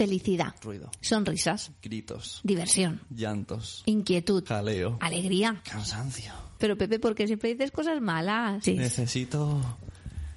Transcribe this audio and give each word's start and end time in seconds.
Felicidad. 0.00 0.54
Ruido. 0.62 0.90
Sonrisas. 1.02 1.72
Gritos. 1.82 2.40
Diversión. 2.42 3.02
Llantos. 3.10 3.82
Inquietud. 3.84 4.42
Jaleo. 4.48 4.96
Alegría. 4.98 5.60
Cansancio. 5.62 6.32
Pero 6.56 6.78
Pepe, 6.78 6.98
¿por 6.98 7.14
qué 7.14 7.26
siempre 7.26 7.50
dices 7.50 7.70
cosas 7.70 8.00
malas? 8.00 8.64
Sí. 8.64 8.76
Necesito 8.76 9.60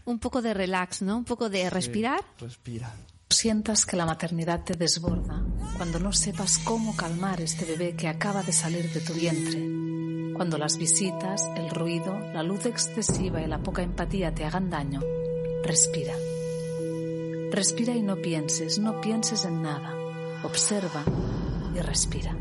Un 0.04 0.20
poco 0.20 0.42
de 0.42 0.54
relax, 0.54 1.02
¿no? 1.02 1.16
Un 1.16 1.24
poco 1.24 1.50
de 1.50 1.70
respirar. 1.70 2.20
Respira. 2.42 2.94
Sientas 3.30 3.86
que 3.86 3.96
la 3.96 4.06
maternidad 4.06 4.66
te 4.66 4.74
desborda, 4.74 5.42
cuando 5.78 5.98
no 5.98 6.12
sepas 6.12 6.58
cómo 6.58 6.94
calmar 6.98 7.40
este 7.40 7.64
bebé 7.64 7.96
que 7.96 8.10
acaba 8.10 8.44
de 8.44 8.52
salir 8.52 8.92
de 8.92 9.00
tu 9.00 9.14
vientre, 9.14 9.60
cuando 10.36 10.58
las 10.58 10.78
visitas, 10.78 11.48
el 11.56 11.70
ruido, 11.70 12.20
la 12.34 12.44
luz 12.44 12.66
excesiva 12.66 13.42
y 13.42 13.48
la 13.48 13.64
poca 13.64 13.82
empatía 13.82 14.36
te 14.36 14.44
hagan 14.44 14.70
daño, 14.70 15.00
respira. 15.64 16.14
Respira 17.54 17.94
y 17.94 18.02
no 18.02 18.16
pienses, 18.16 18.80
no 18.80 19.00
pienses 19.00 19.46
en 19.46 19.62
nada. 19.62 19.96
Observa 20.42 21.04
y 21.76 21.80
respira. 21.82 22.36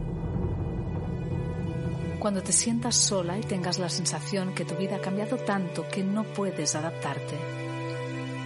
Cuando 2.18 2.42
te 2.42 2.52
sientas 2.52 2.96
sola 2.96 3.36
y 3.36 3.42
tengas 3.42 3.78
la 3.78 3.90
sensación 3.90 4.54
que 4.54 4.64
tu 4.64 4.74
vida 4.74 4.96
ha 4.96 5.00
cambiado 5.02 5.36
tanto 5.36 5.86
que 5.86 6.02
no 6.02 6.24
puedes 6.24 6.74
adaptarte. 6.74 7.36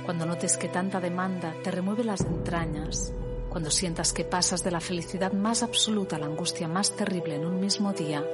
Cuando 0.05 0.27
notes 0.27 0.57
que 0.57 0.69
tanta 0.69 0.99
demanda 0.99 1.55
te 1.63 1.71
remueve 1.71 2.03
las 2.03 2.23
entrañas. 2.23 3.13
Cuando 3.49 3.71
sientas 3.71 4.13
que 4.13 4.25
pasas 4.25 4.65
de 4.65 4.73
la 4.73 4.81
felicidad 4.81 5.33
más 5.33 5.63
absoluta 5.63 6.17
a 6.17 6.19
la 6.19 6.27
angustia 6.27 6.67
más 6.67 6.97
terrible 6.97 7.37
en 7.37 7.47
un 7.47 7.61
mismo 7.61 7.93
día. 7.93 8.25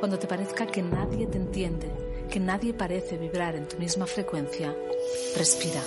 Cuando 0.00 0.18
te 0.18 0.26
parezca 0.26 0.66
que 0.66 0.82
nadie 0.82 1.28
te 1.28 1.38
entiende, 1.38 1.88
que 2.28 2.40
nadie 2.40 2.74
parece 2.74 3.16
vibrar 3.16 3.54
en 3.54 3.68
tu 3.68 3.78
misma 3.78 4.06
frecuencia, 4.06 4.74
respira. 5.36 5.82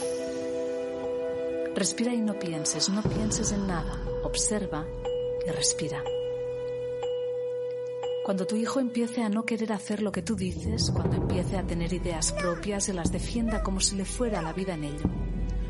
Respira 1.75 2.13
y 2.13 2.19
no 2.19 2.37
pienses, 2.37 2.89
no 2.89 3.01
pienses 3.01 3.53
en 3.53 3.65
nada. 3.65 4.03
Observa 4.23 4.85
y 5.47 5.51
respira. 5.51 6.03
Cuando 8.25 8.45
tu 8.45 8.55
hijo 8.55 8.79
empiece 8.79 9.23
a 9.23 9.29
no 9.29 9.45
querer 9.45 9.71
hacer 9.71 10.01
lo 10.01 10.11
que 10.11 10.21
tú 10.21 10.35
dices, 10.35 10.91
cuando 10.91 11.15
empiece 11.15 11.57
a 11.57 11.65
tener 11.65 11.91
ideas 11.93 12.33
propias 12.33 12.89
y 12.89 12.93
las 12.93 13.11
defienda 13.11 13.63
como 13.63 13.79
si 13.79 13.95
le 13.95 14.05
fuera 14.05 14.41
la 14.41 14.53
vida 14.53 14.73
en 14.73 14.83
ello. 14.83 15.09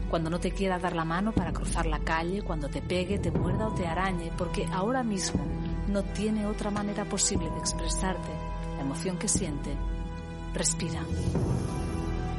Cuando 0.09 0.29
no 0.29 0.39
te 0.39 0.51
quiera 0.51 0.79
dar 0.79 0.95
la 0.95 1.05
mano 1.05 1.31
para 1.33 1.53
cruzar 1.53 1.85
la 1.85 1.99
calle, 1.99 2.41
cuando 2.41 2.67
te 2.67 2.81
pegue, 2.81 3.19
te 3.19 3.31
muerda 3.31 3.67
o 3.67 3.73
te 3.73 3.85
arañe, 3.85 4.31
porque 4.37 4.65
ahora 4.71 5.03
mismo 5.03 5.45
no 5.87 6.03
tiene 6.03 6.47
otra 6.47 6.71
manera 6.71 7.05
posible 7.05 7.49
de 7.49 7.59
expresarte 7.59 8.29
la 8.75 8.81
emoción 8.81 9.17
que 9.17 9.27
siente, 9.27 9.69
respira. 10.53 11.05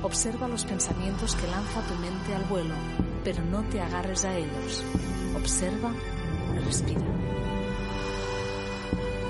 Observa 0.02 0.48
los 0.48 0.64
pensamientos 0.64 1.36
que 1.36 1.46
lanza 1.46 1.80
tu 1.86 1.94
mente 1.94 2.34
al 2.34 2.44
vuelo, 2.44 2.74
pero 3.24 3.42
no 3.44 3.62
te 3.64 3.80
agarres 3.80 4.24
a 4.24 4.36
ellos. 4.36 4.84
Observa 5.36 5.92
respira. 6.64 7.04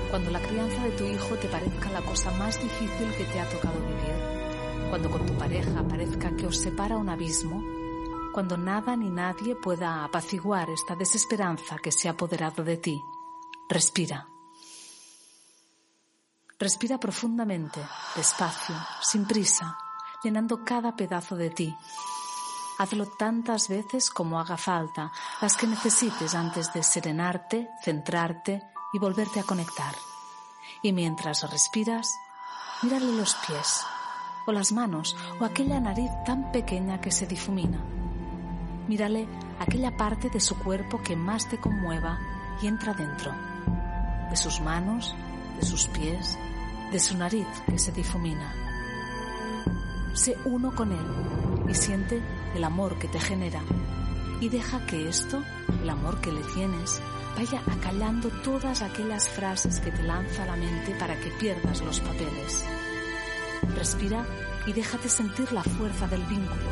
Cuando 0.09 0.31
la 0.31 0.39
crianza 0.39 0.83
de 0.83 0.91
tu 0.91 1.05
hijo 1.05 1.35
te 1.35 1.47
parezca 1.47 1.89
la 1.89 2.01
cosa 2.01 2.31
más 2.31 2.61
difícil 2.61 3.11
que 3.17 3.25
te 3.25 3.39
ha 3.39 3.49
tocado 3.49 3.79
vivir, 3.79 4.89
cuando 4.89 5.09
con 5.09 5.25
tu 5.25 5.33
pareja 5.33 5.83
parezca 5.87 6.35
que 6.35 6.45
os 6.45 6.57
separa 6.57 6.97
un 6.97 7.09
abismo, 7.09 7.63
cuando 8.31 8.57
nada 8.57 8.95
ni 8.95 9.09
nadie 9.09 9.55
pueda 9.55 10.03
apaciguar 10.03 10.69
esta 10.69 10.95
desesperanza 10.95 11.77
que 11.77 11.91
se 11.91 12.07
ha 12.07 12.11
apoderado 12.11 12.63
de 12.63 12.77
ti, 12.77 13.01
respira. 13.69 14.27
Respira 16.59 16.99
profundamente, 16.99 17.81
despacio, 18.15 18.75
sin 19.01 19.25
prisa, 19.25 19.77
llenando 20.23 20.63
cada 20.63 20.95
pedazo 20.95 21.35
de 21.35 21.49
ti. 21.49 21.75
Hazlo 22.79 23.05
tantas 23.05 23.67
veces 23.69 24.09
como 24.09 24.39
haga 24.39 24.57
falta, 24.57 25.11
las 25.41 25.55
que 25.55 25.67
necesites 25.67 26.33
antes 26.33 26.73
de 26.73 26.83
serenarte, 26.83 27.69
centrarte 27.83 28.63
y 28.93 28.99
volverte 28.99 29.39
a 29.39 29.43
conectar. 29.43 29.93
Y 30.81 30.91
mientras 30.91 31.49
respiras, 31.49 32.07
mírale 32.81 33.11
los 33.13 33.35
pies, 33.47 33.85
o 34.47 34.51
las 34.51 34.71
manos, 34.71 35.15
o 35.39 35.45
aquella 35.45 35.79
nariz 35.79 36.09
tan 36.25 36.51
pequeña 36.51 36.99
que 36.99 37.11
se 37.11 37.27
difumina. 37.27 37.83
Mírale 38.87 39.27
aquella 39.59 39.95
parte 39.95 40.29
de 40.29 40.39
su 40.39 40.57
cuerpo 40.59 41.01
que 41.01 41.15
más 41.15 41.47
te 41.47 41.59
conmueva 41.59 42.19
y 42.61 42.67
entra 42.67 42.93
dentro. 42.93 43.31
De 44.29 44.35
sus 44.35 44.59
manos, 44.61 45.15
de 45.59 45.65
sus 45.65 45.87
pies, 45.87 46.37
de 46.91 46.99
su 46.99 47.17
nariz 47.17 47.47
que 47.67 47.79
se 47.79 47.91
difumina. 47.91 48.53
Sé 50.13 50.37
uno 50.45 50.75
con 50.75 50.91
él 50.91 51.69
y 51.69 51.73
siente 51.73 52.21
el 52.55 52.63
amor 52.63 52.97
que 52.99 53.07
te 53.07 53.19
genera. 53.19 53.61
Y 54.39 54.49
deja 54.49 54.85
que 54.85 55.07
esto, 55.07 55.41
el 55.81 55.89
amor 55.89 56.19
que 56.21 56.31
le 56.31 56.41
tienes, 56.53 57.01
vaya 57.35 57.61
acallando 57.71 58.29
todas 58.43 58.81
aquellas 58.81 59.29
frases 59.29 59.79
que 59.79 59.91
te 59.91 60.03
lanza 60.03 60.45
la 60.45 60.55
mente 60.55 60.93
para 60.95 61.19
que 61.19 61.29
pierdas 61.31 61.81
los 61.81 61.99
papeles. 61.99 62.63
Respira 63.75 64.25
y 64.67 64.73
déjate 64.73 65.09
sentir 65.09 65.51
la 65.51 65.63
fuerza 65.63 66.07
del 66.07 66.23
vínculo, 66.23 66.69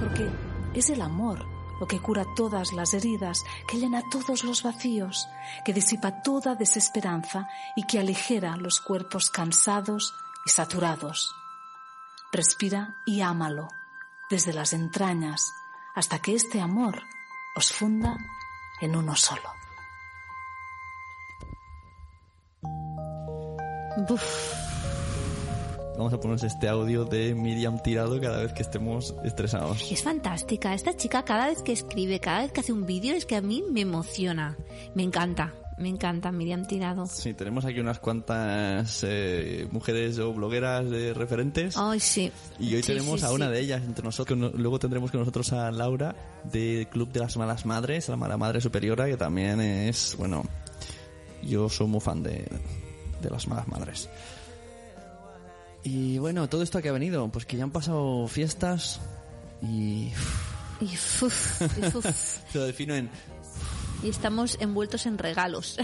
porque 0.00 0.28
es 0.74 0.90
el 0.90 1.02
amor 1.02 1.46
lo 1.80 1.86
que 1.86 2.00
cura 2.00 2.24
todas 2.36 2.72
las 2.72 2.94
heridas, 2.94 3.44
que 3.66 3.78
llena 3.78 4.02
todos 4.10 4.44
los 4.44 4.62
vacíos, 4.62 5.28
que 5.64 5.72
disipa 5.72 6.22
toda 6.22 6.54
desesperanza 6.54 7.48
y 7.76 7.84
que 7.86 7.98
aligera 7.98 8.56
los 8.56 8.80
cuerpos 8.80 9.30
cansados 9.30 10.14
y 10.46 10.50
saturados. 10.50 11.34
Respira 12.32 12.96
y 13.06 13.20
ámalo, 13.20 13.68
desde 14.34 14.52
las 14.52 14.72
entrañas, 14.72 15.54
hasta 15.94 16.18
que 16.18 16.34
este 16.34 16.60
amor 16.60 17.00
os 17.54 17.70
funda 17.70 18.18
en 18.80 18.96
uno 18.96 19.14
solo. 19.14 19.48
Vamos 25.96 26.12
a 26.12 26.18
ponernos 26.18 26.42
este 26.42 26.66
audio 26.66 27.04
de 27.04 27.32
Miriam 27.36 27.80
tirado 27.80 28.20
cada 28.20 28.38
vez 28.38 28.52
que 28.52 28.62
estemos 28.62 29.14
estresados. 29.22 29.88
Es 29.88 30.02
fantástica. 30.02 30.74
Esta 30.74 30.96
chica 30.96 31.24
cada 31.24 31.46
vez 31.46 31.62
que 31.62 31.70
escribe, 31.70 32.18
cada 32.18 32.40
vez 32.40 32.50
que 32.50 32.58
hace 32.58 32.72
un 32.72 32.86
vídeo, 32.86 33.14
es 33.14 33.26
que 33.26 33.36
a 33.36 33.40
mí 33.40 33.62
me 33.70 33.82
emociona. 33.82 34.58
Me 34.96 35.04
encanta. 35.04 35.54
Me 35.76 35.88
encanta 35.88 36.30
Miriam 36.30 36.64
Tirado. 36.66 37.04
Sí, 37.06 37.34
tenemos 37.34 37.64
aquí 37.64 37.80
unas 37.80 37.98
cuantas 37.98 39.00
eh, 39.02 39.66
mujeres 39.72 40.18
o 40.20 40.32
blogueras 40.32 40.88
de 40.88 41.12
referentes. 41.14 41.76
Ay, 41.76 41.98
sí. 41.98 42.30
Y 42.60 42.74
hoy 42.76 42.82
Sí, 42.82 42.92
tenemos 42.92 43.20
sí, 43.20 43.26
a 43.26 43.32
una 43.32 43.46
sí. 43.48 43.52
de 43.54 43.60
ellas 43.60 43.82
entre 43.82 44.04
nosotros. 44.04 44.38
No- 44.38 44.50
Luego 44.50 44.78
tendremos 44.78 45.10
con 45.10 45.20
nosotros 45.20 45.52
a 45.52 45.70
Laura 45.72 46.14
del 46.44 46.86
Club 46.86 47.10
de 47.10 47.20
las 47.20 47.36
Malas 47.36 47.66
Madres, 47.66 48.08
la 48.08 48.16
Mala 48.16 48.36
Madre 48.36 48.60
Superiora, 48.60 49.06
que 49.06 49.16
también 49.16 49.60
es, 49.60 50.14
bueno, 50.16 50.44
yo 51.42 51.68
soy 51.68 51.88
muy 51.88 52.00
fan 52.00 52.22
de, 52.22 52.46
de 53.20 53.30
las 53.30 53.48
Malas 53.48 53.66
Madres. 53.66 54.08
Y 55.82 56.18
bueno, 56.18 56.48
todo 56.48 56.62
esto 56.62 56.80
que 56.80 56.88
ha 56.88 56.92
venido, 56.92 57.28
pues 57.30 57.44
que 57.46 57.56
ya 57.56 57.64
han 57.64 57.70
pasado 57.72 58.26
fiestas 58.28 59.00
y 59.60 60.10
Y, 60.80 60.84
uf, 60.94 61.60
y, 61.78 61.96
uf. 61.96 62.06
se 62.52 62.58
lo 62.58 62.64
defino 62.64 62.94
en... 62.94 63.10
Y 64.02 64.08
estamos 64.08 64.56
envueltos 64.60 65.06
en 65.06 65.18
regalos. 65.18 65.78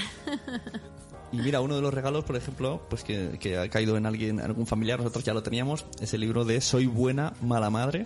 Y 1.32 1.36
mira, 1.38 1.60
uno 1.60 1.76
de 1.76 1.80
los 1.82 1.94
regalos, 1.94 2.24
por 2.24 2.34
ejemplo, 2.36 2.82
pues 2.90 3.04
que, 3.04 3.38
que 3.38 3.56
ha 3.56 3.68
caído 3.68 3.96
en 3.96 4.04
alguien, 4.04 4.40
en 4.40 4.44
algún 4.44 4.66
familiar, 4.66 4.98
nosotros 4.98 5.24
ya 5.24 5.32
lo 5.32 5.42
teníamos, 5.44 5.86
es 6.00 6.12
el 6.12 6.20
libro 6.22 6.44
de 6.44 6.60
Soy 6.60 6.86
buena, 6.86 7.32
mala 7.40 7.70
madre. 7.70 8.04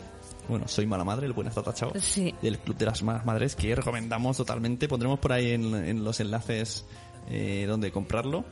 Bueno, 0.48 0.68
Soy 0.68 0.86
mala 0.86 1.04
madre, 1.04 1.24
el 1.26 1.32
buen 1.32 1.48
está 1.48 1.62
tachado. 1.62 1.92
Sí. 1.98 2.34
Del 2.42 2.58
Club 2.58 2.76
de 2.76 2.84
las 2.84 3.02
Malas 3.02 3.24
Madres, 3.24 3.56
que 3.56 3.74
recomendamos 3.74 4.36
totalmente. 4.36 4.88
Pondremos 4.88 5.18
por 5.20 5.32
ahí 5.32 5.52
en, 5.52 5.74
en 5.74 6.04
los 6.04 6.20
enlaces 6.20 6.84
eh, 7.30 7.64
donde 7.66 7.90
comprarlo. 7.90 8.44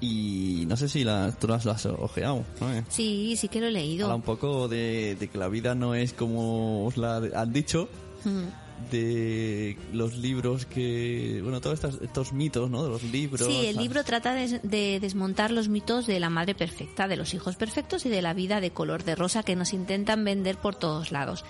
Y 0.00 0.64
no 0.68 0.76
sé 0.76 0.86
si 0.90 1.02
la, 1.02 1.32
tú 1.32 1.50
has, 1.54 1.64
lo 1.64 1.70
has 1.72 1.86
ojeado, 1.86 2.44
¿no? 2.60 2.70
Eh, 2.70 2.84
Sí, 2.90 3.34
sí 3.38 3.48
que 3.48 3.60
lo 3.60 3.68
he 3.68 3.72
leído. 3.72 4.04
Habla 4.04 4.16
un 4.16 4.22
poco 4.22 4.68
de, 4.68 5.16
de 5.18 5.28
que 5.28 5.38
la 5.38 5.48
vida 5.48 5.74
no 5.74 5.94
es 5.94 6.12
como 6.12 6.84
os 6.84 6.96
la 6.98 7.16
han 7.34 7.52
dicho, 7.52 7.88
Mm. 8.26 8.63
De 8.90 9.76
los 9.92 10.16
libros 10.16 10.66
que, 10.66 11.40
bueno, 11.42 11.60
todos 11.60 11.82
estos, 11.82 12.02
estos 12.02 12.32
mitos, 12.32 12.70
¿no? 12.70 12.82
De 12.82 12.90
los 12.90 13.02
libros. 13.04 13.46
Sí, 13.46 13.66
el 13.66 13.76
libro 13.76 14.04
trata 14.04 14.34
de, 14.34 14.60
de 14.62 15.00
desmontar 15.00 15.50
los 15.50 15.68
mitos 15.68 16.06
de 16.06 16.20
la 16.20 16.30
madre 16.30 16.54
perfecta, 16.54 17.08
de 17.08 17.16
los 17.16 17.34
hijos 17.34 17.56
perfectos 17.56 18.06
y 18.06 18.08
de 18.08 18.22
la 18.22 18.34
vida 18.34 18.60
de 18.60 18.70
color 18.70 19.04
de 19.04 19.14
rosa 19.14 19.42
que 19.42 19.56
nos 19.56 19.72
intentan 19.72 20.24
vender 20.24 20.56
por 20.58 20.74
todos 20.74 21.12
lados. 21.12 21.44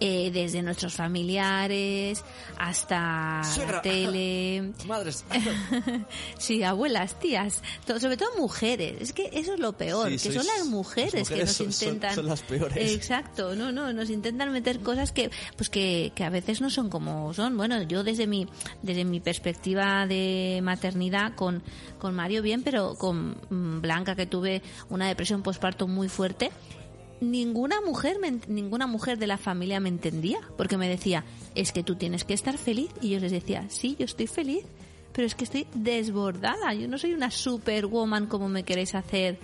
Eh, 0.00 0.30
desde 0.32 0.62
nuestros 0.62 0.94
familiares 0.94 2.22
hasta 2.56 3.42
Suegra. 3.44 3.76
la 3.76 3.82
tele. 3.82 4.72
Madres. 4.86 5.24
sí, 6.38 6.62
abuelas, 6.62 7.18
tías, 7.18 7.62
sobre 7.84 8.16
todo 8.16 8.28
mujeres. 8.38 9.00
Es 9.00 9.12
que 9.12 9.28
eso 9.32 9.54
es 9.54 9.60
lo 9.60 9.72
peor, 9.72 10.10
Sí, 10.10 10.28
que 10.28 10.34
sois- 10.34 10.42
son 10.44 10.46
las 10.56 10.66
mujeres, 10.66 11.14
las 11.14 11.28
que 11.28 11.40
nos 11.40 11.50
son- 11.50 11.66
intentan. 11.66 12.14
son 12.14 12.26
las 12.26 12.42
peores. 12.42 12.92
Exacto, 12.94 13.56
no, 13.56 13.72
no, 13.72 13.92
nos 13.92 14.08
intentan 14.10 14.52
meter 14.52 14.80
cosas 14.80 15.10
que, 15.10 15.30
pues 15.56 15.68
que, 15.68 16.12
que 16.14 16.22
a 16.24 16.30
veces 16.30 16.60
no 16.60 16.70
son 16.70 16.90
como 16.90 17.34
son. 17.34 17.56
Bueno, 17.56 17.82
yo 17.82 18.04
desde 18.04 18.26
mi, 18.26 18.46
desde 18.82 19.04
mi 19.04 19.18
perspectiva 19.20 20.06
de 20.06 20.60
maternidad 20.62 21.34
con, 21.34 21.62
con 21.98 22.14
Mario 22.14 22.42
bien, 22.42 22.62
pero 22.62 22.94
con 22.94 23.36
mm, 23.50 23.80
Blanca 23.80 24.14
que 24.14 24.26
tuve 24.26 24.62
una 24.90 25.08
depresión 25.08 25.42
postparto 25.42 25.88
muy 25.88 26.08
fuerte. 26.08 26.50
Ninguna 27.20 27.80
mujer, 27.80 28.18
me, 28.20 28.38
ninguna 28.48 28.86
mujer 28.86 29.18
de 29.18 29.26
la 29.26 29.38
familia 29.38 29.80
me 29.80 29.88
entendía, 29.88 30.38
porque 30.56 30.76
me 30.76 30.88
decía, 30.88 31.24
es 31.54 31.72
que 31.72 31.82
tú 31.82 31.96
tienes 31.96 32.24
que 32.24 32.34
estar 32.34 32.58
feliz. 32.58 32.90
Y 33.00 33.10
yo 33.10 33.20
les 33.20 33.32
decía, 33.32 33.66
sí, 33.68 33.96
yo 33.98 34.04
estoy 34.04 34.26
feliz, 34.26 34.64
pero 35.12 35.26
es 35.26 35.34
que 35.34 35.44
estoy 35.44 35.66
desbordada. 35.74 36.74
Yo 36.74 36.88
no 36.88 36.98
soy 36.98 37.14
una 37.14 37.30
superwoman 37.30 38.26
como 38.26 38.48
me 38.48 38.62
queréis 38.62 38.94
hacer. 38.94 39.38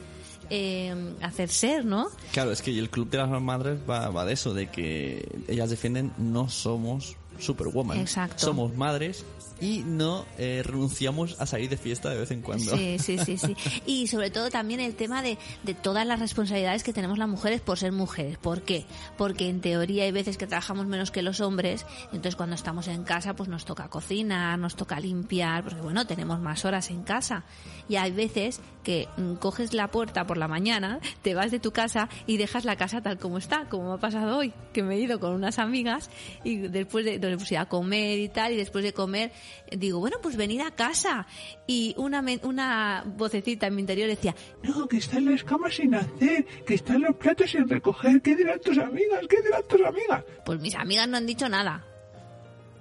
Eh, 0.51 1.15
hacer 1.23 1.49
ser, 1.49 1.87
¿no? 1.87 2.09
Claro, 2.33 2.53
es 2.53 2.61
que 2.61 2.79
el 2.79 2.91
club 2.91 3.09
de 3.09 3.17
las 3.17 3.31
madres 3.41 3.79
va, 3.89 4.11
va 4.11 4.27
de 4.27 4.35
eso, 4.35 4.53
de 4.53 4.67
que 4.67 5.27
ellas 5.49 5.71
defienden 5.71 6.13
no 6.19 6.51
somos 6.51 7.17
superwoman. 7.39 7.99
Exacto. 7.99 8.45
Somos 8.45 8.77
madres 8.77 9.25
y 9.61 9.83
no 9.85 10.27
eh, 10.39 10.63
renunciamos 10.65 11.41
a 11.41 11.47
salir 11.47 11.71
de 11.71 11.77
fiesta 11.77 12.11
de 12.11 12.19
vez 12.19 12.31
en 12.31 12.43
cuando. 12.43 12.77
Sí, 12.77 12.99
sí, 12.99 13.19
sí, 13.19 13.39
sí. 13.39 13.57
Y 13.87 14.07
sobre 14.09 14.31
todo 14.31 14.51
también 14.51 14.81
el 14.81 14.95
tema 14.95 15.23
de, 15.23 15.39
de 15.63 15.75
todas 15.75 16.07
las 16.07 16.21
responsabilidades 16.21 16.83
que 16.83 16.93
tenemos 16.93 17.19
las 17.19 17.29
mujeres 17.29 17.61
por 17.61 17.79
ser 17.79 17.93
mujeres. 17.93 18.39
¿Por 18.39 18.63
qué? 18.63 18.85
Porque 19.17 19.49
en 19.49 19.61
teoría 19.61 20.05
hay 20.05 20.13
veces 20.13 20.37
que 20.37 20.47
trabajamos 20.47 20.87
menos 20.87 21.11
que 21.11 21.23
los 21.23 21.41
hombres, 21.41 21.87
entonces 22.07 22.37
cuando 22.37 22.57
estamos 22.57 22.89
en 22.89 23.05
casa 23.05 23.35
pues 23.35 23.49
nos 23.49 23.65
toca 23.65 23.89
cocinar, 23.89 24.59
nos 24.59 24.77
toca 24.77 24.99
limpiar, 25.01 25.63
porque 25.65 25.81
bueno, 25.81 26.07
tenemos 26.07 26.41
más 26.41 26.65
horas 26.65 26.91
en 26.91 27.03
casa. 27.03 27.45
Y 27.89 27.97
hay 27.97 28.13
veces 28.13 28.61
que 28.83 29.09
mm, 29.17 29.35
coges 29.35 29.73
la 29.73 29.89
puerta 29.89 30.27
por 30.27 30.37
la 30.37 30.49
mañana, 30.49 31.01
te 31.23 31.35
vas 31.35 31.51
de 31.51 31.61
tu 31.61 31.73
casa 31.73 32.09
y 32.27 32.37
dejas 32.37 32.65
la 32.65 32.77
casa 32.77 33.01
tal 33.01 33.19
como 33.19 33.39
está, 33.39 33.69
como 33.69 33.89
me 33.89 33.95
ha 33.95 33.99
pasado 33.99 34.39
hoy, 34.39 34.53
que 34.73 34.83
me 34.83 34.97
he 34.97 35.01
ido 35.01 35.21
con 35.21 35.33
unas 35.33 35.59
amigas 35.59 36.11
y 36.45 36.57
después 36.59 37.05
de, 37.05 37.19
de 37.19 37.37
pues, 37.37 37.53
a 37.53 37.67
comer 37.67 38.19
y 38.19 38.29
tal, 38.29 38.53
y 38.53 38.57
después 38.57 38.85
de 38.85 38.93
comer 38.93 39.33
digo, 39.71 40.01
bueno, 40.01 40.19
pues 40.23 40.37
venir 40.37 40.63
a 40.63 40.71
casa. 40.71 41.27
Y 41.67 41.95
una, 41.97 42.25
una 42.43 43.05
vocecita 43.07 43.67
en 43.67 43.75
mi 43.75 43.81
interior 43.81 44.09
decía, 44.09 44.35
no, 44.63 44.87
que 44.89 44.99
están 44.99 45.25
las 45.25 45.45
camas 45.45 45.75
sin 45.75 45.95
hacer, 45.95 46.45
que 46.67 46.75
están 46.75 47.03
los 47.03 47.17
platos 47.17 47.51
sin 47.51 47.69
recoger, 47.69 48.21
¿qué 48.23 48.37
dirán 48.37 48.61
tus 48.61 48.79
amigas? 48.79 49.21
¿Qué 49.29 49.43
dirán 49.43 49.63
tus 49.69 49.81
amigas? 49.81 50.25
Pues 50.45 50.61
mis 50.61 50.75
amigas 50.75 51.09
no 51.09 51.17
han 51.17 51.27
dicho 51.27 51.49
nada. 51.49 51.85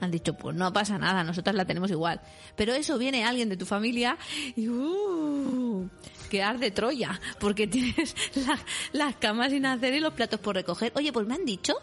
Han 0.04 0.12
dicho, 0.12 0.34
pues 0.36 0.56
no 0.56 0.72
pasa 0.74 0.98
nada, 0.98 1.24
nosotras 1.24 1.56
la 1.56 1.66
tenemos 1.66 1.92
igual. 1.92 2.22
Pero 2.56 2.74
eso 2.74 2.98
viene 2.98 3.26
alguien 3.26 3.50
de 3.50 3.58
tu 3.58 3.66
familia 3.66 4.18
y 4.56 4.68
uh, 4.68 5.90
quedar 6.30 6.60
de 6.60 6.72
Troya, 6.72 7.20
porque 7.40 7.68
tienes 7.68 8.16
las 8.92 9.16
camas 9.16 9.52
sin 9.52 9.66
hacer 9.66 9.94
y 9.94 10.00
los 10.00 10.14
platos 10.14 10.40
por 10.40 10.56
recoger. 10.56 10.92
Oye, 10.96 11.14
pues 11.14 11.28
me 11.28 11.36
han 11.36 11.46
dicho 11.46 11.76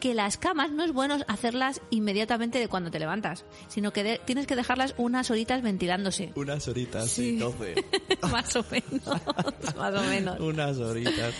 que 0.00 0.14
las 0.14 0.36
camas 0.36 0.70
no 0.70 0.84
es 0.84 0.92
bueno 0.92 1.18
hacerlas 1.28 1.80
inmediatamente 1.90 2.58
de 2.58 2.68
cuando 2.68 2.90
te 2.90 2.98
levantas, 2.98 3.44
sino 3.68 3.92
que 3.92 4.20
tienes 4.24 4.46
que 4.46 4.56
dejarlas 4.56 4.94
unas 4.96 5.30
horitas 5.30 5.62
ventilándose. 5.62 6.32
Unas 6.34 6.66
horitas, 6.68 7.10
sí, 7.10 7.36
doce. 7.36 7.74
más 8.30 8.54
o 8.56 8.64
menos, 8.70 9.04
más 9.76 9.94
o 9.94 10.02
menos. 10.02 10.40
Unas 10.40 10.78
horitas. 10.78 11.34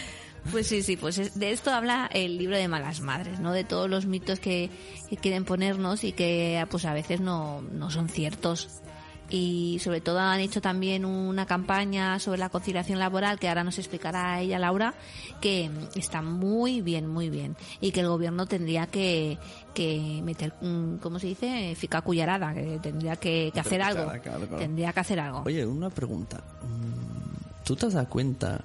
Pues 0.50 0.66
sí, 0.66 0.82
sí, 0.82 0.96
pues 0.96 1.38
de 1.38 1.52
esto 1.52 1.70
habla 1.70 2.10
el 2.12 2.36
libro 2.36 2.56
de 2.56 2.68
Malas 2.68 3.00
Madres, 3.00 3.38
¿no? 3.38 3.52
De 3.52 3.64
todos 3.64 3.88
los 3.88 4.06
mitos 4.06 4.40
que, 4.40 4.70
que 5.08 5.16
quieren 5.16 5.44
ponernos 5.44 6.04
y 6.04 6.12
que 6.12 6.64
pues 6.70 6.84
a 6.84 6.92
veces 6.92 7.20
no, 7.20 7.62
no 7.62 7.90
son 7.90 8.08
ciertos. 8.08 8.82
Y 9.30 9.78
sobre 9.80 10.02
todo 10.02 10.18
han 10.20 10.40
hecho 10.40 10.60
también 10.60 11.06
una 11.06 11.46
campaña 11.46 12.18
sobre 12.18 12.38
la 12.38 12.50
conciliación 12.50 12.98
laboral 12.98 13.38
que 13.38 13.48
ahora 13.48 13.64
nos 13.64 13.78
explicará 13.78 14.38
ella 14.40 14.58
Laura 14.58 14.92
que 15.40 15.70
está 15.94 16.20
muy 16.20 16.82
bien 16.82 17.06
muy 17.06 17.30
bien. 17.30 17.56
Y 17.80 17.92
que 17.92 18.00
el 18.00 18.08
gobierno 18.08 18.44
tendría 18.44 18.88
que, 18.88 19.38
que 19.72 20.20
meter 20.22 20.52
¿cómo 21.00 21.18
se 21.18 21.28
dice? 21.28 21.74
fica 21.76 22.02
cullarada 22.02 22.52
que 22.52 22.78
tendría 22.82 23.16
que, 23.16 23.50
hacer 23.58 23.80
algo. 23.80 24.12
tendría 24.58 24.92
que 24.92 25.00
hacer 25.00 25.18
algo. 25.18 25.44
Oye 25.46 25.64
una 25.64 25.88
pregunta. 25.88 26.44
Mm, 26.62 27.64
¿tú 27.64 27.74
te 27.74 27.86
has 27.86 27.94
dado 27.94 28.10
cuenta 28.10 28.62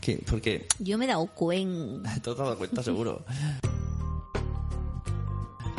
que 0.00 0.22
porque 0.28 0.66
yo 0.78 0.98
me 0.98 1.04
he 1.04 1.08
dado 1.08 1.26
cuenta 1.26 2.14
te 2.22 2.30
has 2.30 2.36
dado 2.36 2.56
cuenta 2.56 2.82
seguro 2.82 3.24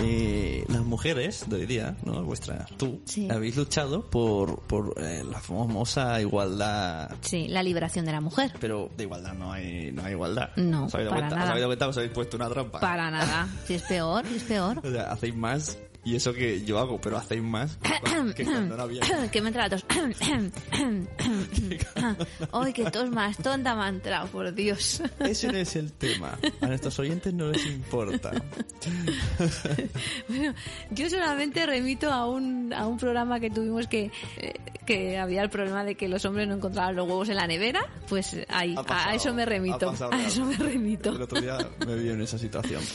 eh, 0.03 0.65
las 0.68 0.83
mujeres 0.83 1.45
de 1.47 1.57
hoy 1.57 1.65
día, 1.65 1.95
¿no? 2.03 2.23
Vuestra, 2.23 2.65
tú, 2.77 3.01
habéis 3.29 3.56
luchado 3.56 4.01
por, 4.01 4.59
por 4.62 4.95
eh, 4.97 5.23
la 5.23 5.39
famosa 5.39 6.19
igualdad. 6.19 7.12
Sí, 7.21 7.47
la 7.47 7.62
liberación 7.62 8.06
de 8.06 8.12
la 8.12 8.21
mujer. 8.21 8.51
Pero 8.59 8.89
de 8.97 9.03
igualdad 9.03 9.33
no 9.33 9.51
hay, 9.51 9.91
no 9.91 10.03
hay 10.03 10.13
igualdad. 10.13 10.50
No, 10.56 10.85
¿Os 10.85 10.95
habéis 10.95 11.09
para 11.09 11.21
cuenta? 11.21 11.35
nada. 11.35 11.44
¿Os 11.45 11.50
habéis 11.51 11.62
dado 11.62 11.69
cuenta? 11.69 11.88
¿Os 11.89 11.97
habéis 11.97 12.13
puesto 12.13 12.38
una 12.38 12.50
trampa? 12.50 12.79
Para 12.79 13.12
nada. 13.12 13.47
Si 13.68 13.75
es 13.75 13.83
peor, 13.83 14.25
si 14.27 14.35
es 14.35 14.44
peor. 14.44 14.81
O 14.83 14.91
sea, 14.91 15.12
hacéis 15.12 15.35
más 15.35 15.77
y 16.03 16.15
eso 16.15 16.33
que 16.33 16.63
yo 16.65 16.80
hago, 16.80 17.00
pero 17.00 17.18
hacéis 17.18 17.44
más 17.44 17.77
que 18.36 18.44
cuando 18.44 18.75
no 18.77 18.83
había. 18.83 19.01
que 19.31 19.39
me 19.42 19.50
entra 19.50 19.68
la 19.68 19.69
tos. 19.69 19.86
Ay, 22.51 22.74
qué 22.74 22.89
tos 22.89 23.12
más 23.12 23.38
tonta 23.38 23.75
me 23.75 23.83
ha 23.83 23.89
entrado, 23.89 24.27
por 24.27 24.51
Dios. 24.53 25.03
Ese 25.19 25.51
no 25.51 25.57
es 25.57 25.75
el 25.75 25.92
tema. 25.94 26.39
A 26.59 26.65
nuestros 26.65 26.98
oyentes 27.00 27.31
no 27.33 27.51
les 27.51 27.65
importa. 27.68 28.31
bueno, 30.27 30.56
yo 30.89 31.09
solamente 31.09 31.65
remito 31.68 32.12
a 32.12 32.27
un, 32.27 32.74
a 32.74 32.88
un 32.88 32.97
programa 32.97 33.39
que 33.39 33.51
tuvimos 33.51 33.88
que, 33.88 34.12
eh, 34.38 34.54
que 34.86 35.19
había 35.19 35.44
el 35.44 35.51
problema 35.51 35.83
de 35.83 35.94
que 35.95 36.07
los 36.07 36.25
hombres 36.25 36.47
no 36.47 36.56
encontraban 36.56 36.95
los 36.95 37.07
huevos 37.07 37.30
en 37.30 37.36
la 37.36 37.45
nevera. 37.45 37.86
Pues 38.09 38.38
ahí, 38.50 38.75
a 38.88 39.13
eso 39.13 39.33
me 39.36 39.45
remito. 39.45 39.94
A 40.12 40.24
eso 40.25 40.45
me 40.45 40.56
remito. 40.56 41.12
El 41.12 41.21
otro 41.21 41.39
día 41.39 41.59
me 41.86 41.95
vi 41.95 42.09
en 42.09 42.21
esa 42.21 42.39
situación. 42.39 42.81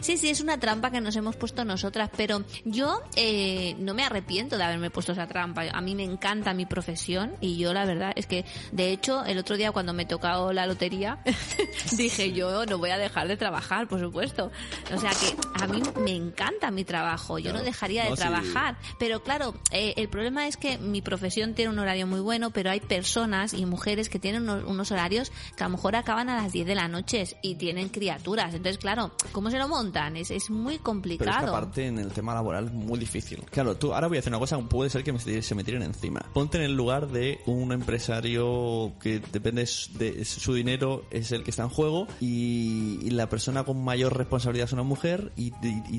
Sí, 0.00 0.16
sí, 0.16 0.30
es 0.30 0.40
una 0.40 0.58
trampa 0.58 0.90
que 0.90 1.00
nos 1.00 1.16
hemos 1.16 1.36
puesto 1.36 1.64
nosotras, 1.64 2.10
pero 2.16 2.44
yo 2.64 3.02
eh, 3.16 3.74
no 3.78 3.94
me 3.94 4.04
arrepiento 4.04 4.56
de 4.56 4.64
haberme 4.64 4.90
puesto 4.90 5.12
esa 5.12 5.26
trampa. 5.26 5.64
A 5.72 5.80
mí 5.80 5.94
me 5.94 6.04
encanta 6.04 6.54
mi 6.54 6.66
profesión 6.66 7.34
y 7.40 7.56
yo 7.56 7.72
la 7.72 7.84
verdad 7.84 8.12
es 8.16 8.26
que, 8.26 8.44
de 8.72 8.90
hecho, 8.90 9.24
el 9.24 9.38
otro 9.38 9.56
día 9.56 9.72
cuando 9.72 9.92
me 9.92 10.06
tocó 10.06 10.52
la 10.52 10.66
lotería, 10.66 11.18
dije 11.96 12.32
yo 12.32 12.66
no 12.66 12.78
voy 12.78 12.90
a 12.90 12.98
dejar 12.98 13.28
de 13.28 13.36
trabajar, 13.36 13.88
por 13.88 14.00
supuesto. 14.00 14.50
O 14.94 14.98
sea 14.98 15.10
que 15.10 15.36
a 15.62 15.66
mí 15.66 15.82
me 16.04 16.12
encanta 16.12 16.70
mi 16.70 16.84
trabajo, 16.84 17.38
yo 17.38 17.52
no 17.52 17.62
dejaría 17.62 18.04
de 18.04 18.16
trabajar. 18.16 18.76
Pero 18.98 19.22
claro, 19.22 19.54
eh, 19.72 19.94
el 19.96 20.08
problema 20.08 20.46
es 20.46 20.56
que 20.56 20.78
mi 20.78 21.02
profesión 21.02 21.54
tiene 21.54 21.70
un 21.70 21.78
horario 21.78 22.06
muy 22.06 22.20
bueno, 22.20 22.50
pero 22.50 22.70
hay 22.70 22.80
personas 22.80 23.54
y 23.54 23.66
mujeres 23.66 24.08
que 24.08 24.18
tienen 24.18 24.42
unos, 24.42 24.64
unos 24.64 24.90
horarios 24.90 25.32
que 25.56 25.64
a 25.64 25.68
lo 25.68 25.76
mejor 25.76 25.96
acaban 25.96 26.28
a 26.28 26.36
las 26.36 26.52
10 26.52 26.66
de 26.66 26.74
la 26.74 26.88
noche 26.88 27.24
y 27.42 27.56
tienen 27.56 27.88
criaturas. 27.88 28.54
Entonces, 28.54 28.78
claro, 28.78 29.12
¿cómo 29.32 29.50
se 29.50 29.58
lo 29.58 29.68
montan? 29.80 30.16
Es, 30.16 30.30
es 30.30 30.50
muy 30.50 30.78
complicado. 30.78 31.30
Pero 31.30 31.46
es 31.46 31.50
que 31.50 31.56
aparte 31.56 31.86
en 31.86 31.98
el 31.98 32.12
tema 32.12 32.34
laboral 32.34 32.66
es 32.66 32.72
muy 32.72 32.98
difícil. 32.98 33.42
Claro, 33.50 33.76
tú 33.76 33.94
ahora 33.94 34.08
voy 34.08 34.18
a 34.18 34.20
hacer 34.20 34.30
una 34.30 34.38
cosa, 34.38 34.58
puede 34.58 34.90
ser 34.90 35.02
que 35.02 35.12
me, 35.12 35.18
se 35.18 35.54
me 35.54 35.64
tiren 35.64 35.82
encima. 35.82 36.20
Ponte 36.34 36.58
en 36.58 36.64
el 36.64 36.76
lugar 36.76 37.08
de 37.08 37.40
un 37.46 37.72
empresario 37.72 38.92
que 39.00 39.20
depende 39.32 39.62
de 39.62 40.24
su 40.24 40.54
dinero, 40.54 41.04
es 41.10 41.32
el 41.32 41.42
que 41.42 41.50
está 41.50 41.62
en 41.64 41.70
juego 41.70 42.06
y, 42.20 43.10
la 43.10 43.28
persona 43.28 43.64
con 43.64 43.82
mayor 43.82 44.16
responsabilidad 44.16 44.66
es 44.66 44.72
una 44.72 44.84
mujer 44.84 45.32
y, 45.36 45.50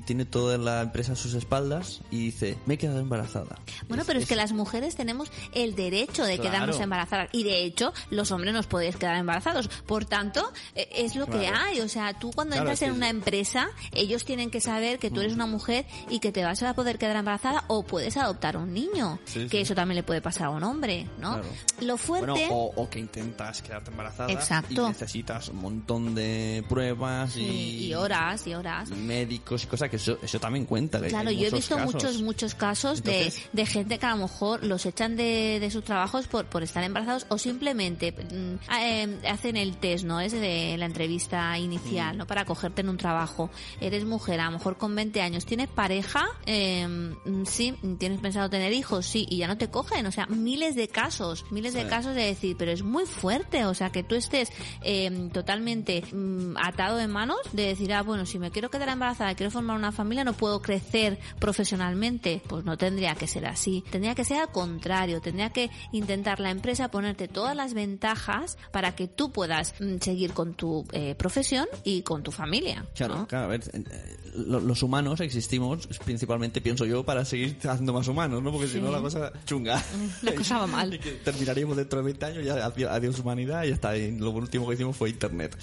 tiene 0.01 0.25
toda 0.25 0.57
la 0.57 0.81
empresa 0.81 1.13
a 1.13 1.15
sus 1.15 1.33
espaldas 1.33 2.01
y 2.09 2.25
dice, 2.25 2.57
me 2.65 2.75
he 2.75 2.77
quedado 2.77 2.99
embarazada. 2.99 3.59
Bueno, 3.87 4.03
pero 4.07 4.19
es, 4.19 4.27
que 4.27 4.35
las 4.35 4.53
mujeres 4.53 4.95
tenemos 4.95 5.31
el 5.53 5.75
derecho 5.75 6.23
de 6.23 6.39
quedarnos 6.39 6.79
embarazadas 6.79 7.29
y 7.33 7.43
de 7.43 7.63
hecho 7.63 7.93
los 8.09 8.31
hombres 8.31 8.53
nos 8.53 8.67
podéis 8.67 8.95
quedar 8.95 9.17
embarazados. 9.17 9.67
Por 9.85 10.05
tanto, 10.05 10.51
e, 10.73 10.87
es 10.93 11.15
lo 11.15 11.27
que 11.27 11.47
hay. 11.47 11.81
O 11.81 11.89
sea, 11.89 12.13
tú 12.17 12.31
cuando 12.31 12.55
entras 12.55 12.81
en 12.81 12.93
una 12.93 13.09
empresa 13.09 13.70
ellos 13.93 14.25
tienen 14.25 14.49
que 14.49 14.61
saber 14.61 14.99
que 14.99 15.09
tú 15.09 15.21
eres 15.21 15.33
una 15.33 15.45
mujer 15.45 15.85
y 16.09 16.19
que 16.19 16.31
te 16.31 16.43
vas 16.43 16.61
a 16.63 16.73
poder 16.73 16.97
quedar 16.97 17.15
embarazada 17.15 17.63
o 17.67 17.83
puedes 17.83 18.17
adoptar 18.17 18.57
un 18.57 18.73
niño, 18.73 19.19
que 19.49 19.61
eso 19.61 19.75
también 19.75 19.97
le 19.97 20.03
puede 20.03 20.21
pasar 20.21 20.47
a 20.47 20.49
un 20.49 20.63
hombre, 20.63 21.07
¿no? 21.19 21.41
Lo 21.81 21.97
fuerte... 21.97 22.47
o, 22.51 22.89
que 22.91 22.99
intentas 22.99 23.61
quedarte 23.61 23.91
embarazada 23.91 24.31
Exacto. 24.31 24.85
y 24.85 24.89
necesitas 24.89 25.47
un 25.49 25.61
montón 25.61 26.13
de 26.13 26.63
pruebas 26.67 27.37
y, 27.37 27.87
y, 27.87 27.93
horas 27.93 28.45
y 28.47 28.53
horas. 28.53 28.89
médicos 28.89 29.63
y 29.63 29.67
cosas 29.67 29.89
que 29.89 29.95
eso, 29.95 30.17
eso 30.21 30.39
también 30.39 30.65
cuenta. 30.65 30.99
claro, 30.99 31.31
yo 31.31 31.47
he 31.47 31.51
visto 31.51 31.77
muchos, 31.77 32.21
muchos 32.21 32.55
casos 32.55 33.03
de, 33.03 33.31
de 33.53 33.65
gente 33.65 33.97
que 33.97 34.05
a 34.05 34.11
lo 34.15 34.23
mejor 34.23 34.63
los 34.63 34.85
echan 34.85 35.15
de, 35.15 35.59
de 35.59 35.71
sus 35.71 35.83
trabajos 35.83 36.27
por, 36.27 36.45
por 36.45 36.63
estar 36.63 36.83
embarazados 36.83 37.25
o 37.29 37.37
simplemente 37.37 38.11
mm, 38.11 38.73
eh, 38.79 39.19
hacen 39.29 39.57
el 39.57 39.77
test, 39.77 40.03
¿no? 40.05 40.19
Es 40.19 40.31
de 40.31 40.75
la 40.77 40.85
entrevista 40.85 41.57
inicial, 41.57 42.17
¿no? 42.17 42.27
Para 42.27 42.45
cogerte 42.45 42.81
en 42.81 42.89
un 42.89 42.97
trabajo 42.97 43.49
eres 43.79 44.05
mujer, 44.05 44.39
a 44.39 44.45
lo 44.45 44.51
mejor 44.51 44.77
con 44.77 44.95
20 44.95 45.21
años, 45.21 45.45
tienes 45.45 45.67
pareja, 45.67 46.25
eh, 46.45 47.15
sí, 47.45 47.75
tienes 47.97 48.19
pensado 48.19 48.49
tener 48.49 48.73
hijos, 48.73 49.05
sí, 49.05 49.25
y 49.29 49.37
ya 49.37 49.47
no 49.47 49.57
te 49.57 49.69
cogen, 49.69 50.05
o 50.05 50.11
sea, 50.11 50.25
miles 50.27 50.75
de 50.75 50.87
casos, 50.87 51.45
miles 51.51 51.73
de 51.73 51.87
casos 51.87 52.15
de 52.15 52.23
decir, 52.23 52.55
pero 52.57 52.71
es 52.71 52.83
muy 52.83 53.05
fuerte, 53.05 53.65
o 53.65 53.73
sea, 53.73 53.91
que 53.91 54.03
tú 54.03 54.15
estés 54.15 54.51
eh, 54.81 55.29
totalmente 55.33 56.03
mm, 56.11 56.57
atado 56.57 56.97
de 56.97 57.07
manos 57.07 57.39
de 57.51 57.67
decir, 57.67 57.93
ah, 57.93 58.03
bueno, 58.03 58.25
si 58.25 58.39
me 58.39 58.51
quiero 58.51 58.69
quedar 58.69 58.89
embarazada, 58.89 59.35
quiero 59.35 59.51
formar 59.51 59.77
una 59.77 59.91
familia, 59.91 60.23
no 60.23 60.33
puedo 60.33 60.61
crecer 60.61 61.19
profesionalmente, 61.39 62.41
pues 62.47 62.65
no 62.65 62.77
tendría 62.77 63.15
que 63.15 63.27
ser 63.27 63.45
así, 63.45 63.83
tendría 63.89 64.15
que 64.15 64.25
ser 64.25 64.37
al 64.37 64.51
contrario, 64.51 65.21
tendría 65.21 65.49
que 65.49 65.69
intentar 65.91 66.39
la 66.39 66.51
empresa 66.51 66.89
ponerte 66.89 67.27
todas 67.27 67.55
las 67.55 67.73
ventajas 67.73 68.57
para 68.71 68.95
que 68.95 69.07
tú 69.07 69.31
puedas 69.31 69.75
mm, 69.79 69.97
seguir 69.99 70.33
con 70.33 70.53
tu 70.53 70.85
eh, 70.91 71.15
profesión 71.15 71.67
y 71.83 72.01
con 72.03 72.23
tu 72.23 72.31
familia. 72.31 72.85
Claro, 72.95 73.25
claro 73.27 73.50
ver, 73.51 73.61
eh, 73.73 74.17
lo- 74.35 74.59
los 74.59 74.81
humanos 74.83 75.19
existimos 75.21 75.87
principalmente, 76.05 76.61
pienso 76.61 76.85
yo, 76.85 77.03
para 77.03 77.25
seguir 77.25 77.57
haciendo 77.67 77.93
más 77.93 78.07
humanos, 78.07 78.41
¿no? 78.41 78.51
Porque 78.51 78.67
si 78.67 78.75
Sí. 78.75 78.81
no 78.81 78.91
la 78.91 78.99
cosa 79.01 79.31
chunga. 79.45 79.83
La 80.21 80.33
cosa 80.33 80.57
va 80.59 80.67
mal. 80.67 80.93
Y 80.93 80.99
que 80.99 81.11
terminaríamos 81.11 81.77
dentro 81.77 81.99
de 81.99 82.05
20 82.05 82.25
años, 82.25 82.45
ya 82.45 82.65
adiós, 82.65 83.19
humanidad, 83.19 83.63
y. 83.65 83.71
Y 83.71 84.17
lo 84.19 84.31
último 84.31 84.67
que 84.67 84.75
hicimos 84.75 84.95
fue 84.95 85.09
internet. 85.09 85.57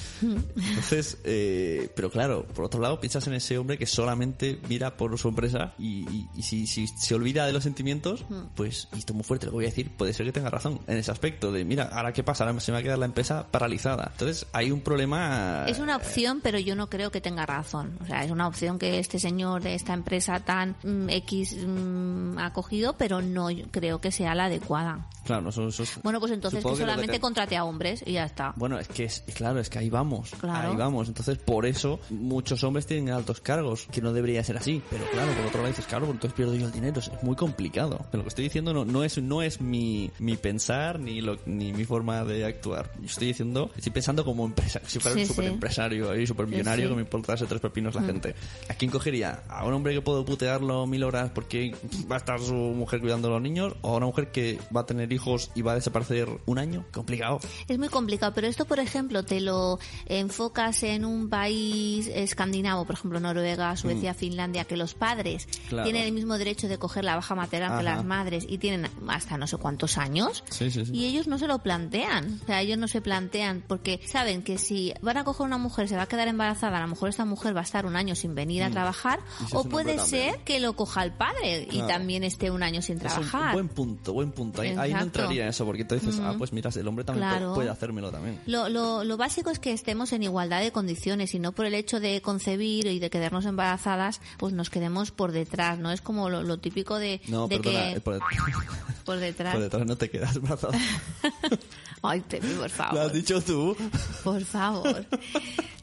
Entonces, 0.57 1.19
eh, 1.25 1.89
pero 1.95 2.11
claro, 2.11 2.45
por 2.55 2.65
otro 2.65 2.81
lado, 2.81 3.01
piensas 3.01 3.27
en 3.27 3.35
ese 3.35 3.59
hombre 3.59 3.79
que 3.79 3.87
solamente 3.87 4.59
mira 4.69 4.97
por 4.97 5.17
su 5.19 5.29
empresa 5.29 5.75
y, 5.79 6.01
y- 6.11 6.29
y 6.37 6.43
si, 6.43 6.67
si 6.67 6.87
se 6.89 7.15
olvida 7.15 7.47
de 7.47 7.53
los 7.53 7.63
sentimientos, 7.65 8.25
pues, 8.55 8.89
y 8.95 8.99
esto 8.99 9.13
es 9.13 9.17
muy 9.17 9.25
fuerte 9.25 9.47
lo 9.47 9.53
que 9.53 9.57
voy 9.57 9.65
a 9.65 9.69
decir, 9.69 9.91
puede 9.97 10.13
ser 10.13 10.27
que 10.27 10.33
tenga 10.33 10.51
razón 10.51 10.81
en 10.87 10.99
ese 10.99 11.11
aspecto 11.11 11.53
de, 11.53 11.65
mira, 11.65 11.85
ahora 11.93 12.13
qué 12.13 12.23
pasa, 12.23 12.45
ahora 12.45 12.59
se 12.61 12.71
me 12.73 12.77
va 12.77 12.81
a 12.81 12.83
quedar 12.83 12.99
la 12.99 13.07
empresa 13.07 13.47
paralizada. 13.51 14.09
Entonces, 14.13 14.47
hay 14.53 14.71
un 14.71 14.81
problema... 14.81 15.65
Es 15.69 15.79
una 15.79 15.97
opción, 15.97 16.41
pero 16.43 16.59
yo 16.59 16.75
no 16.75 16.89
creo 16.91 17.11
que 17.11 17.21
tenga 17.21 17.47
razón. 17.47 17.68
O 17.75 18.07
sea, 18.07 18.25
es 18.25 18.31
una 18.31 18.47
opción 18.49 18.79
que 18.79 18.99
este 18.99 19.19
señor 19.19 19.63
de 19.63 19.75
esta 19.75 19.93
empresa 19.95 20.41
tan 20.41 20.77
mm, 20.83 21.09
X 21.11 21.57
mm, 21.67 22.39
ha 22.39 22.53
cogido, 22.53 22.95
pero 22.97 23.21
no 23.23 23.49
creo 23.71 24.01
que 24.01 24.11
sea 24.13 24.35
la 24.35 24.45
adecuada. 24.47 25.07
Claro, 25.25 25.51
eso, 25.51 25.69
eso 25.69 25.83
es- 25.83 26.01
Bueno, 26.03 26.21
pues 26.21 26.33
entonces 26.33 26.65
que 26.65 26.77
solamente 26.77 27.13
te- 27.13 27.21
contrate 27.21 27.57
a 27.57 27.65
hombres 27.65 28.03
y 28.07 28.13
ya 28.13 28.25
está. 28.25 28.55
Bueno, 28.57 28.79
es 28.79 28.89
que 28.89 29.05
es, 29.05 29.23
claro, 29.35 29.61
es 29.61 29.69
que 29.69 29.79
ahí 29.79 29.91
vamos. 29.91 30.31
Claro. 30.41 30.71
Ahí 30.71 30.77
vamos. 30.77 31.09
Entonces, 31.09 31.37
por 31.37 31.67
eso 31.67 32.01
muchos 32.09 32.65
hombres 32.65 32.87
tienen 32.87 33.11
altos 33.13 33.41
cargos, 33.41 33.87
que 33.93 34.01
no 34.01 34.13
debería 34.15 34.43
ser 34.43 34.57
así. 34.57 34.83
Pero 34.89 35.05
claro, 35.11 35.31
por 35.33 35.47
otro 35.47 35.59
lado 35.59 35.69
dices, 35.69 35.87
claro, 35.87 36.07
entonces 36.07 36.33
pierdo 36.33 36.55
yo 36.55 36.65
el 36.67 36.73
dinero. 36.73 37.01
Es 37.01 37.11
muy 37.23 37.37
complicado. 37.37 37.99
Pero 38.11 38.19
lo 38.19 38.23
que 38.25 38.29
estoy 38.29 38.45
diciendo 38.45 38.73
no, 38.73 38.87
no 38.87 39.05
es, 39.05 39.19
no 39.21 39.43
es 39.43 39.61
mi, 39.61 40.11
mi 40.19 40.37
pensar 40.39 40.99
ni, 40.99 41.21
lo, 41.21 41.37
ni 41.45 41.75
mi 41.75 41.85
forma 41.85 42.25
de 42.25 42.47
actuar. 42.47 42.91
Yo 42.99 43.07
estoy 43.07 43.29
diciendo, 43.29 43.71
estoy 43.77 43.93
pensando 43.93 44.25
como 44.25 44.47
empresa, 44.47 44.81
si 44.87 44.99
fuera 44.99 45.15
Sí, 45.15 45.21
un 45.23 45.27
sí. 45.27 45.35
super 45.35 45.45
empresario 45.53 46.11
ahí, 46.11 46.27
super 46.27 46.47
millonario, 46.47 46.85
Sí, 46.85 46.89
sí. 46.89 46.89
que 46.89 46.97
me 46.97 47.03
importase 47.03 47.45
tres 47.45 47.58
pepinos 47.61 47.95
la 47.95 48.03
gente. 48.03 48.35
¿A 48.69 48.75
quién 48.75 48.91
cogería? 48.91 49.43
¿A 49.49 49.65
un 49.67 49.75
hombre 49.75 49.95
que 49.95 50.01
puedo 50.01 50.25
putearlo 50.25 50.87
mil 50.87 51.05
horas 51.05 51.31
porque 51.35 51.75
va 52.11 52.17
a 52.17 52.19
estar 52.19 52.41
su 52.41 52.55
mujer 52.55 53.01
cuidando 53.01 53.29
a 53.29 53.33
los 53.33 53.43
niños? 53.43 53.75
¿O 53.83 53.95
a 53.95 53.97
una 53.97 54.07
mujer 54.07 54.31
que 54.31 54.59
va 54.75 54.83
a 54.83 54.87
tener 54.87 55.13
hijos 55.13 55.51
y 55.55 55.63
va 55.63 55.73
a 55.73 55.75
desaparecer 55.77 56.29
un 56.47 56.59
año? 56.59 56.85
Complicado. 56.93 57.41
Es 57.69 57.79
muy 57.79 57.89
complicado, 57.89 58.33
pero 58.35 58.47
esto, 58.47 58.65
por 58.65 58.79
ejemplo, 58.81 59.23
te 59.25 59.41
lo 59.41 59.79
enfocas 60.07 60.83
en 60.83 61.05
un 61.05 61.29
país 61.29 62.09
escandinavo, 62.13 62.85
por 62.85 62.95
ejemplo, 62.97 63.21
Noruega, 63.21 63.77
Suecia, 63.77 64.15
Finlandia, 64.15 64.65
que 64.65 64.77
los 64.77 64.95
padres 64.95 65.19
Mm. 65.19 65.69
Claro. 65.69 65.85
tienen 65.85 66.05
el 66.05 66.13
mismo 66.13 66.39
derecho 66.39 66.69
de 66.69 66.79
coger 66.79 67.05
la 67.05 67.15
baja 67.17 67.35
maternal 67.35 67.79
que 67.79 67.85
las 67.85 68.05
madres 68.05 68.47
y 68.49 68.59
tienen 68.59 68.89
hasta 69.09 69.37
no 69.37 69.47
sé 69.47 69.57
cuántos 69.57 69.99
años. 69.99 70.45
Sí, 70.51 70.71
sí, 70.71 70.85
sí. 70.87 70.93
Y 70.95 71.07
ellos 71.07 71.27
no 71.29 71.39
se 71.39 71.47
lo 71.47 71.59
plantean. 71.59 72.39
O 72.43 72.47
sea, 72.47 72.61
ellos 72.61 72.79
no 72.79 72.89
se 72.89 73.01
plantean 73.01 73.63
porque 73.67 74.01
saben 74.07 74.43
que 74.43 74.59
si 74.59 74.95
van 75.03 75.17
a 75.19 75.25
coger 75.25 75.47
una 75.47 75.59
mujer, 75.59 75.89
se 75.89 75.97
va 75.97 76.03
a 76.03 76.07
quedar 76.07 76.29
embarazada, 76.29 76.79
a 76.79 76.81
lo 76.81 76.89
mejor 76.89 77.09
esta 77.09 77.25
mujer 77.25 77.48
va 77.57 77.61
a 77.61 77.65
estar 77.65 77.87
un 77.87 77.97
año 77.97 78.15
sin 78.15 78.35
venir 78.35 78.63
a 78.63 78.71
trabajar, 78.71 79.21
Mm. 79.41 79.45
Es 79.47 79.55
o 79.55 79.65
puede 79.65 79.99
ser 79.99 80.39
que 80.45 80.61
lo 80.61 80.75
coja 80.75 81.03
el 81.05 81.13
padre 81.13 81.63
y 81.71 81.79
Claro. 81.79 81.87
también 81.89 82.25
esté 82.25 82.51
un 82.51 82.63
año 82.63 82.83
sin 82.83 82.99
trabajar. 82.99 83.53
buen 83.55 83.69
punto, 83.69 84.13
buen 84.13 84.33
punto. 84.33 84.63
Ahí, 84.63 84.75
ahí 84.79 84.93
no 84.95 85.01
entraría 85.01 85.49
eso, 85.49 85.65
porque 85.65 85.85
tú 85.85 85.95
dices, 85.95 86.19
ah, 86.21 86.35
pues 86.39 86.53
mira, 86.53 86.71
el 86.75 86.89
hombre 86.89 87.05
también 87.05 87.29
Claro. 87.29 87.55
puede, 87.55 87.69
hacérmelo 87.71 88.11
también. 88.11 88.41
Lo, 88.47 88.69
lo, 88.69 89.05
lo 89.05 89.17
básico 89.17 89.51
es 89.51 89.59
que 89.59 89.73
estemos 89.73 90.13
en 90.13 90.23
igualdad 90.23 90.61
de 90.61 90.73
condiciones 90.73 91.35
y 91.35 91.39
no 91.39 91.53
por 91.53 91.67
el 91.67 91.75
hecho 91.75 92.01
de 92.01 92.21
concebir 92.23 92.87
y 92.87 92.99
de 92.99 93.11
quedarnos 93.11 93.45
embarazadas, 93.47 94.21
pues 94.39 94.53
nos 94.53 94.71
quedemos 94.71 95.11
por 95.11 95.33
detrás, 95.33 95.79
¿no? 95.79 95.91
Es 95.93 96.01
como 96.01 96.29
lo, 96.29 96.43
lo 96.43 96.59
típico 96.59 96.99
de, 96.99 97.21
No, 97.29 97.49
de 97.49 97.59
perdona, 97.59 97.95
que 97.95 98.01
por, 98.01 98.19
por 99.05 99.19
detrás. 99.19 99.55
por 99.55 99.63
detrás 99.63 99.87
no 99.87 99.97
te 99.97 100.11
quedas 100.11 100.37
embarazada. 100.37 100.79
Ay, 102.03 102.21
Pepe, 102.21 102.47
por 102.51 102.59
Lo 102.59 102.65
has 102.67 102.73
favor. 102.73 103.13
dicho 103.13 103.41
tú. 103.41 103.77
Por 104.23 104.45
favor. 104.45 105.05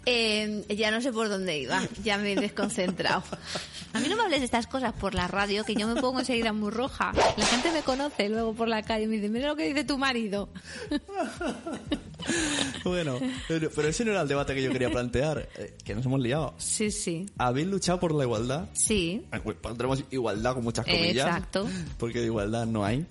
Eh, 0.06 0.64
ya 0.70 0.92
no 0.92 1.02
sé 1.02 1.12
por 1.12 1.30
dónde 1.30 1.58
iba, 1.58 1.82
ya 2.04 2.18
me 2.18 2.34
he 2.34 2.36
desconcentrado. 2.36 3.24
A 3.94 4.00
mí 4.00 4.08
no 4.08 4.16
me 4.16 4.24
hables 4.24 4.40
de 4.42 4.46
estas 4.46 4.68
cosas 4.68 4.94
por 4.94 5.16
la 5.16 5.28
radio, 5.28 5.64
que 5.64 5.74
yo 5.74 5.88
me 5.88 6.00
pongo 6.00 6.20
enseguida 6.20 6.54
muy 6.54 6.70
roja. 6.70 7.14
La 7.38 7.46
gente 7.46 7.72
me 7.72 7.82
conoce 7.82 8.30
luego 8.30 8.54
por 8.54 8.68
la 8.68 8.84
calle 8.84 9.06
y 9.06 9.08
me 9.08 9.16
dice, 9.16 9.30
mira 9.30 9.48
lo 9.48 9.56
que 9.56 9.68
dice 9.68 9.84
tu 9.84 9.98
marido. 9.98 10.50
Bueno, 12.84 13.18
pero, 13.48 13.70
pero 13.76 13.88
ese 13.88 14.06
no 14.06 14.12
era 14.12 14.22
el 14.22 14.28
debate 14.28 14.54
que 14.54 14.62
yo 14.62 14.72
quería 14.72 14.92
plantear, 14.92 15.50
eh, 15.58 15.76
que 15.84 15.96
nos 15.96 16.06
hemos 16.06 16.20
liado. 16.20 16.54
Sí, 16.58 16.92
sí. 16.92 17.26
¿Habéis 17.38 17.66
luchado 17.68 18.00
por 18.00 18.14
la 18.14 18.24
igualdad? 18.24 18.70
Sí, 18.74 19.26
Eh, 19.34 19.40
pues 19.44 19.58
Pondremos 19.58 20.04
igualdad 20.12 20.54
con 20.54 20.64
muchas 20.64 20.86
comillas. 20.86 21.26
Exacto. 21.28 21.68
Porque 21.98 22.20
de 22.20 22.26
igualdad 22.28 22.68
no 22.68 22.86
hay. 22.86 23.06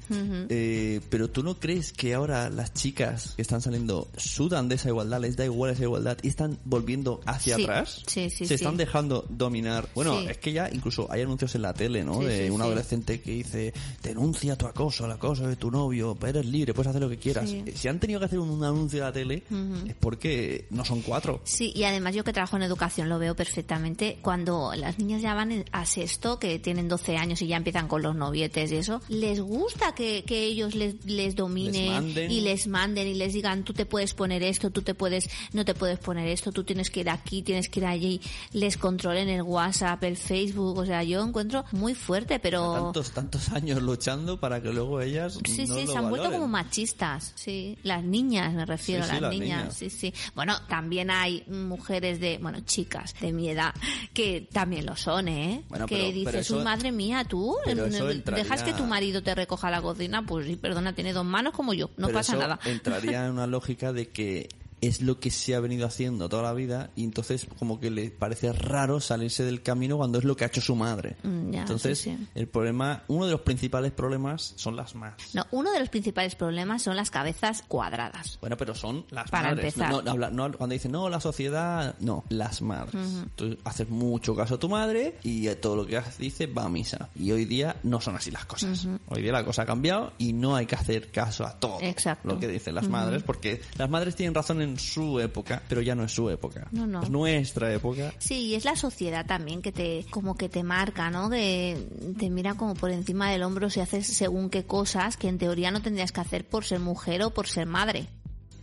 Eh, 0.48 1.00
pero 1.10 1.28
tú 1.28 1.42
no 1.42 1.58
crees 1.58 1.92
que 1.92 2.14
ahora 2.14 2.48
las 2.50 2.72
chicas 2.72 3.32
que 3.34 3.42
están 3.42 3.60
saliendo 3.60 4.08
sudan 4.16 4.68
de 4.68 4.76
esa 4.76 4.88
igualdad, 4.88 5.20
les 5.20 5.36
da 5.36 5.44
igual 5.44 5.72
esa 5.72 5.82
igualdad 5.82 6.18
y 6.22 6.28
están 6.28 6.58
volviendo 6.64 7.20
hacia 7.26 7.56
Sí. 7.56 7.62
atrás? 7.64 8.02
Sí, 8.06 8.30
sí, 8.30 8.38
Se 8.46 8.46
sí. 8.48 8.54
están 8.54 8.76
dejando 8.76 9.24
dominar. 9.28 9.88
Bueno, 9.94 10.20
Sí. 10.20 10.26
es 10.30 10.38
que 10.38 10.52
ya 10.52 10.70
incluso 10.72 11.10
hay 11.10 11.22
anuncios 11.22 11.54
en 11.56 11.62
la 11.62 11.74
tele, 11.74 12.04
¿no? 12.04 12.20
De 12.20 12.50
un 12.50 12.62
adolescente 12.62 13.20
que 13.20 13.32
dice, 13.32 13.72
denuncia 14.02 14.56
tu 14.56 14.66
acoso, 14.66 15.04
el 15.06 15.12
acoso 15.12 15.48
de 15.48 15.56
tu 15.56 15.70
novio, 15.70 16.16
eres 16.24 16.46
libre, 16.46 16.72
puedes 16.74 16.88
hacer 16.90 17.02
lo 17.02 17.08
que 17.08 17.18
quieras. 17.18 17.50
Si 17.74 17.88
han 17.88 17.98
tenido 17.98 18.20
que 18.20 18.26
hacer 18.26 18.38
un 18.38 18.62
anuncio 18.62 19.03
la 19.04 19.12
tele, 19.12 19.44
es 19.86 19.94
porque 19.94 20.66
no 20.70 20.84
son 20.84 21.02
cuatro. 21.02 21.40
Sí, 21.44 21.72
y 21.74 21.84
además 21.84 22.14
yo 22.14 22.24
que 22.24 22.32
trabajo 22.32 22.56
en 22.56 22.62
educación 22.62 23.08
lo 23.08 23.18
veo 23.18 23.34
perfectamente. 23.34 24.18
Cuando 24.22 24.72
las 24.76 24.98
niñas 24.98 25.22
ya 25.22 25.34
van 25.34 25.64
a 25.72 25.86
sexto, 25.86 26.38
que 26.38 26.58
tienen 26.58 26.88
12 26.88 27.16
años 27.16 27.42
y 27.42 27.46
ya 27.46 27.56
empiezan 27.56 27.88
con 27.88 28.02
los 28.02 28.16
novietes 28.16 28.72
y 28.72 28.76
eso, 28.76 29.00
les 29.08 29.40
gusta 29.40 29.94
que, 29.94 30.24
que 30.24 30.44
ellos 30.44 30.74
les, 30.74 31.04
les 31.04 31.34
dominen 31.36 32.14
Les 32.14 32.30
y 32.30 32.40
les 32.40 32.66
manden 32.66 33.06
y 33.06 33.14
les 33.14 33.32
digan, 33.32 33.64
tú 33.64 33.72
te 33.72 33.86
puedes 33.86 34.14
poner 34.14 34.42
esto, 34.42 34.70
tú 34.70 34.82
te 34.82 34.94
puedes, 34.94 35.28
no 35.52 35.64
te 35.64 35.74
puedes 35.74 35.98
poner 35.98 36.28
esto, 36.28 36.52
tú 36.52 36.64
tienes 36.64 36.90
que 36.90 37.00
ir 37.00 37.10
aquí, 37.10 37.42
tienes 37.42 37.68
que 37.68 37.80
ir 37.80 37.86
allí, 37.86 38.20
les 38.52 38.76
controlen 38.76 39.28
el 39.28 39.42
WhatsApp, 39.42 40.02
el 40.04 40.16
Facebook, 40.16 40.78
o 40.78 40.86
sea, 40.86 41.02
yo 41.02 41.22
encuentro 41.22 41.64
muy 41.72 41.94
fuerte, 41.94 42.38
pero... 42.38 42.74
Tantos, 42.74 43.12
tantos 43.12 43.48
años 43.50 43.82
luchando 43.82 44.38
para 44.40 44.62
que 44.62 44.72
luego 44.72 45.00
ellas 45.00 45.38
Sí, 45.44 45.66
no 45.66 45.74
sí, 45.74 45.86
lo 45.86 45.92
se 45.92 45.98
han 45.98 46.08
vuelto 46.08 46.30
como 46.30 46.48
machistas, 46.48 47.32
sí. 47.34 47.78
Las 47.82 48.04
niñas, 48.04 48.54
me 48.54 48.64
refiero 48.64 48.93
Sí, 48.96 49.02
a 49.02 49.04
sí, 49.06 49.12
las 49.12 49.20
las 49.22 49.30
niñas, 49.32 49.58
niñas. 49.60 49.74
sí, 49.76 49.90
sí. 49.90 50.14
Bueno, 50.34 50.56
también 50.68 51.10
hay 51.10 51.44
mujeres 51.48 52.20
de, 52.20 52.38
bueno, 52.38 52.60
chicas 52.60 53.14
de 53.20 53.32
mi 53.32 53.48
edad 53.48 53.74
que 54.12 54.48
también 54.52 54.86
lo 54.86 54.96
son, 54.96 55.28
¿eh? 55.28 55.62
Bueno, 55.68 55.86
que 55.86 55.96
pero- 55.96 56.06
dices, 56.08 56.24
pero 56.24 56.38
eso- 56.38 56.58
"Uy, 56.58 56.64
madre 56.64 56.92
mía, 56.92 57.24
tú, 57.24 57.56
entraría- 57.66 58.42
dejas 58.44 58.62
que 58.62 58.72
tu 58.72 58.84
marido 58.84 59.22
te 59.22 59.34
recoja 59.34 59.70
la 59.70 59.80
cocina, 59.82 60.24
pues 60.24 60.46
sí, 60.46 60.56
perdona, 60.56 60.92
tiene 60.94 61.12
dos 61.12 61.24
manos 61.24 61.52
como 61.52 61.74
yo, 61.74 61.90
no 61.96 62.06
Pero 62.08 62.18
pasa 62.18 62.32
eso 62.32 62.40
nada. 62.42 62.58
entraría 62.64 63.24
en 63.26 63.32
una 63.32 63.46
lógica 63.46 63.92
de 63.92 64.08
que 64.08 64.48
es 64.86 65.00
lo 65.00 65.18
que 65.20 65.30
se 65.30 65.54
ha 65.54 65.60
venido 65.60 65.86
haciendo 65.86 66.28
toda 66.28 66.42
la 66.42 66.52
vida 66.52 66.90
y 66.96 67.04
entonces 67.04 67.46
como 67.58 67.80
que 67.80 67.90
le 67.90 68.10
parece 68.10 68.52
raro 68.52 69.00
salirse 69.00 69.44
del 69.44 69.62
camino 69.62 69.96
cuando 69.96 70.18
es 70.18 70.24
lo 70.24 70.36
que 70.36 70.44
ha 70.44 70.48
hecho 70.48 70.60
su 70.60 70.74
madre. 70.74 71.16
Mm, 71.22 71.50
ya, 71.52 71.60
entonces, 71.60 71.98
sí, 71.98 72.16
sí. 72.16 72.26
el 72.34 72.48
problema, 72.48 73.02
uno 73.08 73.26
de 73.26 73.32
los 73.32 73.40
principales 73.42 73.92
problemas 73.92 74.54
son 74.56 74.76
las 74.76 74.94
más. 74.94 75.14
No, 75.34 75.46
uno 75.50 75.70
de 75.72 75.80
los 75.80 75.88
principales 75.88 76.34
problemas 76.34 76.82
son 76.82 76.96
las 76.96 77.10
cabezas 77.10 77.62
cuadradas. 77.68 78.38
Bueno, 78.40 78.56
pero 78.56 78.74
son 78.74 79.04
las 79.10 79.30
Para 79.30 79.50
madres. 79.50 79.66
empezar. 79.74 79.90
No, 79.90 80.02
no, 80.02 80.10
habla- 80.12 80.30
no, 80.30 80.52
cuando 80.52 80.72
dicen, 80.74 80.92
no, 80.92 81.08
la 81.08 81.20
sociedad, 81.20 81.94
no, 82.00 82.24
las 82.28 82.62
madres. 82.62 82.94
Tú 83.36 83.56
haces 83.64 83.88
mucho 83.88 84.34
caso 84.34 84.54
a 84.56 84.58
tu 84.58 84.68
madre 84.68 85.18
y 85.22 85.48
todo 85.56 85.76
lo 85.76 85.86
que 85.86 86.00
dice 86.18 86.46
va 86.46 86.64
a 86.64 86.68
misa. 86.68 87.08
Y 87.14 87.32
hoy 87.32 87.44
día 87.44 87.76
no 87.82 88.00
son 88.00 88.16
así 88.16 88.30
las 88.30 88.44
cosas. 88.46 88.86
Hoy 89.08 89.22
día 89.22 89.32
la 89.32 89.44
cosa 89.44 89.62
ha 89.62 89.66
cambiado 89.66 90.12
y 90.18 90.32
no 90.32 90.56
hay 90.56 90.66
que 90.66 90.74
hacer 90.74 91.10
caso 91.10 91.44
a 91.46 91.58
todo 91.58 91.78
Exacto. 91.80 92.28
lo 92.28 92.38
que 92.38 92.48
dicen 92.48 92.74
las 92.74 92.88
madres, 92.88 93.22
porque 93.22 93.60
las 93.76 93.88
madres 93.90 94.16
tienen 94.16 94.34
razón 94.34 94.60
en 94.62 94.73
su 94.78 95.20
época, 95.20 95.62
pero 95.68 95.80
ya 95.80 95.94
no 95.94 96.04
es 96.04 96.12
su 96.12 96.30
época. 96.30 96.68
No, 96.72 96.86
no. 96.86 97.02
Es 97.02 97.10
nuestra 97.10 97.72
época. 97.72 98.12
Sí, 98.18 98.46
y 98.46 98.54
es 98.54 98.64
la 98.64 98.76
sociedad 98.76 99.26
también 99.26 99.62
que 99.62 99.72
te, 99.72 100.04
como 100.10 100.36
que 100.36 100.48
te 100.48 100.62
marca, 100.62 101.10
¿no? 101.10 101.30
Que 101.30 101.76
te 102.18 102.30
mira 102.30 102.54
como 102.54 102.74
por 102.74 102.90
encima 102.90 103.30
del 103.30 103.42
hombro 103.42 103.70
si 103.70 103.80
haces 103.80 104.06
según 104.06 104.50
qué 104.50 104.64
cosas 104.64 105.16
que 105.16 105.28
en 105.28 105.38
teoría 105.38 105.70
no 105.70 105.82
tendrías 105.82 106.12
que 106.12 106.20
hacer 106.20 106.46
por 106.46 106.64
ser 106.64 106.80
mujer 106.80 107.22
o 107.22 107.30
por 107.30 107.46
ser 107.46 107.66
madre. 107.66 108.06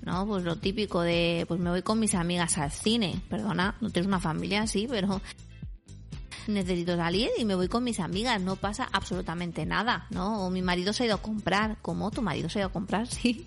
¿No? 0.04 0.26
Pues 0.26 0.44
lo 0.44 0.56
típico 0.56 1.02
de, 1.02 1.46
pues 1.48 1.60
me 1.60 1.70
voy 1.70 1.84
con 1.84 2.00
mis 2.00 2.16
amigas 2.16 2.58
al 2.58 2.72
cine. 2.72 3.22
Perdona, 3.30 3.76
no 3.82 3.92
tienes 3.92 4.08
una 4.08 4.20
familia 4.20 4.64
así, 4.64 4.88
pero 4.90 5.22
necesito 6.48 6.96
salir 6.96 7.30
y 7.38 7.46
me 7.46 7.56
voy 7.56 7.68
con 7.68 7.84
mis 7.84 8.00
amigas, 8.00 8.42
no 8.42 8.56
pasa 8.56 8.88
absolutamente 8.92 9.66
nada, 9.66 10.08
¿no? 10.10 10.46
O 10.46 10.50
mi 10.50 10.62
marido 10.62 10.94
se 10.94 11.04
ha 11.04 11.06
ido 11.08 11.16
a 11.16 11.22
comprar, 11.22 11.78
¿cómo? 11.82 12.12
¿Tu 12.12 12.22
marido 12.22 12.50
se 12.50 12.60
ha 12.60 12.62
ido 12.62 12.70
a 12.70 12.74
comprar? 12.74 13.08
Sí. 13.22 13.46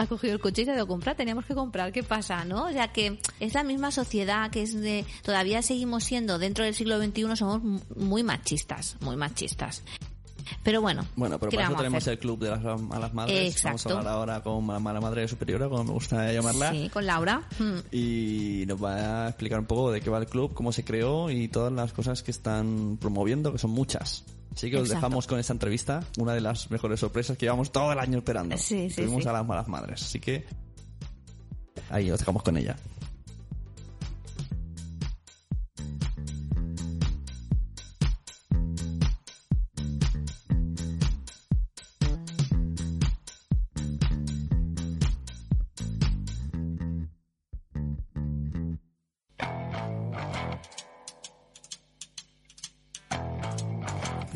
Ha 0.00 0.06
cogido 0.06 0.32
el 0.32 0.40
coche 0.40 0.62
y 0.62 0.64
se 0.64 0.70
ha 0.70 0.74
ido 0.74 0.84
a 0.84 0.88
comprar, 0.88 1.14
teníamos 1.14 1.44
que 1.44 1.54
comprar, 1.54 1.92
¿qué 1.92 2.02
pasa, 2.02 2.44
no? 2.46 2.64
O 2.64 2.72
sea 2.72 2.88
que 2.88 3.18
es 3.38 3.52
la 3.52 3.62
misma 3.62 3.90
sociedad 3.90 4.50
que 4.50 4.62
es 4.62 4.80
de, 4.80 5.04
todavía 5.22 5.60
seguimos 5.60 6.04
siendo, 6.04 6.38
dentro 6.38 6.64
del 6.64 6.74
siglo 6.74 6.98
XXI 6.98 7.36
somos 7.36 7.62
muy 7.94 8.22
machistas, 8.22 8.96
muy 9.00 9.16
machistas. 9.16 9.82
Pero 10.62 10.80
bueno, 10.80 11.04
Bueno, 11.16 11.38
pero 11.38 11.50
¿qué 11.50 11.56
para 11.56 11.68
eso 11.68 11.76
tenemos 11.76 12.06
el 12.06 12.18
club 12.18 12.38
de 12.40 12.50
las 12.50 12.80
malas 12.80 13.12
madres. 13.12 13.52
Exacto. 13.52 13.66
Vamos 13.68 13.86
a 13.86 13.98
hablar 13.98 14.14
ahora 14.14 14.42
con 14.42 14.66
la 14.66 14.78
mala 14.78 15.00
madre 15.00 15.28
superiora, 15.28 15.68
como 15.68 15.84
me 15.84 15.92
gusta 15.92 16.32
llamarla. 16.32 16.70
Sí, 16.72 16.88
con 16.88 17.06
Laura. 17.06 17.42
Mm. 17.58 17.78
y 17.92 18.64
nos 18.66 18.82
va 18.82 19.26
a 19.26 19.28
explicar 19.28 19.60
un 19.60 19.66
poco 19.66 19.92
de 19.92 20.00
qué 20.00 20.08
va 20.08 20.18
el 20.18 20.26
club, 20.26 20.54
cómo 20.54 20.72
se 20.72 20.84
creó 20.84 21.30
y 21.30 21.48
todas 21.48 21.72
las 21.72 21.92
cosas 21.92 22.22
que 22.22 22.30
están 22.30 22.96
promoviendo, 22.98 23.52
que 23.52 23.58
son 23.58 23.70
muchas. 23.70 24.24
Así 24.54 24.70
que 24.70 24.76
os 24.76 24.82
Exacto. 24.82 24.94
dejamos 25.06 25.26
con 25.26 25.38
esta 25.38 25.52
entrevista, 25.52 26.02
una 26.18 26.34
de 26.34 26.40
las 26.40 26.70
mejores 26.70 27.00
sorpresas 27.00 27.36
que 27.36 27.46
llevamos 27.46 27.70
todo 27.70 27.92
el 27.92 27.98
año 27.98 28.18
esperando. 28.18 28.56
Sí, 28.58 28.90
sí, 28.90 28.96
Tuvimos 29.02 29.22
sí. 29.22 29.28
a 29.28 29.32
las 29.32 29.46
malas 29.46 29.68
madres, 29.68 30.02
así 30.02 30.18
que 30.20 30.44
ahí 31.88 32.10
os 32.10 32.18
dejamos 32.18 32.42
con 32.42 32.56
ella. 32.56 32.76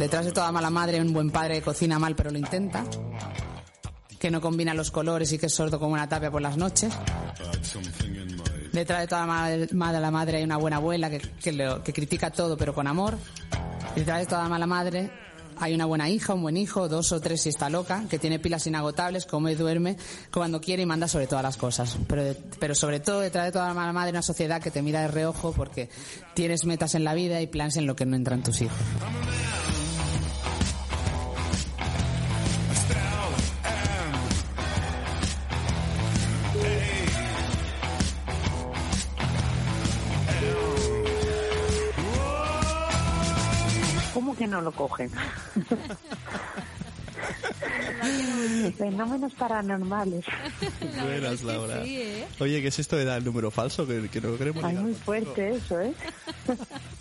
Detrás 0.04 0.26
de 0.26 0.32
toda 0.32 0.52
mala 0.52 0.68
madre 0.68 1.00
un 1.00 1.14
buen 1.14 1.30
padre 1.30 1.54
que 1.54 1.62
cocina 1.62 1.99
mal 1.99 2.14
pero 2.14 2.30
lo 2.30 2.37
intenta. 2.37 2.84
Que 4.18 4.30
no 4.30 4.42
combina 4.42 4.75
los 4.75 4.90
colores 4.90 5.32
y 5.32 5.38
que 5.38 5.46
es 5.46 5.54
sordo 5.54 5.80
como 5.80 5.94
una 5.94 6.06
tapia 6.06 6.30
por 6.30 6.42
las 6.42 6.58
noches. 6.58 6.92
Detrás 8.70 9.00
de 9.00 9.06
toda 9.06 9.25
mala 9.73 10.11
madre 10.11 10.37
hay 10.37 10.44
una 10.44 10.58
buena 10.58 10.76
abuela 10.76 11.08
que 11.08 11.92
critica 11.94 12.30
todo 12.30 12.58
pero 12.58 12.75
con 12.75 12.87
amor. 12.87 13.16
Detrás 13.96 14.20
de 14.20 14.26
toda 14.26 14.46
mala 14.46 14.66
madre 14.66 15.11
hay 15.58 15.75
una 15.75 15.84
buena 15.84 16.08
hija, 16.08 16.34
un 16.34 16.42
buen 16.42 16.56
hijo, 16.56 16.88
dos 16.88 17.12
o 17.12 17.20
tres 17.20 17.42
si 17.42 17.49
está 17.49 17.70
loca, 17.70 18.04
que 18.08 18.18
tiene 18.18 18.38
pilas 18.38 18.66
inagotables, 18.66 19.26
come 19.26 19.52
y 19.52 19.54
duerme 19.54 19.96
cuando 20.32 20.61
quiere 20.61 20.82
y 20.82 20.87
manda 20.87 21.08
sobre 21.08 21.26
todas 21.26 21.42
las 21.42 21.56
cosas. 21.56 21.96
Pero, 22.08 22.34
pero 22.58 22.75
sobre 22.75 23.00
todo 23.00 23.20
detrás 23.20 23.46
de 23.46 23.52
toda 23.52 23.73
mala 23.75 23.92
madre 23.92 24.11
una 24.11 24.23
sociedad 24.23 24.61
que 24.61 24.70
te 24.70 24.82
mira 24.82 25.02
de 25.02 25.08
reojo 25.08 25.52
porque 25.52 25.88
tienes 26.34 26.64
metas 26.64 26.94
en 26.94 27.04
la 27.04 27.14
vida 27.14 27.40
y 27.40 27.46
planes 27.46 27.76
en 27.76 27.87
lo 27.87 27.96
que 27.96 28.06
no 28.06 28.16
entran 28.16 28.42
tus 28.42 28.62
hijos. 28.62 28.76
No 44.54 44.61
lo 44.62 44.73
cogen? 44.73 45.11
Fenómenos 48.78 49.32
paranormales. 49.34 50.25
Buenas, 51.02 51.42
Laura. 51.42 51.82
¿eh? 51.84 52.26
Oye, 52.38 52.62
¿qué 52.62 52.68
es 52.68 52.78
esto 52.78 52.96
de 52.96 53.04
dar 53.04 53.18
el 53.18 53.25
número 53.25 53.50
falso? 53.50 53.87
Que, 53.87 54.08
que 54.08 54.20
no 54.20 54.37
queremos 54.38 54.62
Ay, 54.62 54.70
ligar 54.70 54.84
muy 54.84 54.94
fuerte 54.94 55.56
eso, 55.56 55.80
¿eh? 55.80 55.92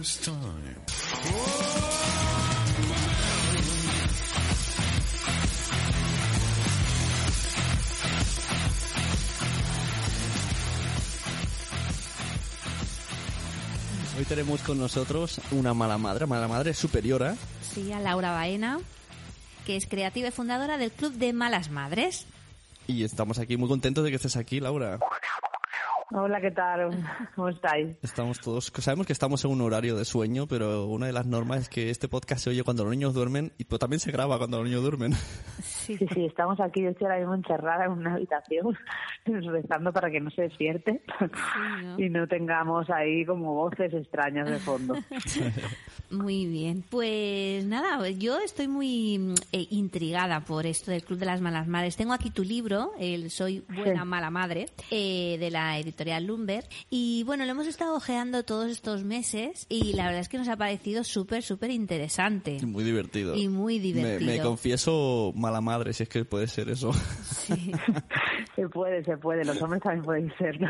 hour's 0.00 0.18
time. 0.18 0.76
Hoy 14.18 14.24
tenemos 14.24 14.60
con 14.62 14.78
nosotros 14.78 15.40
una 15.50 15.74
mala 15.74 15.98
madre, 15.98 16.26
mala 16.26 16.48
madre 16.48 16.74
superiora. 16.74 17.36
Sí, 17.62 17.92
a 17.92 18.00
Laura 18.00 18.32
Baena, 18.32 18.80
que 19.66 19.76
es 19.76 19.86
creativa 19.86 20.28
y 20.28 20.30
fundadora 20.30 20.78
del 20.78 20.92
Club 20.92 21.12
de 21.14 21.32
Malas 21.32 21.70
Madres. 21.70 22.26
Y 22.86 23.04
estamos 23.04 23.38
aquí 23.38 23.56
muy 23.56 23.68
contentos 23.68 24.02
de 24.04 24.10
que 24.10 24.16
estés 24.16 24.36
aquí, 24.36 24.60
Laura. 24.60 24.98
Hola, 26.12 26.40
¿qué 26.40 26.50
tal? 26.50 26.90
¿Cómo 27.36 27.48
estáis? 27.50 27.96
Estamos 28.02 28.40
todos, 28.40 28.72
sabemos 28.78 29.06
que 29.06 29.12
estamos 29.12 29.44
en 29.44 29.52
un 29.52 29.60
horario 29.60 29.96
de 29.96 30.04
sueño, 30.04 30.48
pero 30.48 30.86
una 30.86 31.06
de 31.06 31.12
las 31.12 31.26
normas 31.26 31.62
es 31.62 31.68
que 31.68 31.90
este 31.90 32.08
podcast 32.08 32.42
se 32.42 32.50
oye 32.50 32.64
cuando 32.64 32.82
los 32.82 32.90
niños 32.90 33.14
duermen 33.14 33.52
y 33.58 33.64
pues, 33.64 33.78
también 33.78 34.00
se 34.00 34.10
graba 34.10 34.36
cuando 34.38 34.58
los 34.58 34.66
niños 34.66 34.82
duermen. 34.82 35.12
Sí. 35.98 36.06
Sí, 36.06 36.06
sí, 36.14 36.24
estamos 36.26 36.60
aquí, 36.60 36.82
yo 36.82 36.90
estoy 36.90 37.06
ahora 37.06 37.18
mismo 37.18 37.34
encerrada 37.34 37.84
en 37.86 37.92
una 37.92 38.14
habitación, 38.14 38.76
rezando 39.24 39.92
para 39.92 40.10
que 40.10 40.20
no 40.20 40.30
se 40.30 40.42
despierte 40.42 41.02
¿no? 41.82 41.98
y 41.98 42.08
no 42.08 42.26
tengamos 42.28 42.88
ahí 42.90 43.24
como 43.26 43.54
voces 43.54 43.92
extrañas 43.94 44.48
de 44.48 44.58
fondo. 44.58 44.94
Muy 46.10 46.46
bien, 46.46 46.82
pues 46.90 47.64
nada, 47.66 48.08
yo 48.10 48.38
estoy 48.40 48.66
muy 48.66 49.16
mm, 49.18 49.34
eh, 49.52 49.66
intrigada 49.70 50.40
por 50.40 50.66
esto 50.66 50.90
del 50.90 51.04
Club 51.04 51.20
de 51.20 51.26
las 51.26 51.40
Malas 51.40 51.68
Madres. 51.68 51.96
Tengo 51.96 52.12
aquí 52.12 52.30
tu 52.30 52.42
libro, 52.42 52.92
el 52.98 53.30
Soy 53.30 53.62
Buena 53.68 54.02
Sí. 54.02 54.08
Mala 54.08 54.30
Madre, 54.30 54.66
eh, 54.90 55.36
de 55.38 55.50
la 55.50 55.78
editorial 55.78 56.24
Lumber. 56.26 56.64
Y 56.90 57.22
bueno, 57.24 57.44
lo 57.44 57.52
hemos 57.52 57.68
estado 57.68 57.94
ojeando 57.94 58.42
todos 58.44 58.70
estos 58.70 59.04
meses 59.04 59.66
y 59.68 59.92
la 59.92 60.04
verdad 60.06 60.20
es 60.20 60.28
que 60.28 60.38
nos 60.38 60.48
ha 60.48 60.56
parecido 60.56 61.04
súper, 61.04 61.42
súper 61.44 61.70
interesante. 61.70 62.58
Muy 62.66 62.82
divertido. 62.82 63.36
Y 63.36 63.46
muy 63.48 63.76
Me- 63.78 63.82
divertido. 63.84 64.30
Me, 64.32 64.40
confieso 64.40 65.32
mala 65.36 65.60
madre, 65.60 65.79
si 65.92 66.02
es 66.04 66.08
que 66.08 66.24
puede 66.24 66.46
ser 66.46 66.68
eso. 66.68 66.92
Sí. 66.92 67.72
Se 68.56 68.68
puede, 68.68 69.02
se 69.04 69.16
puede, 69.16 69.42
los 69.44 69.62
hombres 69.62 69.80
también 69.82 70.04
pueden 70.04 70.32
serlo. 70.36 70.68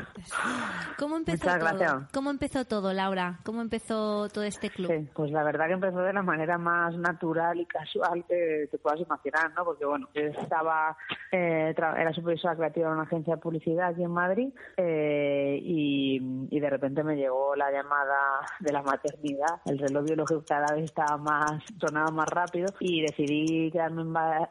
¿Cómo 0.98 1.16
empezó 1.16 1.46
Muchas 1.46 1.58
todo? 1.58 1.78
gracias. 1.78 2.10
¿Cómo 2.12 2.30
empezó 2.30 2.64
todo, 2.64 2.92
Laura? 2.92 3.40
¿Cómo 3.44 3.62
empezó 3.62 4.28
todo 4.28 4.44
este 4.44 4.70
club? 4.70 4.92
Sí, 4.92 5.08
pues 5.12 5.32
la 5.32 5.42
verdad 5.42 5.66
que 5.66 5.72
empezó 5.72 5.98
de 5.98 6.12
la 6.12 6.22
manera 6.22 6.56
más 6.58 6.94
natural 6.96 7.58
y 7.58 7.66
casual 7.66 8.24
que 8.28 8.68
te 8.70 8.78
puedas 8.78 9.00
imaginar, 9.00 9.52
¿no? 9.56 9.64
Porque 9.64 9.84
bueno, 9.86 10.08
yo 10.14 10.20
estaba, 10.22 10.96
eh, 11.32 11.74
era 11.76 12.12
supervisora 12.12 12.54
creativa 12.54 12.88
en 12.88 12.94
una 12.94 13.02
agencia 13.04 13.34
de 13.34 13.40
publicidad 13.40 13.88
aquí 13.88 14.04
en 14.04 14.12
Madrid 14.12 14.48
eh, 14.76 15.58
y, 15.60 16.20
y 16.50 16.60
de 16.60 16.70
repente 16.70 17.02
me 17.02 17.16
llegó 17.16 17.56
la 17.56 17.72
llamada 17.72 18.40
de 18.60 18.72
la 18.72 18.82
maternidad. 18.82 19.62
El 19.64 19.78
reloj 19.78 20.04
biológico 20.04 20.44
cada 20.46 20.74
vez 20.76 20.84
estaba 20.84 21.16
más, 21.16 21.62
sonaba 21.80 22.10
más 22.12 22.28
rápido 22.28 22.66
y 22.78 23.02
decidí 23.02 23.70
quedarme 23.72 24.02
emba- 24.02 24.48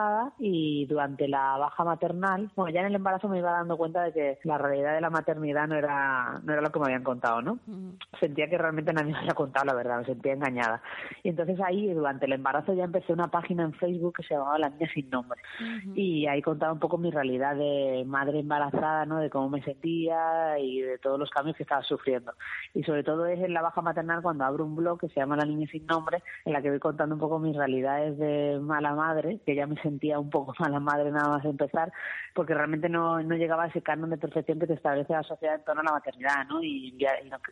embarazada 0.00 0.32
y 0.38 0.86
durante 0.86 1.28
la 1.28 1.56
baja 1.58 1.84
maternal, 1.84 2.50
bueno, 2.56 2.72
ya 2.72 2.80
en 2.80 2.86
el 2.86 2.94
embarazo 2.94 3.28
me 3.28 3.38
iba 3.38 3.52
dando 3.52 3.76
cuenta 3.76 4.02
de 4.02 4.12
que 4.12 4.38
la 4.44 4.58
realidad 4.58 4.94
de 4.94 5.00
la 5.00 5.10
maternidad 5.10 5.68
no 5.68 5.76
era, 5.76 6.40
no 6.42 6.52
era 6.52 6.62
lo 6.62 6.70
que 6.70 6.78
me 6.78 6.86
habían 6.86 7.04
contado, 7.04 7.42
¿no? 7.42 7.58
sentía 8.18 8.48
que 8.48 8.58
realmente 8.58 8.92
nadie 8.92 9.12
me 9.12 9.18
había 9.18 9.34
contado 9.34 9.66
la 9.66 9.74
verdad, 9.74 9.98
me 9.98 10.04
sentía 10.04 10.32
engañada. 10.32 10.82
Y 11.22 11.30
entonces 11.30 11.58
ahí, 11.60 11.92
durante 11.92 12.26
el 12.26 12.32
embarazo, 12.32 12.74
ya 12.74 12.84
empecé 12.84 13.12
una 13.12 13.28
página 13.28 13.64
en 13.64 13.72
Facebook 13.72 14.14
que 14.16 14.22
se 14.22 14.34
llamaba 14.34 14.58
La 14.58 14.68
Niña 14.70 14.90
Sin 14.92 15.08
Nombre. 15.10 15.40
Y 15.94 16.26
ahí 16.26 16.42
contaba 16.42 16.72
un 16.72 16.78
poco 16.78 16.98
mi 16.98 17.10
realidad 17.10 17.56
de 17.56 18.04
madre 18.06 18.40
embarazada, 18.40 19.06
¿no? 19.06 19.18
De 19.18 19.30
cómo 19.30 19.48
me 19.48 19.62
sentía 19.62 20.58
y 20.58 20.80
de 20.80 20.98
todos 20.98 21.18
los 21.18 21.30
cambios 21.30 21.56
que 21.56 21.62
estaba 21.62 21.82
sufriendo. 21.82 22.32
Y 22.74 22.82
sobre 22.84 23.02
todo 23.02 23.26
es 23.26 23.40
en 23.40 23.54
la 23.54 23.62
baja 23.62 23.80
maternal 23.80 24.22
cuando 24.22 24.44
abro 24.44 24.64
un 24.64 24.76
blog 24.76 25.00
que 25.00 25.08
se 25.08 25.20
llama 25.20 25.36
La 25.36 25.44
Niña 25.44 25.66
Sin 25.70 25.86
Nombre, 25.86 26.22
en 26.44 26.52
la 26.52 26.62
que 26.62 26.70
voy 26.70 26.78
contando 26.78 27.14
un 27.14 27.20
poco 27.20 27.38
mis 27.38 27.56
realidades 27.56 28.18
de 28.18 28.58
mala 28.60 28.94
madre, 28.94 29.40
que 29.46 29.54
ya 29.54 29.66
me 29.66 29.79
sentía 29.82 30.18
un 30.18 30.30
poco 30.30 30.54
mala 30.58 30.80
madre 30.80 31.10
nada 31.10 31.28
más 31.28 31.44
empezar, 31.44 31.92
porque 32.34 32.54
realmente 32.54 32.88
no, 32.88 33.22
no 33.22 33.36
llegaba 33.36 33.64
a 33.64 33.66
ese 33.68 33.82
canon 33.82 34.10
de 34.10 34.18
perfección 34.18 34.58
que 34.58 34.66
te 34.66 34.74
establece 34.74 35.12
la 35.12 35.22
sociedad 35.22 35.56
en 35.56 35.64
torno 35.64 35.82
a 35.82 35.84
la 35.84 35.92
maternidad, 35.92 36.46
¿no? 36.48 36.62
Y, 36.62 36.94
y, 36.98 37.06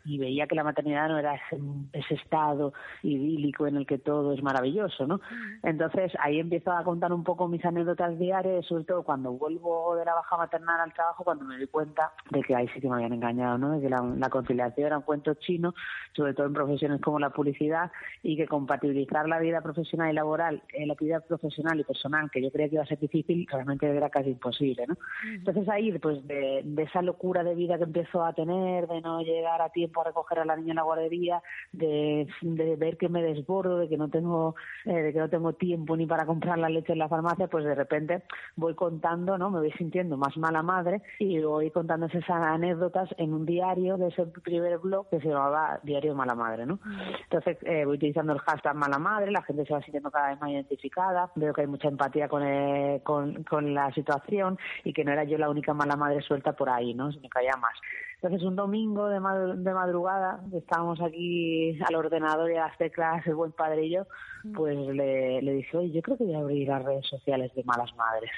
y 0.05 0.17
veía 0.17 0.47
que 0.47 0.55
la 0.55 0.63
maternidad 0.63 1.07
no 1.09 1.17
era 1.17 1.35
ese, 1.35 1.61
ese 1.93 2.15
estado 2.15 2.73
idílico 3.03 3.67
en 3.67 3.77
el 3.77 3.85
que 3.85 3.97
todo 3.97 4.33
es 4.33 4.43
maravilloso, 4.43 5.07
¿no? 5.07 5.21
Entonces 5.63 6.11
ahí 6.19 6.39
empiezo 6.39 6.71
a 6.71 6.83
contar 6.83 7.13
un 7.13 7.23
poco 7.23 7.47
mis 7.47 7.63
anécdotas 7.65 8.17
diarias, 8.17 8.65
sobre 8.65 8.83
todo 8.83 9.03
cuando 9.03 9.31
vuelvo 9.31 9.95
de 9.95 10.05
la 10.05 10.13
baja 10.15 10.37
maternal 10.37 10.79
al 10.81 10.93
trabajo, 10.93 11.23
cuando 11.23 11.45
me 11.45 11.57
doy 11.57 11.67
cuenta 11.67 12.11
de 12.31 12.41
que 12.41 12.55
ahí 12.55 12.67
sí 12.73 12.81
que 12.81 12.87
me 12.87 12.95
habían 12.95 13.13
engañado, 13.13 13.57
¿no? 13.57 13.71
De 13.71 13.81
que 13.81 13.89
la, 13.89 14.01
la 14.01 14.29
conciliación 14.29 14.87
era 14.87 14.97
un 14.97 15.03
cuento 15.03 15.33
chino, 15.35 15.73
sobre 16.13 16.33
todo 16.33 16.47
en 16.47 16.53
profesiones 16.53 17.01
como 17.01 17.19
la 17.19 17.29
publicidad, 17.29 17.91
y 18.23 18.37
que 18.37 18.47
compatibilizar 18.47 19.27
la 19.27 19.39
vida 19.39 19.61
profesional 19.61 20.11
y 20.11 20.13
laboral, 20.13 20.63
eh, 20.73 20.85
la 20.85 20.93
actividad 20.93 21.25
profesional 21.25 21.79
y 21.79 21.83
personal, 21.83 22.18
que 22.27 22.41
yo 22.41 22.51
creía 22.51 22.69
que 22.69 22.75
iba 22.75 22.83
a 22.83 22.87
ser 22.87 22.99
difícil, 22.99 23.47
realmente 23.49 23.87
era 23.87 24.09
casi 24.09 24.31
imposible, 24.31 24.85
¿no? 24.87 24.97
Entonces 25.25 25.69
ahí, 25.69 25.97
pues 25.99 26.25
de, 26.27 26.61
de 26.65 26.83
esa 26.83 27.01
locura 27.01 27.43
de 27.43 27.55
vida 27.55 27.77
que 27.77 27.85
empiezo 27.85 28.23
a 28.23 28.33
tener, 28.33 28.87
de 28.87 29.01
no 29.01 29.21
llegar 29.21 29.61
a 29.61 29.69
tiempo 29.69 30.01
a 30.01 30.05
recoger 30.05 30.39
a 30.39 30.45
la 30.45 30.55
niña 30.55 30.71
en 30.71 30.77
la 30.77 30.83
guardería, 30.83 31.41
de, 31.71 32.27
de 32.41 32.75
ver 32.75 32.97
que 32.97 33.09
me 33.09 33.21
desbordo, 33.21 33.77
de 33.77 33.87
que 33.87 33.97
no 33.97 34.09
tengo, 34.09 34.55
eh, 34.85 34.93
de 34.93 35.13
que 35.13 35.19
no 35.19 35.29
tengo 35.29 35.53
tiempo 35.53 35.95
ni 35.95 36.05
para 36.05 36.25
comprar 36.25 36.57
la 36.57 36.69
leche 36.69 36.93
en 36.93 36.99
la 36.99 37.09
farmacia, 37.09 37.47
pues 37.47 37.63
de 37.65 37.75
repente 37.75 38.23
voy 38.55 38.75
contando, 38.75 39.37
¿no? 39.37 39.49
Me 39.49 39.59
voy 39.59 39.71
sintiendo 39.73 40.17
más 40.17 40.35
mala 40.37 40.63
madre 40.63 41.01
y 41.19 41.39
voy 41.41 41.71
contando 41.71 42.07
esas 42.07 42.29
anécdotas 42.29 43.09
en 43.17 43.33
un 43.33 43.45
diario 43.45 43.97
de 43.97 44.07
ese 44.07 44.25
primer 44.25 44.77
blog 44.79 45.09
que 45.09 45.19
se 45.19 45.29
llamaba 45.29 45.79
Diario 45.83 46.15
Mala 46.15 46.35
Madre, 46.35 46.65
¿no? 46.65 46.79
Entonces 47.23 47.57
eh, 47.63 47.85
voy 47.85 47.95
utilizando 47.95 48.33
el 48.33 48.39
hashtag 48.39 48.75
Mala 48.75 48.99
Madre, 48.99 49.31
la 49.31 49.43
gente 49.43 49.65
se 49.65 49.73
va 49.73 49.81
sintiendo 49.81 50.11
cada 50.11 50.29
vez 50.29 50.39
más 50.39 50.49
identificada, 50.49 51.31
veo 51.35 51.53
que 51.53 51.61
hay 51.61 51.67
mucha 51.67 51.87
empatía 51.87 52.08
con, 52.29 52.43
eh, 52.45 53.01
con, 53.03 53.43
con 53.43 53.73
la 53.73 53.91
situación 53.93 54.57
y 54.83 54.93
que 54.93 55.03
no 55.03 55.11
era 55.11 55.23
yo 55.23 55.37
la 55.37 55.49
única 55.49 55.73
mala 55.73 55.95
madre 55.95 56.21
suelta 56.21 56.53
por 56.53 56.69
ahí, 56.69 56.93
¿no? 56.93 57.11
Sino 57.11 57.29
que 57.29 57.39
había 57.39 57.55
más. 57.57 57.73
Entonces, 58.21 58.43
un 58.43 58.55
domingo 58.57 59.07
de, 59.07 59.19
mad- 59.21 59.55
de 59.55 59.73
madrugada, 59.73 60.41
estábamos 60.53 60.99
aquí 61.01 61.79
al 61.87 61.95
ordenador 61.95 62.51
y 62.51 62.57
a 62.57 62.67
las 62.67 62.77
teclas, 62.77 63.25
el 63.25 63.35
buen 63.35 63.53
padre 63.53 63.85
y 63.85 63.91
yo, 63.91 64.07
pues 64.55 64.75
le, 64.77 65.41
le 65.41 65.53
dije, 65.53 65.77
oye, 65.77 65.91
yo 65.91 66.01
creo 66.01 66.17
que 66.17 66.25
voy 66.25 66.33
a 66.35 66.39
abrir 66.39 66.67
las 66.67 66.83
redes 66.83 67.05
sociales 67.07 67.53
de 67.55 67.63
Malas 67.63 67.95
Madres. 67.95 68.29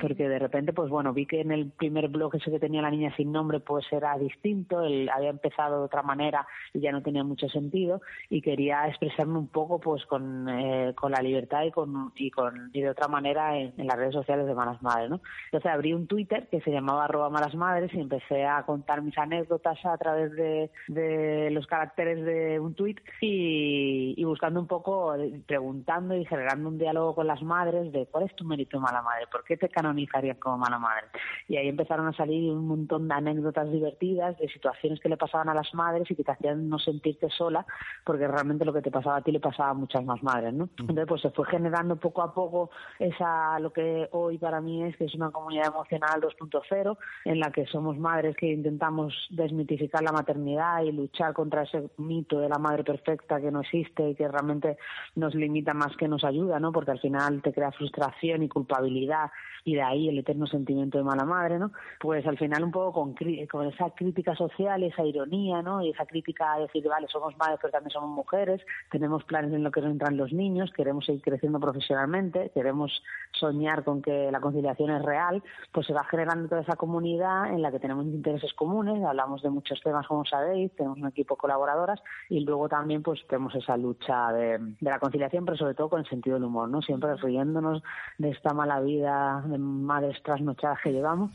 Porque 0.00 0.28
de 0.28 0.38
repente, 0.38 0.74
pues 0.74 0.90
bueno, 0.90 1.14
vi 1.14 1.24
que 1.24 1.40
en 1.40 1.50
el 1.50 1.70
primer 1.70 2.08
blog 2.08 2.34
ese 2.36 2.50
que 2.50 2.58
tenía 2.58 2.82
la 2.82 2.90
niña 2.90 3.14
sin 3.16 3.32
nombre, 3.32 3.60
pues 3.60 3.86
era 3.90 4.18
distinto, 4.18 4.82
él 4.82 5.08
había 5.08 5.30
empezado 5.30 5.78
de 5.78 5.84
otra 5.86 6.02
manera 6.02 6.46
y 6.74 6.80
ya 6.80 6.92
no 6.92 7.02
tenía 7.02 7.24
mucho 7.24 7.48
sentido 7.48 8.02
y 8.28 8.42
quería 8.42 8.86
expresarme 8.86 9.38
un 9.38 9.48
poco 9.48 9.80
pues 9.80 10.04
con, 10.04 10.46
eh, 10.50 10.92
con 10.94 11.12
la 11.12 11.22
libertad 11.22 11.62
y 11.64 11.70
con, 11.70 12.12
y 12.16 12.30
con 12.30 12.70
y 12.74 12.82
de 12.82 12.90
otra 12.90 13.08
manera 13.08 13.56
en, 13.58 13.72
en 13.78 13.86
las 13.86 13.96
redes 13.96 14.12
sociales 14.14 14.46
de 14.46 14.54
Malas 14.54 14.82
Madres, 14.82 15.08
¿no? 15.08 15.20
Entonces 15.46 15.70
abrí 15.72 15.94
un 15.94 16.06
Twitter 16.06 16.48
que 16.50 16.60
se 16.60 16.70
llamaba 16.70 17.04
arroba 17.06 17.30
Malas 17.30 17.54
Madres 17.54 17.92
y 17.94 18.00
empecé 18.00 18.44
a 18.44 18.62
contar 18.64 19.00
mis 19.06 19.16
anécdotas 19.18 19.78
a 19.84 19.96
través 19.96 20.32
de, 20.32 20.70
de 20.88 21.50
los 21.50 21.66
caracteres 21.66 22.24
de 22.24 22.60
un 22.60 22.74
tuit 22.74 23.00
y, 23.20 24.14
y 24.16 24.24
buscando 24.24 24.60
un 24.60 24.66
poco, 24.66 25.14
preguntando 25.46 26.14
y 26.14 26.24
generando 26.26 26.68
un 26.68 26.78
diálogo 26.78 27.14
con 27.14 27.26
las 27.26 27.42
madres 27.42 27.92
de 27.92 28.06
cuál 28.06 28.24
es 28.24 28.36
tu 28.36 28.44
mérito 28.44 28.76
de 28.76 28.82
mala 28.82 29.02
madre, 29.02 29.26
por 29.30 29.44
qué 29.44 29.56
te 29.56 29.68
canonizarían 29.68 30.36
como 30.36 30.58
mala 30.58 30.78
madre. 30.78 31.06
Y 31.48 31.56
ahí 31.56 31.68
empezaron 31.68 32.06
a 32.06 32.12
salir 32.12 32.52
un 32.52 32.66
montón 32.66 33.08
de 33.08 33.14
anécdotas 33.14 33.70
divertidas, 33.70 34.36
de 34.38 34.48
situaciones 34.48 35.00
que 35.00 35.08
le 35.08 35.16
pasaban 35.16 35.48
a 35.48 35.54
las 35.54 35.72
madres 35.74 36.10
y 36.10 36.14
que 36.14 36.24
te 36.24 36.32
hacían 36.32 36.68
no 36.68 36.78
sentirte 36.78 37.30
sola, 37.30 37.66
porque 38.04 38.26
realmente 38.26 38.64
lo 38.64 38.72
que 38.72 38.82
te 38.82 38.90
pasaba 38.90 39.16
a 39.16 39.22
ti 39.22 39.32
le 39.32 39.40
pasaba 39.40 39.70
a 39.70 39.74
muchas 39.74 40.04
más 40.04 40.22
madres, 40.22 40.52
¿no? 40.54 40.68
Entonces 40.78 41.06
pues 41.06 41.22
se 41.22 41.30
fue 41.30 41.46
generando 41.46 41.96
poco 41.96 42.22
a 42.22 42.34
poco 42.34 42.70
esa, 42.98 43.58
lo 43.60 43.72
que 43.72 44.08
hoy 44.12 44.38
para 44.38 44.60
mí 44.60 44.82
es 44.84 44.96
que 44.96 45.04
es 45.04 45.14
una 45.14 45.30
comunidad 45.30 45.68
emocional 45.68 46.20
2.0, 46.20 46.96
en 47.24 47.40
la 47.40 47.50
que 47.50 47.66
somos 47.66 47.98
madres 47.98 48.36
que 48.36 48.46
intentamos 48.46 48.95
desmitificar 49.30 50.02
la 50.02 50.12
maternidad 50.12 50.82
y 50.82 50.92
luchar 50.92 51.32
contra 51.32 51.62
ese 51.62 51.90
mito 51.98 52.40
de 52.40 52.48
la 52.48 52.58
madre 52.58 52.84
perfecta 52.84 53.40
que 53.40 53.50
no 53.50 53.60
existe 53.60 54.10
y 54.10 54.14
que 54.14 54.28
realmente 54.28 54.78
nos 55.14 55.34
limita 55.34 55.74
más 55.74 55.96
que 55.96 56.08
nos 56.08 56.24
ayuda, 56.24 56.60
¿no? 56.60 56.72
Porque 56.72 56.90
al 56.90 57.00
final 57.00 57.42
te 57.42 57.52
crea 57.52 57.72
frustración 57.72 58.42
y 58.42 58.48
culpabilidad 58.48 59.30
y 59.64 59.74
de 59.74 59.82
ahí 59.82 60.08
el 60.08 60.18
eterno 60.18 60.46
sentimiento 60.46 60.96
de 60.96 61.04
mala 61.04 61.24
madre, 61.24 61.58
¿no? 61.58 61.72
Pues 62.00 62.24
al 62.26 62.38
final 62.38 62.62
un 62.62 62.70
poco 62.70 62.92
con, 62.92 63.14
con 63.50 63.66
esa 63.66 63.90
crítica 63.90 64.36
social, 64.36 64.82
esa 64.84 65.04
ironía, 65.04 65.60
¿no? 65.60 65.82
Y 65.82 65.90
esa 65.90 66.06
crítica 66.06 66.54
a 66.54 66.60
decir, 66.60 66.86
vale, 66.88 67.08
somos 67.08 67.36
madres 67.36 67.58
pero 67.60 67.72
también 67.72 67.90
somos 67.90 68.10
mujeres, 68.10 68.60
tenemos 68.90 69.24
planes 69.24 69.52
en 69.52 69.64
lo 69.64 69.72
que 69.72 69.80
nos 69.80 69.90
entran 69.90 70.16
los 70.16 70.32
niños, 70.32 70.70
queremos 70.72 71.04
seguir 71.04 71.20
creciendo 71.20 71.58
profesionalmente, 71.58 72.50
queremos 72.54 73.02
soñar 73.32 73.82
con 73.82 74.02
que 74.02 74.30
la 74.30 74.40
conciliación 74.40 74.90
es 74.90 75.02
real, 75.02 75.42
pues 75.72 75.86
se 75.86 75.92
va 75.92 76.04
generando 76.04 76.48
toda 76.48 76.62
esa 76.62 76.76
comunidad 76.76 77.52
en 77.52 77.60
la 77.60 77.72
que 77.72 77.80
tenemos 77.80 78.04
intereses 78.06 78.52
comunes, 78.54 78.85
hablamos 78.88 79.42
de 79.42 79.50
muchos 79.50 79.80
temas 79.82 80.06
como 80.06 80.24
sabéis, 80.24 80.70
tenemos 80.76 80.98
un 80.98 81.06
equipo 81.08 81.34
de 81.34 81.38
colaboradoras 81.40 82.00
y 82.28 82.40
luego 82.40 82.68
también 82.68 83.02
pues 83.02 83.20
tenemos 83.28 83.54
esa 83.54 83.76
lucha 83.76 84.32
de, 84.32 84.58
de 84.58 84.90
la 84.90 84.98
conciliación, 84.98 85.44
pero 85.44 85.56
sobre 85.56 85.74
todo 85.74 85.88
con 85.90 86.00
el 86.00 86.08
sentido 86.08 86.34
del 86.36 86.44
humor, 86.44 86.68
¿no? 86.68 86.82
Siempre 86.82 87.14
riéndonos 87.16 87.82
de 88.18 88.30
esta 88.30 88.52
mala 88.54 88.80
vida 88.80 89.42
de 89.46 89.58
madres 89.58 90.22
trasnochadas 90.22 90.78
que 90.82 90.92
llevamos 90.92 91.30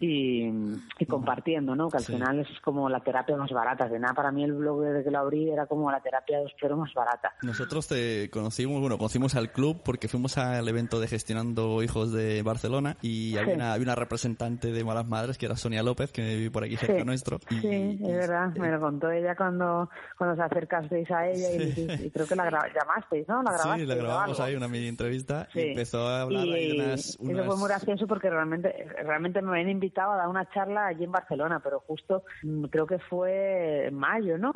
y, 0.00 0.44
y 0.98 1.06
compartiendo, 1.06 1.74
¿no? 1.76 1.88
Que 1.88 1.98
al 1.98 2.04
final 2.04 2.40
es 2.40 2.48
como 2.60 2.88
la 2.88 3.00
terapia 3.00 3.36
más 3.36 3.50
barata. 3.50 3.88
De 3.88 3.98
nada, 3.98 4.14
para 4.14 4.30
mí 4.32 4.44
el 4.44 4.52
blog 4.54 4.82
desde 4.82 5.04
que 5.04 5.10
lo 5.10 5.18
abrí 5.18 5.50
era 5.50 5.66
como 5.66 5.90
la 5.90 6.00
terapia 6.00 6.38
de 6.38 6.44
pero 6.60 6.76
más 6.76 6.92
barata. 6.94 7.34
Nosotros 7.42 7.88
te 7.88 8.30
conocimos, 8.30 8.80
bueno, 8.80 8.96
conocimos 8.96 9.34
al 9.34 9.50
club 9.52 9.82
porque 9.84 10.08
fuimos 10.08 10.38
al 10.38 10.66
evento 10.68 11.00
de 11.00 11.08
Gestionando 11.08 11.82
Hijos 11.82 12.12
de 12.12 12.42
Barcelona 12.42 12.96
y 13.02 13.36
había, 13.36 13.54
Sí. 13.54 13.56
una, 13.56 13.72
había 13.74 13.84
una 13.84 13.94
representante 13.94 14.72
de 14.72 14.84
Malas 14.84 15.06
Madres 15.06 15.36
que 15.36 15.46
era 15.46 15.56
Sonia 15.56 15.82
López, 15.82 16.12
que 16.12 16.22
vive 16.36 16.50
por 16.50 16.64
aquí 16.64 16.76
cerca 16.76 16.93
Sí, 16.98 17.04
nuestro. 17.04 17.38
Y, 17.50 17.54
Sí, 17.60 17.98
es 18.02 18.16
verdad, 18.16 18.48
me 18.56 18.70
lo 18.70 18.80
contó 18.80 19.10
ella 19.10 19.34
cuando, 19.36 19.88
cuando 20.18 20.36
se 20.36 20.42
acercasteis 20.42 21.10
a 21.10 21.28
ella 21.28 21.50
y, 21.50 22.06
y 22.06 22.10
creo 22.10 22.26
que 22.26 22.36
la 22.36 22.50
gra- 22.50 22.72
llamasteis, 22.74 23.26
¿no? 23.28 23.42
La 23.42 23.52
grabasteis 23.52 23.82
Sí, 23.82 23.86
la 23.86 23.94
grabamos 23.94 24.40
ahí, 24.40 24.54
una 24.54 24.68
mini 24.68 24.88
entrevista, 24.88 25.48
Sí. 25.52 25.60
y 25.60 25.68
empezó 25.70 26.06
a 26.06 26.22
hablar 26.22 26.46
Y 26.46 26.52
ahí 26.54 26.72
unas, 26.72 27.00
Eso 27.10 27.22
unas... 27.22 27.46
fue 27.46 27.56
muy 27.56 27.68
gracioso 27.68 28.06
porque 28.06 28.30
realmente, 28.30 28.86
realmente 29.02 29.40
me 29.42 29.50
habían 29.50 29.70
invitado 29.70 30.12
a 30.12 30.16
dar 30.16 30.28
una 30.28 30.48
charla 30.50 30.86
allí 30.86 31.04
en 31.04 31.12
Barcelona, 31.12 31.60
pero 31.62 31.80
justo 31.80 32.24
mm, 32.42 32.64
creo 32.66 32.86
que 32.86 32.98
fue 32.98 33.86
en 33.88 33.94
mayo, 33.94 34.38
¿no? 34.38 34.52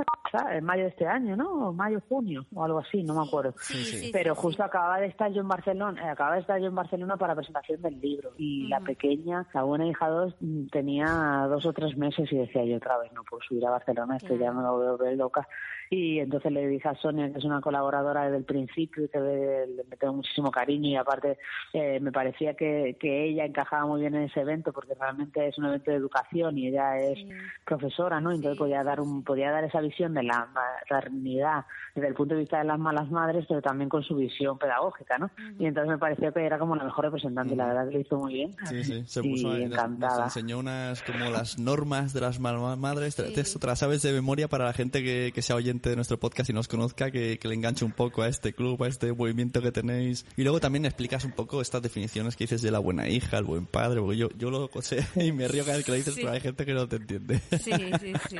En 0.50 0.64
mayo 0.64 0.82
de 0.84 0.88
este 0.90 1.06
año, 1.06 1.36
¿no? 1.36 1.68
O 1.68 1.72
mayo, 1.72 2.00
junio, 2.08 2.44
o 2.54 2.64
algo 2.64 2.78
así, 2.80 3.02
no 3.02 3.14
me 3.14 3.26
acuerdo. 3.26 3.54
Sí, 3.60 3.82
sí, 3.84 3.96
sí, 3.98 4.10
pero 4.12 4.34
sí, 4.34 4.40
justo 4.42 4.62
acababa 4.62 4.98
de 5.00 5.06
estar 5.06 5.30
yo 5.32 5.40
en 5.40 5.48
Barcelona, 5.48 6.06
eh, 6.06 6.10
acababa 6.10 6.34
de 6.36 6.42
estar 6.42 6.60
yo 6.60 6.66
en 6.66 6.74
Barcelona 6.74 7.16
para 7.16 7.32
la 7.32 7.36
presentación 7.36 7.80
del 7.82 8.00
libro 8.00 8.32
y 8.36 8.68
la 8.68 8.80
pequeña, 8.80 9.46
la 9.54 9.62
buena 9.62 9.86
hija 9.86 10.08
2, 10.08 10.34
tenía 10.70 11.46
dos 11.48 11.64
o 11.66 11.72
tres 11.72 11.96
meses 11.96 12.27
y 12.32 12.38
decía 12.38 12.64
yo 12.64 12.76
otra 12.76 12.98
vez 12.98 13.12
no 13.12 13.22
puedo 13.24 13.42
subir 13.42 13.64
a 13.66 13.70
Barcelona, 13.70 14.16
esto 14.16 14.34
ya 14.36 14.52
me 14.52 14.62
lo 14.62 14.96
veo 14.98 15.14
loca. 15.16 15.46
Y 15.90 16.18
entonces 16.18 16.52
le 16.52 16.66
dije 16.68 16.86
a 16.86 16.94
Sonia, 16.96 17.32
que 17.32 17.38
es 17.38 17.44
una 17.46 17.62
colaboradora 17.62 18.24
desde 18.24 18.36
el 18.36 18.44
principio 18.44 19.04
y 19.04 19.08
que 19.08 19.18
le, 19.18 19.66
le 19.68 19.84
tengo 19.98 20.12
muchísimo 20.14 20.50
cariño 20.50 20.88
y 20.90 20.96
aparte 20.96 21.38
eh, 21.72 21.98
me 22.00 22.12
parecía 22.12 22.52
que, 22.54 22.98
que 23.00 23.24
ella 23.24 23.46
encajaba 23.46 23.86
muy 23.86 24.00
bien 24.02 24.14
en 24.14 24.24
ese 24.24 24.40
evento 24.42 24.70
porque 24.72 24.92
realmente 24.94 25.46
es 25.48 25.56
un 25.56 25.64
evento 25.64 25.90
de 25.90 25.96
educación 25.96 26.58
y 26.58 26.68
ella 26.68 26.98
es 26.98 27.18
profesora, 27.64 28.20
¿no? 28.20 28.32
Entonces 28.32 28.58
podía 28.58 28.84
dar 28.84 29.00
un 29.00 29.24
podía 29.24 29.50
dar 29.50 29.64
esa 29.64 29.80
visión 29.80 30.12
de 30.12 30.24
la 30.24 30.46
maternidad 30.90 31.64
desde 31.94 32.08
el 32.08 32.14
punto 32.14 32.34
de 32.34 32.40
vista 32.40 32.58
de 32.58 32.64
las 32.64 32.78
malas 32.78 33.10
madres, 33.10 33.46
pero 33.48 33.62
también 33.62 33.88
con 33.88 34.02
su 34.02 34.14
visión 34.16 34.58
pedagógica, 34.58 35.18
¿no? 35.18 35.30
Y 35.58 35.66
entonces 35.66 35.90
me 35.90 35.98
pareció 35.98 36.32
que 36.32 36.44
era 36.44 36.58
como 36.58 36.76
la 36.76 36.84
mejor 36.84 37.06
representante 37.06 37.54
y 37.54 37.56
la 37.56 37.66
verdad 37.66 37.88
que 37.88 37.94
lo 37.94 38.00
hizo 38.00 38.18
muy 38.18 38.34
bien. 38.34 38.54
Sí, 38.66 38.84
sí, 38.84 39.02
se 39.06 39.20
y 39.26 39.30
puso 39.30 39.52
ahí, 39.52 39.62
nos- 39.62 39.70
nos 39.70 39.78
encantada. 39.78 40.24
enseñó 40.24 40.58
unas, 40.58 41.02
como 41.02 41.30
las 41.30 41.58
normas 41.58 42.12
de 42.12 42.17
las 42.20 42.40
malas 42.40 42.78
madres, 42.78 43.16
te, 43.16 43.24
te- 43.24 43.42
te 43.44 43.66
las 43.66 43.78
sabes 43.78 44.02
de 44.02 44.12
memoria 44.12 44.48
para 44.48 44.64
la 44.66 44.72
gente 44.72 45.02
que, 45.02 45.32
que 45.34 45.42
sea 45.42 45.56
oyente 45.56 45.90
de 45.90 45.96
nuestro 45.96 46.18
podcast 46.18 46.50
y 46.50 46.52
nos 46.52 46.68
conozca, 46.68 47.10
que, 47.10 47.38
que 47.38 47.48
le 47.48 47.54
enganche 47.54 47.84
un 47.84 47.92
poco 47.92 48.22
a 48.22 48.28
este 48.28 48.52
club, 48.52 48.82
a 48.82 48.88
este 48.88 49.12
movimiento 49.12 49.60
que 49.62 49.72
tenéis. 49.72 50.26
Y 50.36 50.42
luego 50.42 50.60
también 50.60 50.84
explicas 50.84 51.24
un 51.24 51.32
poco 51.32 51.60
estas 51.60 51.82
definiciones 51.82 52.36
que 52.36 52.44
dices 52.44 52.62
de 52.62 52.70
la 52.70 52.78
buena 52.78 53.08
hija, 53.08 53.38
el 53.38 53.44
buen 53.44 53.66
padre, 53.66 54.00
porque 54.00 54.16
yo, 54.16 54.28
yo 54.36 54.50
lo 54.50 54.68
sé 54.80 55.04
y 55.16 55.32
me 55.32 55.48
río 55.48 55.64
cada 55.64 55.76
vez 55.76 55.84
que 55.86 55.92
lo 55.92 55.96
dices, 55.96 56.14
Sí. 56.14 56.20
pero 56.22 56.32
hay 56.34 56.40
gente 56.40 56.64
que 56.66 56.74
no 56.74 56.88
te 56.88 56.96
entiende. 56.96 57.38
Sí, 57.38 57.72
sí, 58.00 58.12
sí. 58.28 58.36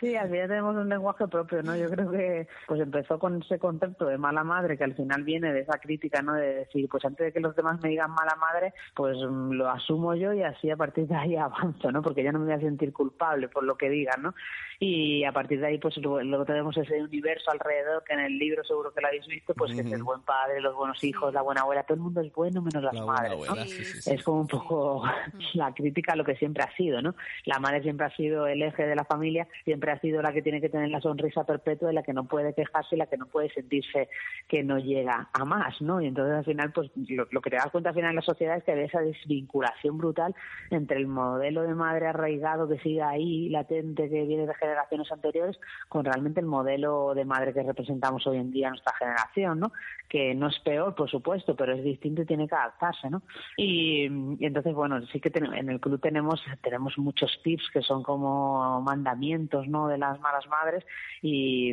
Sí, 0.00 0.16
al 0.16 0.28
final 0.30 0.48
tenemos 0.48 0.76
un 0.76 0.88
lenguaje 0.88 1.28
propio, 1.28 1.62
¿no? 1.62 1.76
Yo 1.76 1.88
creo 1.88 2.10
que 2.10 2.48
pues 2.66 2.80
empezó 2.80 3.18
con 3.18 3.42
ese 3.42 3.58
concepto 3.58 4.06
de 4.06 4.18
mala 4.18 4.42
madre 4.44 4.76
que 4.76 4.84
al 4.84 4.94
final 4.94 5.22
viene 5.22 5.52
de 5.52 5.60
esa 5.60 5.78
crítica, 5.78 6.22
¿no? 6.22 6.34
De 6.34 6.54
decir, 6.54 6.88
pues 6.90 7.04
antes 7.04 7.26
de 7.26 7.32
que 7.32 7.40
los 7.40 7.54
demás 7.54 7.78
me 7.82 7.90
digan 7.90 8.10
mala 8.10 8.36
madre, 8.36 8.74
pues 8.94 9.16
lo 9.18 9.68
asumo 9.70 10.14
yo 10.14 10.32
y 10.32 10.42
así 10.42 10.70
a 10.70 10.76
partir 10.76 11.06
de 11.06 11.14
ahí 11.14 11.36
avanzo, 11.36 11.90
¿no? 11.92 12.02
Porque 12.02 12.24
ya 12.24 12.32
no 12.32 12.38
me 12.40 12.46
voy 12.46 12.54
a 12.54 12.60
sentir 12.60 12.92
culpable 12.92 13.11
por 13.12 13.64
lo 13.64 13.76
que 13.76 13.90
digan, 13.90 14.22
¿no? 14.22 14.34
Y 14.78 15.22
a 15.22 15.30
partir 15.30 15.60
de 15.60 15.68
ahí, 15.68 15.78
pues 15.78 15.96
luego, 15.98 16.44
tenemos 16.44 16.76
ese 16.76 17.00
universo 17.00 17.52
alrededor 17.52 18.02
que 18.02 18.14
en 18.14 18.20
el 18.20 18.36
libro 18.36 18.64
seguro 18.64 18.92
que 18.92 19.00
lo 19.00 19.06
habéis 19.06 19.26
visto, 19.28 19.54
pues 19.54 19.72
que 19.72 19.80
es 19.82 19.92
el 19.92 20.02
buen 20.02 20.22
padre, 20.22 20.60
los 20.60 20.74
buenos 20.74 21.02
hijos, 21.04 21.32
la 21.32 21.42
buena 21.42 21.60
abuela, 21.60 21.84
todo 21.84 21.94
el 21.94 22.00
mundo 22.00 22.20
es 22.20 22.32
bueno 22.32 22.60
menos 22.62 22.82
las 22.82 22.94
La 22.94 23.04
madres, 23.04 23.38
¿no? 23.38 23.44
abuela, 23.44 23.64
sí, 23.64 23.84
sí, 23.84 24.02
sí. 24.02 24.10
es 24.12 24.24
como 24.24 24.40
un 24.40 24.48
poco 24.48 25.04
la 25.54 25.72
crítica 25.72 26.14
a 26.14 26.16
lo 26.16 26.24
que 26.24 26.34
siempre 26.34 26.64
ha 26.64 26.76
sido, 26.76 27.00
¿no? 27.00 27.14
La 27.44 27.60
madre 27.60 27.82
siempre 27.82 28.06
ha 28.06 28.16
sido 28.16 28.48
el 28.48 28.60
eje 28.62 28.84
de 28.84 28.96
la 28.96 29.04
familia, 29.04 29.46
siempre 29.64 29.92
ha 29.92 30.00
sido 30.00 30.20
la 30.20 30.32
que 30.32 30.42
tiene 30.42 30.60
que 30.60 30.68
tener 30.68 30.88
la 30.88 31.00
sonrisa 31.00 31.44
perpetua 31.44 31.92
y 31.92 31.94
la 31.94 32.02
que 32.02 32.12
no 32.12 32.24
puede 32.24 32.52
quejarse 32.52 32.96
y 32.96 32.98
la 32.98 33.06
que 33.06 33.18
no 33.18 33.26
puede 33.26 33.50
sentirse 33.50 34.08
que 34.48 34.64
no 34.64 34.78
llega 34.78 35.28
a 35.32 35.44
más, 35.44 35.80
¿no? 35.80 36.00
Y 36.00 36.06
entonces 36.06 36.34
al 36.34 36.44
final, 36.44 36.72
pues 36.72 36.90
lo, 36.96 37.28
lo 37.30 37.40
que 37.40 37.50
te 37.50 37.56
das 37.56 37.70
cuenta 37.70 37.90
al 37.90 37.94
final 37.94 38.10
en 38.10 38.16
la 38.16 38.22
sociedad 38.22 38.56
es 38.56 38.64
que 38.64 38.72
hay 38.72 38.80
esa 38.80 39.00
desvinculación 39.00 39.96
brutal 39.96 40.34
entre 40.70 40.96
el 40.96 41.06
modelo 41.06 41.62
de 41.62 41.74
madre 41.74 42.08
arraigado 42.08 42.68
que 42.68 42.78
sigue 42.80 43.01
ahí, 43.02 43.48
latente, 43.48 44.08
que 44.08 44.24
viene 44.24 44.46
de 44.46 44.54
generaciones 44.54 45.10
anteriores, 45.12 45.58
con 45.88 46.04
realmente 46.04 46.40
el 46.40 46.46
modelo 46.46 47.14
de 47.14 47.24
madre 47.24 47.52
que 47.52 47.62
representamos 47.62 48.26
hoy 48.26 48.38
en 48.38 48.50
día 48.50 48.68
en 48.68 48.72
nuestra 48.72 48.94
generación, 48.94 49.60
¿no? 49.60 49.72
Que 50.08 50.34
no 50.34 50.48
es 50.48 50.58
peor, 50.60 50.94
por 50.94 51.10
supuesto, 51.10 51.54
pero 51.56 51.74
es 51.74 51.82
distinto 51.84 52.22
y 52.22 52.26
tiene 52.26 52.48
que 52.48 52.54
adaptarse, 52.54 53.10
¿no? 53.10 53.22
Y, 53.56 54.04
entonces, 54.40 54.74
bueno, 54.74 55.00
sí 55.06 55.20
que 55.20 55.30
ten- 55.30 55.52
en 55.52 55.68
el 55.70 55.80
club 55.80 56.00
tenemos 56.00 56.42
tenemos 56.62 56.96
muchos 56.98 57.40
tips 57.42 57.70
que 57.72 57.82
son 57.82 58.02
como 58.02 58.80
mandamientos, 58.82 59.68
¿no? 59.68 59.88
De 59.88 59.98
las 59.98 60.20
malas 60.20 60.46
madres 60.48 60.84
y, 61.22 61.70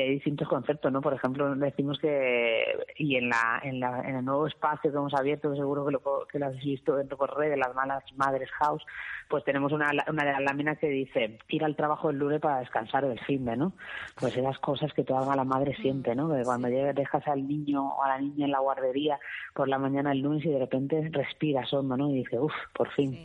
hay 0.00 0.10
distintos 0.10 0.48
conceptos, 0.48 0.90
¿no? 0.92 1.00
Por 1.00 1.14
ejemplo, 1.14 1.54
decimos 1.54 1.98
que 1.98 2.64
y 2.96 3.16
en 3.16 3.28
la 3.28 3.60
en, 3.62 3.80
la, 3.80 4.00
en 4.08 4.16
el 4.16 4.24
nuevo 4.24 4.46
espacio 4.46 4.90
que 4.90 4.96
hemos 4.96 5.14
abierto, 5.14 5.54
seguro 5.54 5.86
que 5.86 5.92
lo 5.92 6.00
que 6.30 6.38
lo 6.38 6.46
habéis 6.46 6.64
visto 6.64 6.96
dentro 6.96 7.16
por 7.16 7.36
red 7.36 7.50
de 7.50 7.56
las 7.56 7.74
malas 7.74 8.02
madres 8.16 8.50
house, 8.52 8.84
pues 9.28 9.44
tenemos 9.44 9.72
una 9.72 9.90
una 10.08 10.24
de 10.24 10.32
las 10.32 10.42
láminas 10.42 10.71
que 10.78 10.88
dice 10.88 11.38
ir 11.48 11.64
al 11.64 11.76
trabajo 11.76 12.10
el 12.10 12.18
lunes 12.18 12.40
para 12.40 12.60
descansar 12.60 13.06
del 13.06 13.18
fin 13.20 13.44
de, 13.44 13.56
¿no? 13.56 13.72
Pues 14.18 14.36
esas 14.36 14.58
cosas 14.58 14.92
que 14.92 15.04
toda 15.04 15.34
la 15.36 15.44
madre 15.44 15.74
siente, 15.76 16.14
¿no? 16.14 16.34
Que 16.34 16.42
cuando 16.42 16.68
llegas, 16.68 16.94
dejas 16.94 17.26
al 17.28 17.46
niño 17.46 17.86
o 17.94 18.02
a 18.02 18.08
la 18.08 18.18
niña 18.18 18.46
en 18.46 18.52
la 18.52 18.60
guardería 18.60 19.18
por 19.54 19.68
la 19.68 19.78
mañana 19.78 20.12
el 20.12 20.20
lunes 20.20 20.44
y 20.44 20.48
de 20.48 20.58
repente 20.58 21.08
respiras 21.12 21.72
hondo, 21.72 21.96
¿no? 21.96 22.10
Y 22.10 22.18
dices, 22.18 22.38
uff, 22.40 22.52
por 22.74 22.90
fin. 22.92 23.24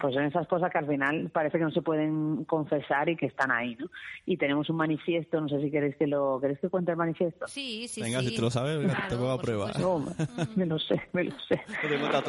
Pues 0.00 0.14
son 0.14 0.24
esas 0.24 0.46
cosas 0.46 0.70
que 0.70 0.78
al 0.78 0.86
final 0.86 1.30
parece 1.30 1.58
que 1.58 1.64
no 1.64 1.70
se 1.70 1.82
pueden 1.82 2.44
confesar 2.44 3.08
y 3.08 3.16
que 3.16 3.26
están 3.26 3.50
ahí, 3.50 3.76
¿no? 3.76 3.86
Y 4.26 4.36
tenemos 4.36 4.68
un 4.70 4.76
manifiesto, 4.76 5.40
no 5.40 5.48
sé 5.48 5.60
si 5.60 5.70
queréis 5.70 5.96
que 5.96 6.06
lo 6.06 6.38
queréis 6.40 6.58
que 6.60 6.68
cuente 6.68 6.92
el 6.92 6.96
manifiesto. 6.96 7.46
Sí, 7.46 7.88
sí, 7.88 8.02
Venga, 8.02 8.20
sí. 8.20 8.28
si 8.28 8.36
te 8.36 8.42
lo 8.42 8.50
sabes, 8.50 8.78
venga, 8.78 9.06
te 9.08 9.16
pongo 9.16 9.30
a 9.30 9.40
prueba. 9.40 9.72
No, 9.78 10.04
me 10.56 10.66
lo 10.66 10.78
sé, 10.78 11.00
me 11.12 11.24
lo 11.24 11.38
sé. 11.40 11.60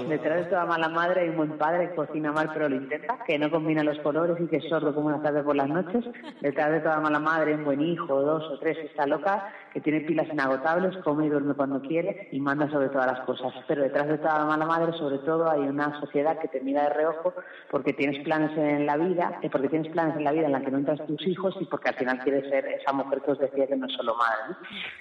Detrás 0.08 0.46
de 0.46 0.50
toda 0.50 0.66
mala 0.66 0.90
madre 0.90 1.22
hay 1.22 1.30
un 1.30 1.38
buen 1.38 1.58
padre 1.58 1.90
que 1.90 1.96
cocina 1.96 2.32
mal 2.32 2.50
pero 2.54 2.70
lo 2.70 2.76
intenta, 2.76 3.20
que 3.26 3.38
no 3.38 3.50
combina 3.50 3.84
los 3.84 3.98
colores 4.00 4.38
y 4.40 4.48
que 4.50 4.62
sordo 4.70 4.94
como 4.94 5.08
una 5.08 5.22
tarde 5.22 5.44
por 5.44 5.56
las 5.56 5.70
noches. 5.70 6.04
Detrás 6.42 6.72
de 6.72 6.80
toda 6.82 7.00
mala 7.00 7.20
madre 7.20 7.56
un 7.56 7.66
buen 7.66 7.82
hijo, 7.82 8.22
dos 8.22 8.44
o 8.52 8.60
tres 8.60 8.78
está 8.80 9.06
loca 9.06 9.54
que 9.74 9.82
tiene 9.82 10.02
pilas 10.02 10.28
inagotables, 10.32 10.98
come 11.04 11.26
y 11.26 11.30
duerme 11.30 11.54
cuando 11.54 11.82
quiere 11.82 12.30
y 12.32 12.40
manda 12.40 12.70
sobre 12.70 12.90
todas 12.90 13.08
las 13.12 13.26
cosas. 13.26 13.54
Pero 13.68 13.84
detrás 13.84 14.08
de 14.08 14.18
toda 14.18 14.40
la 14.40 14.46
mala 14.46 14.66
madre, 14.66 14.94
sobre 14.98 15.20
todo, 15.20 15.50
hay 15.50 15.62
una 15.62 16.00
sociedad 16.00 16.40
que 16.40 16.48
te 16.48 16.62
mira 16.62 16.84
de 16.84 16.90
reojo 16.90 17.34
porque 17.72 17.94
tienes 17.94 18.24
planes 18.24 18.58
en 18.58 18.86
la 18.86 18.98
vida, 18.98 19.40
eh, 19.42 19.50
porque 19.52 19.70
tienes 19.70 19.92
planes 19.92 20.16
en 20.18 20.24
la 20.24 20.32
vida 20.32 20.46
en 20.48 20.52
la 20.54 20.62
que 20.62 20.72
no 20.72 20.78
entras 20.80 21.06
tus 21.06 21.26
hijos 21.28 21.56
y 21.60 21.66
porque 21.66 21.90
al 21.90 21.96
final 21.96 22.20
quieres 22.20 22.50
ser 22.50 22.66
esa 22.66 22.94
mujer 22.94 23.22
que 23.22 23.32
os 23.32 23.40
decía 23.40 23.68
que 23.68 23.76
no 23.76 23.86
es 23.88 23.94
solo 23.94 24.16
madre. 24.16 24.56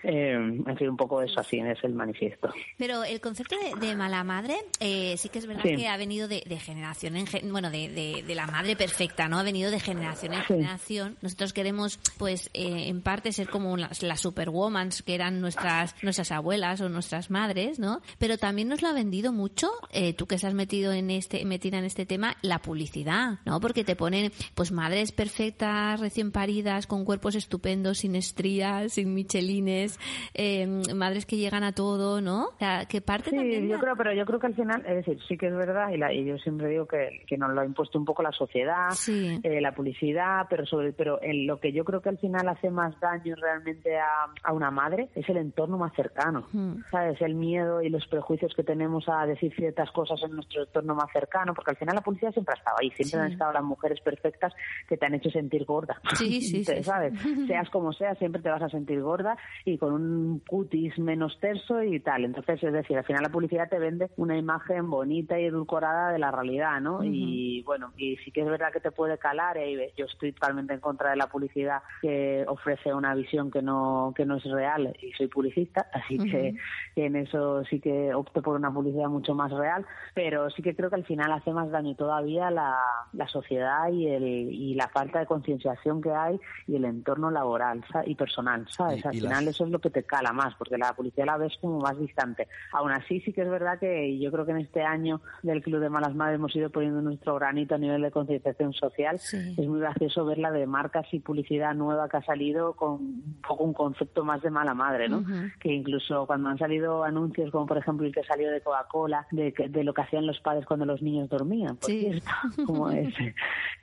¿no? 0.04 0.10
Eh, 0.10 0.32
en 0.66 0.76
fin, 0.76 0.88
un 0.90 0.96
poco 0.96 1.22
eso 1.22 1.40
así 1.40 1.58
es 1.58 1.78
el 1.84 1.94
manifiesto. 1.94 2.50
Pero 2.76 3.04
el 3.04 3.20
concepto 3.20 3.56
de, 3.56 3.86
de 3.86 3.96
mala 3.96 4.22
madre 4.24 4.56
eh, 4.80 5.16
sí 5.16 5.28
que 5.28 5.38
es 5.38 5.46
verdad 5.46 5.62
Sí. 5.62 5.76
que 5.76 5.88
ha 5.88 5.96
venido 5.96 6.28
de, 6.28 6.42
de 6.46 6.56
generación 6.58 7.16
en 7.16 7.26
gen- 7.26 7.50
bueno 7.50 7.70
de, 7.70 7.88
de- 7.88 8.22
de 8.26 8.34
la 8.34 8.46
madre 8.46 8.76
perfecta 8.76 9.28
no 9.28 9.38
ha 9.38 9.42
venido 9.42 9.70
de 9.70 9.80
generación 9.80 10.32
en 10.34 10.42
generación 10.42 11.16
nosotros 11.20 11.52
queremos 11.52 11.98
pues 12.18 12.48
eh, 12.54 12.84
en 12.88 13.02
parte 13.02 13.32
ser 13.32 13.48
como 13.48 13.76
las, 13.76 14.02
las 14.02 14.24
superwomans 14.58 15.02
que 15.02 15.14
eran 15.14 15.40
nuestras 15.40 15.94
nuestras 16.02 16.32
abuelas 16.32 16.80
o 16.80 16.88
nuestras 16.88 17.30
madres 17.30 17.78
no 17.78 18.00
pero 18.18 18.38
también 18.38 18.68
nos 18.68 18.82
lo 18.82 18.88
ha 18.88 18.92
vendido 18.92 19.32
mucho 19.32 19.70
eh, 19.92 20.12
tú 20.14 20.26
que 20.26 20.34
estás 20.34 20.54
metido 20.54 20.92
en 20.92 21.10
este 21.10 21.44
metida 21.44 21.78
en 21.78 21.84
este 21.84 22.06
tema 22.06 22.34
la 22.42 22.58
publicidad 22.60 23.38
no 23.44 23.60
porque 23.60 23.84
te 23.84 23.96
ponen 23.96 24.32
pues 24.54 24.72
madres 24.72 25.12
perfectas 25.12 26.00
recién 26.00 26.32
paridas 26.32 26.86
con 26.86 27.04
cuerpos 27.04 27.34
estupendos 27.34 27.98
sin 27.98 28.14
estrías 28.16 28.92
sin 28.92 29.14
michelines 29.14 29.98
eh, 30.34 30.66
madres 30.94 31.26
que 31.26 31.36
llegan 31.36 31.62
a 31.64 31.72
todo 31.72 32.20
no 32.20 32.46
o 32.48 32.58
sea 32.58 32.86
que 32.86 33.00
parte 33.00 33.30
también 33.30 33.62
Sí, 33.62 33.68
yo 33.68 33.74
la- 33.76 33.80
creo, 33.80 33.96
pero 33.96 34.12
yo 34.12 34.24
creo 34.26 34.38
que 34.40 34.46
al 34.46 34.54
final, 34.54 34.84
es 34.86 34.96
decir, 34.96 35.18
sí 35.28 35.36
que 35.36 35.46
es 35.46 35.54
verdad, 35.54 35.90
y, 35.90 35.96
la- 35.96 36.12
y 36.12 36.24
yo 36.24 36.36
siempre 36.38 36.68
digo 36.68 36.86
que, 36.86 37.22
que 37.26 37.36
nos 37.38 37.50
lo 37.52 37.60
ha 37.60 37.64
impuesto 37.64 37.98
un 37.98 38.04
poco 38.04 38.22
la 38.22 38.32
sociedad, 38.32 38.90
Sí. 38.92 39.38
eh, 39.42 39.60
la 39.60 39.72
publicidad, 39.74 40.46
pero 40.50 40.66
sobre 40.66 40.92
pero 40.92 41.20
en 41.22 41.46
lo 41.46 41.58
que 41.60 41.72
yo 41.72 41.84
creo 41.84 42.00
que 42.02 42.08
al 42.10 42.18
final 42.18 42.48
hace 42.48 42.70
más 42.70 42.98
daño 43.00 43.34
realmente 43.36 43.98
a, 43.98 44.47
a 44.48 44.52
una 44.52 44.70
madre 44.70 45.10
es 45.14 45.28
el 45.28 45.36
entorno 45.36 45.76
más 45.76 45.92
cercano, 45.94 46.46
Hmm. 46.52 46.76
¿sabes? 46.90 47.20
El 47.20 47.34
miedo 47.34 47.82
y 47.82 47.90
los 47.90 48.06
prejuicios 48.06 48.54
que 48.54 48.62
tenemos 48.64 49.06
a 49.08 49.26
decir 49.26 49.52
ciertas 49.54 49.90
cosas 49.92 50.20
en 50.22 50.32
nuestro 50.34 50.62
entorno 50.64 50.94
más 50.94 51.10
cercano, 51.12 51.52
porque 51.54 51.72
al 51.72 51.76
final 51.76 51.94
la 51.96 52.00
publicidad 52.00 52.32
siempre 52.32 52.54
ha 52.54 52.58
estado 52.58 52.76
ahí, 52.80 52.88
siempre 52.92 53.10
Sí. 53.10 53.16
han 53.26 53.32
estado 53.32 53.52
las 53.52 53.62
mujeres 53.62 54.00
perfectas 54.00 54.54
que 54.88 54.96
te 54.96 55.04
han 55.04 55.14
hecho 55.14 55.28
sentir 55.30 55.64
gorda, 55.66 56.00
Sí, 56.14 56.40
sí, 56.40 56.64
sí. 56.64 56.82
¿sabes? 56.82 57.12
Seas 57.46 57.68
como 57.70 57.92
seas, 57.92 58.16
siempre 58.18 58.40
te 58.40 58.48
vas 58.48 58.62
a 58.62 58.68
sentir 58.70 59.02
gorda 59.02 59.36
y 59.66 59.76
con 59.76 59.92
un 59.92 60.40
cutis 60.48 60.98
menos 60.98 61.38
terso 61.40 61.82
y 61.82 62.00
tal. 62.00 62.24
Entonces, 62.24 62.62
es 62.62 62.72
decir, 62.72 62.96
al 62.96 63.04
final 63.04 63.22
la 63.22 63.28
publicidad 63.28 63.68
te 63.68 63.78
vende 63.78 64.08
una 64.16 64.38
imagen 64.38 64.88
bonita 64.88 65.38
y 65.38 65.44
edulcorada 65.44 66.10
de 66.12 66.18
la 66.18 66.30
realidad, 66.30 66.80
¿no? 66.80 67.04
Y 67.04 67.62
bueno, 67.64 67.92
y 67.98 68.16
sí 68.18 68.30
que 68.32 68.40
es 68.40 68.46
verdad 68.48 68.72
que 68.72 68.80
te 68.80 68.92
puede 68.92 69.18
calar 69.18 69.58
y 69.58 69.76
yo 69.96 70.06
estoy 70.06 70.32
totalmente 70.32 70.72
en 70.72 70.80
contra 70.80 71.10
de 71.10 71.16
la 71.16 71.26
publicidad 71.26 71.82
que 72.00 72.44
ofrece 72.48 72.94
una 72.94 73.14
visión 73.14 73.50
que 73.50 73.60
no 73.62 74.12
que 74.16 74.24
no 74.24 74.37
es 74.38 74.50
real 74.52 74.96
y 75.00 75.12
soy 75.12 75.26
publicista, 75.28 75.86
así 75.92 76.18
que, 76.18 76.54
que 76.94 77.06
en 77.06 77.16
eso 77.16 77.64
sí 77.64 77.80
que 77.80 78.14
opto 78.14 78.42
por 78.42 78.56
una 78.56 78.72
publicidad 78.72 79.08
mucho 79.08 79.34
más 79.34 79.50
real, 79.52 79.84
pero 80.14 80.48
sí 80.50 80.62
que 80.62 80.74
creo 80.74 80.88
que 80.90 80.96
al 80.96 81.04
final 81.04 81.30
hace 81.32 81.52
más 81.52 81.70
daño 81.70 81.94
todavía 81.94 82.50
la, 82.50 82.76
la 83.12 83.28
sociedad 83.28 83.88
y 83.90 84.06
el 84.08 84.24
y 84.24 84.74
la 84.74 84.88
falta 84.88 85.18
de 85.20 85.26
concienciación 85.26 86.00
que 86.02 86.12
hay 86.12 86.38
y 86.66 86.76
el 86.76 86.84
entorno 86.84 87.30
laboral 87.30 87.84
y 88.06 88.14
personal, 88.14 88.66
¿sabes? 88.70 89.04
Y- 89.04 89.08
al 89.08 89.14
y 89.14 89.20
final 89.20 89.44
las- 89.44 89.54
eso 89.54 89.64
es 89.64 89.70
lo 89.70 89.78
que 89.80 89.90
te 89.90 90.04
cala 90.04 90.32
más, 90.32 90.54
porque 90.56 90.78
la 90.78 90.92
publicidad 90.94 91.26
la 91.26 91.36
ves 91.36 91.56
como 91.60 91.78
más 91.80 91.98
distante. 91.98 92.48
Aún 92.72 92.92
así 92.92 93.20
sí 93.20 93.32
que 93.32 93.42
es 93.42 93.48
verdad 93.50 93.78
que 93.78 94.18
yo 94.18 94.30
creo 94.32 94.44
que 94.46 94.52
en 94.52 94.58
este 94.58 94.82
año 94.82 95.20
del 95.42 95.62
Club 95.62 95.80
de 95.80 95.90
Malas 95.90 96.14
Madres 96.14 96.36
hemos 96.36 96.54
ido 96.56 96.70
poniendo 96.70 97.00
nuestro 97.02 97.34
granito 97.36 97.74
a 97.74 97.78
nivel 97.78 98.02
de 98.02 98.10
concienciación 98.10 98.72
social. 98.72 99.18
Sí. 99.18 99.54
Es 99.58 99.66
muy 99.66 99.80
gracioso 99.80 100.24
ver 100.24 100.38
la 100.38 100.50
de 100.50 100.66
marcas 100.66 101.06
y 101.12 101.20
publicidad 101.20 101.74
nueva 101.74 102.08
que 102.08 102.16
ha 102.18 102.22
salido 102.22 102.74
con 102.74 102.92
un 102.94 103.40
poco 103.46 103.64
un 103.64 103.72
concepto 103.72 104.24
más 104.28 104.42
de 104.42 104.50
mala 104.50 104.74
madre, 104.74 105.08
¿no? 105.08 105.24
Que 105.58 105.72
incluso 105.72 106.26
cuando 106.26 106.48
han 106.50 106.58
salido 106.58 107.02
anuncios 107.02 107.50
como 107.50 107.66
por 107.66 107.78
ejemplo 107.78 108.06
el 108.06 108.12
que 108.14 108.22
salió 108.22 108.50
de 108.50 108.60
Coca-Cola, 108.60 109.26
de, 109.32 109.52
de 109.68 109.82
lo 109.84 109.92
que 109.94 110.02
hacían 110.02 110.26
los 110.26 110.38
padres 110.40 110.66
cuando 110.66 110.84
los 110.86 111.02
niños 111.02 111.28
dormían, 111.28 111.76
por 111.76 111.90
Sí. 111.90 112.00
cierto, 112.00 112.30
como 112.66 112.90
ese, 112.90 113.34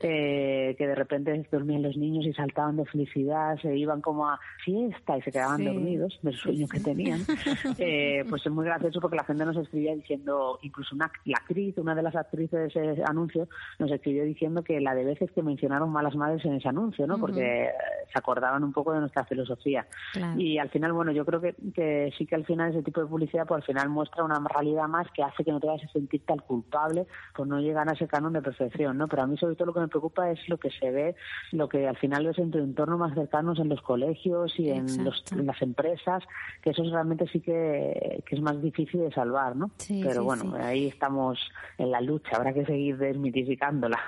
eh, 0.01 0.75
que 0.77 0.87
de 0.87 0.95
repente 0.95 1.47
dormían 1.51 1.81
los 1.81 1.97
niños 1.97 2.25
y 2.25 2.33
saltaban 2.33 2.77
de 2.77 2.85
felicidad, 2.85 3.57
se 3.61 3.75
iban 3.75 4.01
como 4.01 4.29
a 4.29 4.39
fiesta 4.63 5.17
y 5.17 5.21
se 5.23 5.31
quedaban 5.31 5.57
Sí. 5.57 5.65
dormidos 5.65 6.19
del 6.21 6.35
sueño 6.35 6.67
que 6.67 6.79
tenían. 6.79 7.19
Eh, 7.77 8.23
pues 8.29 8.45
es 8.45 8.51
muy 8.51 8.65
gracioso 8.65 8.99
porque 9.01 9.17
la 9.17 9.23
gente 9.23 9.43
nos 9.45 9.57
escribía 9.57 9.95
diciendo, 9.95 10.59
incluso 10.61 10.95
una, 10.95 11.11
la 11.25 11.37
actriz, 11.37 11.77
una 11.77 11.95
de 11.95 12.03
las 12.03 12.15
actrices 12.15 12.73
de 12.73 12.91
ese 12.93 13.03
anuncio, 13.05 13.47
nos 13.79 13.91
escribió 13.91 14.23
diciendo 14.23 14.63
que 14.63 14.79
la 14.79 14.93
de 14.95 15.03
veces 15.03 15.31
que 15.31 15.41
mencionaron 15.41 15.89
malas 15.91 16.15
madres 16.15 16.43
en 16.45 16.53
ese 16.53 16.67
anuncio, 16.69 17.07
¿no? 17.07 17.17
Porque 17.19 17.65
eh, 17.65 17.69
se 18.11 18.19
acordaban 18.19 18.63
un 18.63 18.71
poco 18.73 18.93
de 18.93 18.99
nuestra 18.99 19.25
filosofía. 19.25 19.85
Claro. 20.13 20.34
Y 20.39 20.57
al 20.57 20.69
final, 20.69 20.93
bueno, 20.93 21.11
yo 21.11 21.25
creo 21.25 21.41
que, 21.41 21.55
que 21.73 22.11
sí 22.17 22.25
que 22.25 22.35
al 22.35 22.45
final 22.45 22.71
ese 22.71 22.83
tipo 22.83 23.01
de 23.01 23.07
publicidad, 23.07 23.45
pues 23.47 23.61
al 23.61 23.65
final 23.65 23.89
muestra 23.89 24.23
una 24.23 24.39
realidad 24.39 24.87
más 24.87 25.07
que 25.15 25.23
hace 25.23 25.43
que 25.43 25.51
no 25.51 25.59
te 25.59 25.67
vayas 25.67 25.89
a 25.89 25.93
sentir 25.93 26.25
tan 26.25 26.37
culpable 26.39 27.05
por 27.35 27.47
no 27.47 27.59
llegar 27.59 27.87
a 27.89 27.93
ese 27.93 28.07
canon 28.07 28.33
de 28.33 28.41
perfección, 28.41 28.97
¿no? 28.97 29.07
Pero 29.07 29.23
a 29.23 29.27
mí 29.27 29.37
sobre 29.37 29.55
todo 29.55 29.67
lo 29.67 29.73
que 29.73 29.79
me 29.81 29.87
preocupa 29.87 30.29
es 30.31 30.39
lo 30.47 30.57
que 30.57 30.69
se 30.71 30.91
ve, 30.91 31.15
lo 31.51 31.69
que 31.69 31.87
al 31.87 31.97
final 31.97 32.25
ves 32.25 32.37
en 32.39 32.51
tu 32.51 32.57
entorno 32.59 32.97
más 32.97 33.13
cercanos, 33.13 33.59
en 33.59 33.69
los 33.69 33.81
colegios 33.81 34.53
y 34.59 34.69
en, 34.69 35.03
los- 35.03 35.23
en 35.31 35.45
las 35.45 35.61
empresas, 35.61 36.23
que 36.61 36.71
eso 36.71 36.83
es 36.83 36.91
realmente 36.91 37.27
sí 37.31 37.39
que, 37.41 38.23
que 38.25 38.35
es 38.35 38.41
más 38.41 38.61
difícil 38.61 39.01
de 39.01 39.11
salvar, 39.11 39.55
¿no? 39.55 39.71
Sí, 39.77 40.01
Pero 40.03 40.21
sí, 40.21 40.25
bueno, 40.25 40.43
sí. 40.55 40.61
ahí 40.61 40.87
estamos 40.87 41.39
en 41.77 41.91
la 41.91 42.01
lucha, 42.01 42.35
habrá 42.35 42.53
que 42.53 42.65
seguir 42.65 42.97
desmitificándola. 42.97 43.99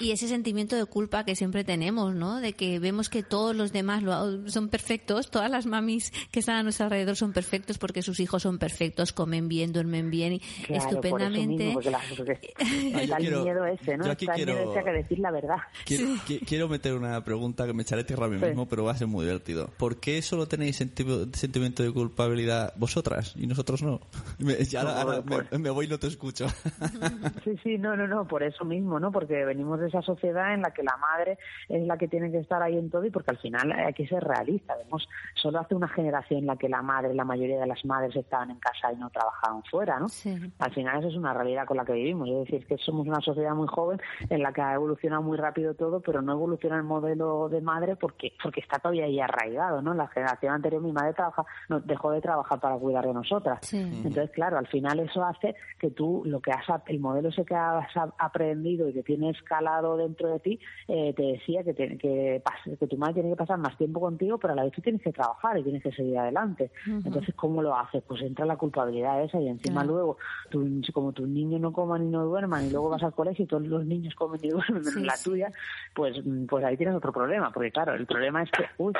Y 0.00 0.10
ese 0.12 0.28
sentimiento 0.28 0.76
de 0.76 0.84
culpa 0.86 1.24
que 1.24 1.34
siempre 1.34 1.64
tenemos, 1.64 2.14
¿no? 2.14 2.36
De 2.36 2.52
que 2.52 2.78
vemos 2.78 3.08
que 3.08 3.22
todos 3.22 3.54
los 3.56 3.72
demás 3.72 4.02
lo- 4.02 4.48
son 4.48 4.68
perfectos, 4.68 5.30
todas 5.30 5.50
las 5.50 5.66
mamis 5.76 6.12
que 6.30 6.40
están 6.40 6.56
a 6.56 6.62
nuestro 6.62 6.84
alrededor 6.86 7.16
son 7.16 7.32
perfectos 7.32 7.78
porque 7.78 8.02
sus 8.02 8.18
hijos 8.20 8.42
son 8.42 8.58
perfectos, 8.58 9.12
comen 9.12 9.48
bien, 9.48 9.72
duermen 9.72 10.10
bien 10.10 10.34
y 10.34 10.38
Claro, 10.40 10.66
por 10.66 10.76
eso 10.76 10.88
estupendamente. 10.88 11.64
mismo, 11.64 11.74
porque 11.74 11.90
la- 11.90 12.00
porque 12.16 12.32
está 12.58 13.16
el 13.16 13.22
quiero- 13.22 13.44
miedo 13.44 13.66
ese, 13.66 13.96
¿no? 13.96 14.06
yo 14.06 14.12
aquí 14.12 14.24
Está 14.24 14.34
el 14.36 14.46
miedo 14.46 14.56
quiero- 14.58 14.70
ese 14.72 14.80
a 14.80 14.84
que 14.84 14.90
decir 14.92 15.18
la 15.18 15.30
verdad. 15.30 15.56
Quiero, 15.84 16.04
qui- 16.26 16.40
quiero 16.46 16.68
meter 16.68 16.94
una 16.94 17.22
pregunta 17.24 17.66
que 17.66 17.72
me 17.72 17.82
echaré 17.82 18.04
tierra 18.04 18.26
a 18.26 18.28
mí 18.28 18.38
Sí. 18.38 18.46
mismo, 18.46 18.66
pero 18.68 18.84
va 18.84 18.92
a 18.92 18.96
ser 18.96 19.06
muy 19.06 19.24
divertido. 19.24 19.70
¿Por 19.78 20.00
qué 20.00 20.22
solo 20.22 20.46
tenéis 20.48 20.80
senti- 20.80 21.04
sentimiento 21.34 21.82
de 21.82 21.92
culpabilidad 21.92 22.72
vosotras 22.76 23.34
y 23.36 23.46
nosotros 23.46 23.82
no? 23.82 24.00
Me, 24.38 24.54
ya 24.64 24.82
No, 24.82 24.90
ahora 24.90 25.22
me, 25.52 25.58
me 25.58 25.70
voy 25.70 25.86
y 25.86 25.88
no 25.88 25.98
te 25.98 26.06
escucho. 26.06 26.46
Sí, 27.44 27.56
sí, 27.62 27.78
no, 27.78 27.96
no, 27.96 28.06
no, 28.06 28.26
por 28.26 28.42
eso 28.42 28.64
mismo, 28.64 28.98
¿no? 28.98 29.12
Porque 29.12 29.44
venimos 29.44 29.78
de 29.80 29.88
esa 29.88 30.02
sociedad 30.02 30.52
en 30.54 30.62
la 30.62 30.72
que 30.72 30.82
la 30.82 30.96
madre 30.96 31.38
es 31.68 31.86
la 31.86 31.96
que 31.96 32.08
tiene 32.08 32.30
que 32.30 32.38
estar 32.38 32.62
ahí 32.62 32.76
en 32.76 32.90
todo 32.90 33.04
y 33.04 33.10
porque 33.10 33.30
al 33.30 33.38
final 33.38 33.70
hay 33.72 33.92
que 33.92 34.06
ser 34.06 34.22
realista. 34.24 34.74
Vemos, 34.76 35.08
solo 35.40 35.60
hace 35.66 35.74
una 35.74 35.88
generación 35.88 36.40
en 36.40 36.46
la 36.46 36.56
que 36.56 36.68
la 36.68 36.80
madre, 36.82 37.12
la 37.14 37.24
mayoría 37.24 37.58
de 37.60 37.66
las 37.66 37.84
madres 37.84 38.14
estaban 38.16 38.50
en 38.50 38.58
casa 38.58 38.92
y 38.92 38.96
no 38.96 39.10
trabajaban 39.10 39.62
fuera, 39.64 39.98
¿no? 39.98 40.08
Sí. 40.08 40.34
Al 40.58 40.72
final 40.72 40.98
eso 41.00 41.08
es 41.08 41.16
una 41.16 41.34
realidad 41.34 41.66
con 41.66 41.76
la 41.76 41.84
que 41.84 41.92
vivimos. 41.92 42.28
Es 42.28 42.38
decir, 42.50 42.66
que 42.66 42.78
somos 42.78 43.06
una 43.06 43.20
sociedad 43.20 43.54
muy 43.54 43.66
joven 43.68 44.00
en 44.30 44.42
la 44.42 44.52
que 44.52 44.62
ha 44.62 44.74
evolucionado 44.74 45.22
muy 45.22 45.36
rápido 45.36 45.74
todo, 45.74 46.00
pero 46.00 46.22
no 46.22 46.32
evoluciona 46.32 46.76
el 46.76 46.84
modelo 46.84 47.48
de 47.48 47.60
madre 47.60 47.96
porque 47.96 48.32
porque 48.42 48.60
está 48.60 48.78
todavía 48.78 49.04
ahí 49.04 49.20
arraigado, 49.20 49.82
¿no? 49.82 49.92
La 49.94 50.06
generación 50.08 50.54
anterior, 50.54 50.80
mi 50.82 50.92
madre 50.92 51.12
trabaja, 51.14 51.44
no, 51.68 51.80
dejó 51.80 52.10
de 52.12 52.20
trabajar 52.20 52.60
para 52.60 52.76
cuidar 52.76 53.04
de 53.06 53.12
nosotras. 53.14 53.58
Sí. 53.62 53.78
Entonces, 53.78 54.30
claro, 54.30 54.56
al 54.58 54.66
final 54.68 55.00
eso 55.00 55.24
hace 55.24 55.54
que 55.78 55.90
tú, 55.90 56.22
lo 56.24 56.40
que 56.40 56.52
has, 56.52 56.68
ap- 56.70 56.88
el 56.88 57.00
modelo 57.00 57.28
ese 57.30 57.44
que 57.44 57.54
has 57.54 57.94
ap- 57.96 58.14
aprendido 58.18 58.88
y 58.88 58.92
que 58.92 59.02
tienes 59.02 59.40
calado 59.42 59.96
dentro 59.96 60.28
de 60.28 60.38
ti, 60.40 60.60
eh, 60.88 61.12
te 61.14 61.22
decía 61.22 61.64
que, 61.64 61.74
te- 61.74 61.98
que, 61.98 62.42
que 62.78 62.86
tu 62.86 62.96
madre 62.96 63.14
tiene 63.14 63.30
que 63.30 63.36
pasar 63.36 63.58
más 63.58 63.76
tiempo 63.76 64.00
contigo, 64.00 64.38
pero 64.38 64.52
a 64.52 64.56
la 64.56 64.64
vez 64.64 64.72
tú 64.72 64.80
tienes 64.82 65.02
que 65.02 65.12
trabajar 65.12 65.55
y 65.58 65.62
tienes 65.62 65.82
que 65.82 65.92
seguir 65.92 66.18
adelante. 66.18 66.70
Entonces, 66.86 67.34
¿cómo 67.34 67.62
lo 67.62 67.76
haces? 67.76 68.02
Pues 68.06 68.22
entra 68.22 68.44
la 68.46 68.56
culpabilidad 68.56 69.22
esa 69.22 69.40
y 69.40 69.48
encima 69.48 69.82
Claro. 69.82 69.92
luego, 69.94 70.16
tu- 70.50 70.66
como 70.92 71.12
tus 71.12 71.28
niños 71.28 71.60
no 71.60 71.72
coman 71.72 72.02
y 72.04 72.06
no 72.10 72.24
duerman 72.24 72.66
y 72.66 72.70
luego 72.70 72.88
vas 72.90 73.02
al 73.02 73.12
colegio 73.14 73.44
y 73.44 73.48
todos 73.48 73.66
los 73.66 73.84
niños 73.84 74.14
comen 74.14 74.40
y 74.42 74.48
duermen 74.50 74.82
menos 74.82 74.94
Sí, 74.94 75.00
la 75.04 75.16
sí. 75.16 75.24
tuya, 75.30 75.52
pues, 75.94 76.16
pues 76.48 76.64
ahí 76.64 76.76
tienes 76.76 76.94
otro 76.96 77.12
problema, 77.12 77.50
porque 77.52 77.70
claro, 77.70 77.94
el 77.94 78.06
problema 78.06 78.42
es 78.42 78.50
que, 78.50 78.64
uy, 78.78 78.92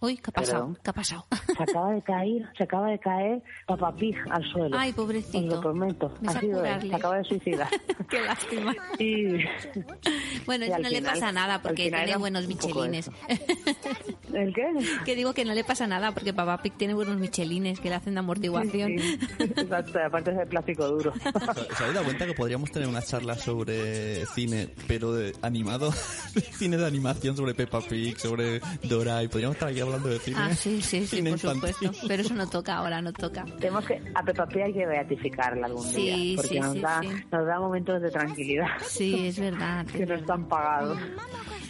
Uy, 0.00 0.16
¿qué 0.16 0.30
ha 0.30 0.32
pasado? 0.32 0.58
Perdón. 0.66 0.78
¿Qué 0.82 0.90
ha 0.90 0.92
pasado? 0.92 1.24
se 1.56 1.62
acaba 1.62 1.92
de 1.92 2.02
caer, 2.02 2.48
se 2.56 2.64
acaba 2.64 2.88
de 2.90 2.98
caer 2.98 3.42
Papá 3.66 3.94
Pig 3.94 4.16
al 4.30 4.42
suelo. 4.44 4.76
Ay, 4.78 4.90
Os 4.90 4.96
pobrecito. 4.96 5.54
lo 5.54 5.60
prometo. 5.60 6.12
Ha 6.26 6.40
sido 6.40 6.64
él, 6.64 6.80
se 6.82 6.94
acaba 6.94 7.18
de 7.18 7.24
suicidar. 7.24 7.68
Qué 8.10 8.20
lástima. 8.20 8.74
y 8.98 9.36
Bueno, 10.46 10.64
Y 10.66 10.68
eso 10.70 10.78
no 10.80 10.88
le 10.88 11.02
pasa 11.02 11.30
nada 11.32 11.62
porque 11.62 11.88
tiene 11.90 12.16
buenos 12.16 12.46
michelines. 12.48 13.10
¿El 14.32 14.52
qué? 14.54 14.66
que 15.04 15.14
digo 15.14 15.34
que 15.34 15.44
no 15.44 15.54
le 15.54 15.62
pasa 15.64 15.86
nada 15.86 15.91
porque 16.14 16.32
Papá 16.32 16.60
Pig 16.62 16.72
tiene 16.76 16.94
buenos 16.94 17.16
michelines 17.18 17.80
que 17.80 17.88
le 17.88 17.96
hacen 17.96 18.14
de 18.14 18.20
amortiguación. 18.20 18.98
Sí, 18.98 18.98
sí. 18.98 19.18
Exacto, 19.56 19.98
aparte 20.04 20.30
es 20.30 20.36
de 20.38 20.46
plástico 20.46 20.88
duro. 20.88 21.12
¿Os 21.12 21.80
habéis 21.80 21.94
dado 21.94 22.04
cuenta 22.04 22.26
que 22.26 22.34
podríamos 22.34 22.70
tener 22.70 22.88
una 22.88 23.02
charla 23.02 23.36
sobre 23.36 24.24
cine, 24.26 24.68
pero 24.88 25.12
de 25.12 25.34
animado? 25.42 25.92
cine 26.52 26.76
de 26.76 26.86
animación 26.86 27.36
sobre 27.36 27.54
Peppa 27.54 27.80
Pig, 27.80 28.18
sobre 28.18 28.60
Dora, 28.84 29.22
y 29.22 29.28
podríamos 29.28 29.56
estar 29.56 29.68
aquí 29.68 29.80
hablando 29.80 30.08
de 30.08 30.18
cine. 30.18 30.36
Ah, 30.40 30.54
sí, 30.54 30.80
sí, 30.82 31.00
sí, 31.06 31.16
cine 31.16 31.30
por 31.30 31.38
infantil. 31.38 31.74
supuesto. 31.74 32.06
Pero 32.08 32.22
eso 32.22 32.34
no 32.34 32.48
toca 32.48 32.74
ahora, 32.76 33.02
no 33.02 33.12
toca. 33.12 33.44
Tenemos 33.58 33.84
que, 33.86 34.00
a 34.14 34.22
Peppa 34.22 34.46
Pig 34.46 34.62
hay 34.62 34.72
que 34.72 34.86
beatificarla 34.86 35.66
algún 35.66 35.82
Sí, 35.84 36.02
día, 36.02 36.36
porque 36.36 36.48
sí, 36.54 36.60
nos, 36.60 36.72
sí, 36.72 36.80
da, 36.80 37.00
sí. 37.00 37.08
nos 37.30 37.46
da 37.46 37.58
momentos 37.60 38.00
de 38.02 38.10
tranquilidad 38.10 38.66
Sí, 38.86 39.26
es 39.28 39.38
verdad. 39.38 39.86
que 39.92 40.06
no 40.06 40.14
están 40.14 40.48
pagados. 40.48 40.98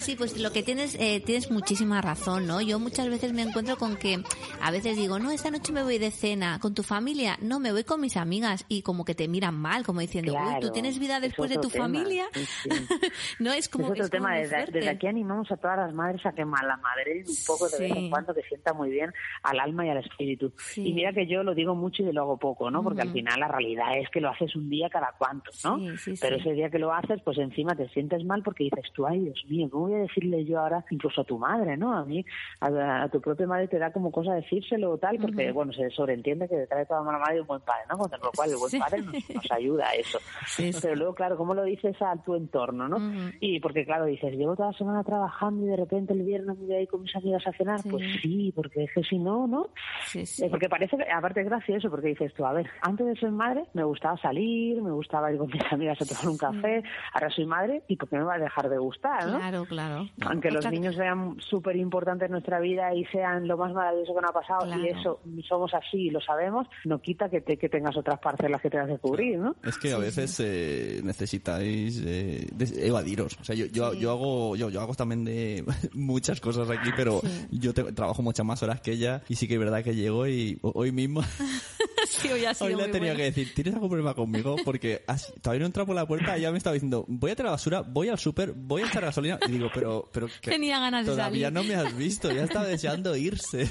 Sí, 0.03 0.17
pues 0.17 0.37
lo 0.37 0.51
que 0.51 0.65
tienes, 0.65 0.97
eh, 0.99 1.23
tienes 1.25 1.49
muchísima 1.53 2.01
razón, 2.01 2.49
¿no? 2.49 2.61
Yo 2.61 2.81
muchas 2.81 3.09
veces 3.09 3.33
me 3.33 3.43
encuentro 3.43 3.77
con 3.77 3.97
que 3.97 4.21
a 4.61 4.71
veces 4.73 4.97
digo, 4.97 5.21
no, 5.21 5.31
esta 5.31 5.53
noche 5.53 5.73
me 5.73 5.85
voy 5.85 5.99
de 5.99 6.11
cena 6.11 6.59
con 6.61 6.75
tu 6.75 6.83
familia, 6.83 7.38
no, 7.41 7.61
me 7.61 7.71
voy 7.71 7.85
con 7.85 8.01
mis 8.01 8.17
amigas 8.17 8.65
y 8.69 8.83
como 8.83 9.05
que 9.05 9.15
te 9.15 9.29
miran 9.29 9.55
mal, 9.55 9.85
como 9.85 10.01
diciendo, 10.01 10.35
uy, 10.35 10.61
tú 10.61 10.71
tienes 10.71 10.99
vida 10.99 11.19
es 11.19 11.23
después 11.23 11.51
de 11.51 11.59
tu 11.59 11.69
tema, 11.69 11.85
familia. 11.85 12.25
sí, 12.33 12.45
sí. 12.45 12.69
no, 13.38 13.53
es 13.53 13.69
como 13.69 13.85
es 13.85 13.91
otro 13.93 14.05
es 14.07 14.11
como 14.11 14.25
tema. 14.25 14.38
Desde, 14.38 14.88
aquí 14.88 15.07
animamos 15.07 15.53
a 15.53 15.57
todas 15.57 15.77
las 15.77 15.95
madres 15.95 16.27
a 16.27 16.33
que 16.33 16.43
la 16.43 16.77
madre 16.79 17.23
un 17.25 17.37
poco 17.47 17.69
de 17.69 17.79
vez 17.79 17.97
en 17.97 18.11
cuando 18.11 18.35
que 18.35 18.43
sienta 18.43 18.73
muy 18.73 18.91
bien 18.91 19.12
al 19.45 19.61
alma 19.61 19.87
y 19.87 19.91
al 19.91 19.99
espíritu. 19.99 20.53
Y 20.75 20.93
mira 20.95 21.12
que 21.12 21.29
yo 21.29 21.45
lo 21.45 21.55
digo 21.55 21.77
mucho 21.77 22.03
y 22.03 22.12
lo 22.12 22.23
hago 22.23 22.38
poco, 22.38 22.73
¿no? 22.73 22.83
Porque 22.83 23.03
al 23.03 23.12
final 23.12 23.38
la 23.38 23.47
realidad 23.47 23.97
es 23.99 24.11
que 24.11 24.21
lo 24.21 24.31
haces 24.31 24.57
un 24.57 24.69
día 24.69 24.91
cada 24.91 25.15
cuanto, 25.17 25.53
¿no? 25.62 25.79
Pero 26.21 26.37
ese 26.37 26.55
día 26.55 26.71
que 26.71 26.81
lo 26.81 26.93
haces, 26.93 27.21
pues 27.25 27.38
encima 27.38 27.77
te 27.77 27.88
sientes 27.91 28.25
mal 28.25 28.43
porque 28.43 28.65
dices 28.65 28.87
tú, 28.93 29.07
ay 29.07 29.21
Dios 29.21 29.45
mío, 29.49 29.69
¿cómo 29.71 29.91
voy 29.92 30.00
a 30.00 30.02
decirle 30.02 30.44
yo 30.44 30.61
ahora 30.61 30.85
incluso 30.90 31.20
a 31.20 31.24
tu 31.24 31.38
madre, 31.38 31.76
¿no? 31.76 31.94
A 31.96 32.05
mí, 32.05 32.24
a, 32.61 33.02
a 33.05 33.09
tu 33.09 33.20
propia 33.20 33.46
madre 33.46 33.68
te 33.68 33.78
da 33.78 33.92
como 33.92 34.11
cosa 34.11 34.35
decírselo 34.35 34.90
o 34.92 34.98
tal, 34.98 35.18
porque 35.18 35.52
bueno, 35.52 35.72
se 35.72 35.90
sobreentiende 35.90 36.48
que 36.48 36.57
detrás 36.57 36.81
de 36.81 36.87
toda 36.87 37.02
mala 37.02 37.18
madre 37.18 37.35
hay 37.35 37.40
un 37.40 37.46
buen 37.46 37.61
padre, 37.62 37.83
¿no? 37.90 37.98
Con 37.98 38.11
lo 38.11 38.31
cual 38.33 38.50
el 38.50 38.57
buen 38.57 38.70
Sí. 38.70 38.78
padre 38.78 39.02
nos, 39.02 39.14
nos 39.35 39.50
ayuda 39.52 39.88
a 39.88 39.94
eso. 39.94 40.18
Sí, 40.46 40.72
sí. 40.72 40.78
Pero 40.83 40.94
luego, 40.96 41.14
claro, 41.14 41.37
¿cómo 41.37 41.55
lo 41.55 41.64
dices 41.64 41.96
a 42.00 42.16
tu 42.22 42.35
entorno, 42.35 42.88
no? 42.88 43.33
Y 43.40 43.61
porque, 43.61 43.85
claro, 43.85 44.07
dices, 44.07 44.33
llevo 44.35 44.57
toda 44.57 44.72
la 44.72 44.78
semana 44.78 45.05
trabajando 45.05 45.64
y 45.64 45.68
de 45.68 45.76
repente 45.76 46.12
el 46.12 46.22
viernes 46.22 46.59
me 46.59 46.66
voy 46.66 46.74
a 46.74 46.81
ir 46.81 46.88
con 46.88 47.02
mis 47.02 47.14
amigas 47.14 47.46
a 47.46 47.52
cenar. 47.52 47.81
Pues 47.88 48.02
sí, 48.22 48.52
porque 48.55 48.85
es 48.85 48.90
que 48.94 49.02
si 49.02 49.18
no, 49.18 49.46
¿no? 49.46 49.68
Sí, 50.07 50.24
sí. 50.26 50.44
Eh, 50.44 50.48
Porque 50.50 50.68
parece, 50.68 50.96
que- 50.96 51.11
aparte 51.11 51.40
es 51.40 51.46
gracioso, 51.46 51.90
porque 51.90 52.09
dices 52.09 52.33
tú, 52.35 52.44
a 52.46 52.52
ver, 52.52 52.68
antes 52.81 53.07
de 53.07 53.16
ser 53.16 53.31
madre 53.31 53.64
me 53.74 53.85
gustaba 53.85 54.16
salir, 54.18 54.81
me 54.83 54.90
gustaba 54.92 55.31
ir 55.33 55.38
con 55.38 55.48
mis 55.48 55.62
amigas 55.72 56.00
a 56.00 56.07
tomar 56.07 56.28
un 56.28 56.38
café, 56.38 56.83
ahora 57.12 57.31
soy 57.31 57.44
madre 57.46 57.83
y 57.88 57.96
¿por 57.96 58.09
qué 58.09 58.16
me 58.16 58.24
va 58.24 58.35
a 58.35 58.38
dejar 58.38 58.68
de 58.68 58.78
gustar, 58.78 59.26
no? 59.26 59.38
Claro, 59.38 59.64
claro. 59.66 59.82
Aunque 60.27 60.51
los 60.51 60.64
niños 60.71 60.95
sean 60.97 61.37
súper 61.40 61.77
importantes 61.77 62.27
en 62.27 62.33
nuestra 62.33 62.61
vida 62.61 62.95
y 62.95 63.05
sean 63.07 63.47
lo 63.49 63.57
más 63.57 63.73
maravilloso 63.73 64.14
que 64.14 64.21
nos 64.21 64.31
ha 64.31 64.35
pasado 64.35 64.66
y 64.83 64.88
eso 64.88 65.21
somos 65.49 65.73
así 65.75 65.97
y 66.07 66.11
lo 66.11 66.21
sabemos, 66.21 66.66
no 66.85 67.01
quita 67.01 67.29
que, 67.29 67.40
te, 67.40 67.57
que 67.57 67.68
tengas 67.68 67.97
otras 67.97 68.18
parcelas 68.21 68.61
que 68.61 68.71
tengas 68.71 68.88
que 68.88 68.99
cubrir, 68.99 69.38
¿no? 69.38 69.57
Es 69.64 69.79
que 69.79 69.92
a 69.92 69.99
veces 69.99 70.38
eh, 70.40 71.01
necesitáis 71.05 72.03
eh, 72.05 72.47
evadiros. 72.77 73.37
O 73.40 73.45
sea, 73.45 73.55
yo, 73.55 73.66
yo, 73.66 73.95
yo 73.95 74.11
hago 74.12 74.57
yo, 74.57 74.71
yo 74.71 74.81
hago 74.81 74.95
también 74.95 75.25
de 75.25 75.64
muchas 75.92 76.40
cosas 76.40 76.68
aquí, 76.71 76.90
pero 76.97 77.21
yo 77.51 77.73
te- 77.75 77.92
trabajo 77.92 78.23
muchas 78.23 78.45
más 78.47 78.62
horas 78.62 78.81
que 78.81 78.92
ella 78.92 79.23
y 79.29 79.37
sí 79.37 79.47
que 79.49 79.55
es 79.55 79.61
verdad 79.61 79.83
que 79.83 79.95
llego 79.95 80.27
y 80.27 80.59
ho- 80.62 80.73
hoy 80.75 80.92
mismo 80.92 81.23
Sí, 82.22 82.29
hoy 82.31 82.44
ha 82.44 82.55
sido 82.55 82.68
hoy 82.68 82.75
le 82.77 82.83
he 82.83 82.87
tenido 82.88 83.01
bueno. 83.14 83.16
que 83.16 83.22
decir, 83.25 83.55
¿tienes 83.55 83.75
algún 83.75 83.88
problema 83.88 84.14
conmigo? 84.14 84.57
Porque 84.64 85.03
has- 85.07 85.33
todavía 85.42 85.61
no 85.61 85.66
he 85.66 85.68
entrado 85.68 85.87
por 85.87 85.96
la 85.96 86.07
puerta 86.07 86.37
y 86.38 86.42
ya 86.42 86.51
me 86.53 86.59
estaba 86.59 86.75
diciendo, 86.75 87.05
voy 87.09 87.31
a 87.31 87.35
tirar 87.35 87.46
la 87.46 87.53
basura, 87.53 87.83
voy 87.83 88.09
al 88.09 88.18
súper, 88.18 88.53
voy 88.55 88.83
a 88.83 88.87
echar 88.87 89.03
gasolina 89.05 89.38
y 89.48 89.53
digo, 89.53 89.68
pero 89.75 90.09
pero 90.12 90.27
que 90.40 90.51
Tenía 90.51 90.79
ganas 90.79 91.07
de 91.07 91.12
todavía 91.12 91.48
salir. 91.48 91.53
no 91.53 91.64
me 91.64 91.75
has 91.75 91.96
visto, 91.96 92.31
ya 92.33 92.44
estaba 92.44 92.66
deseando 92.66 93.16
irse. 93.16 93.66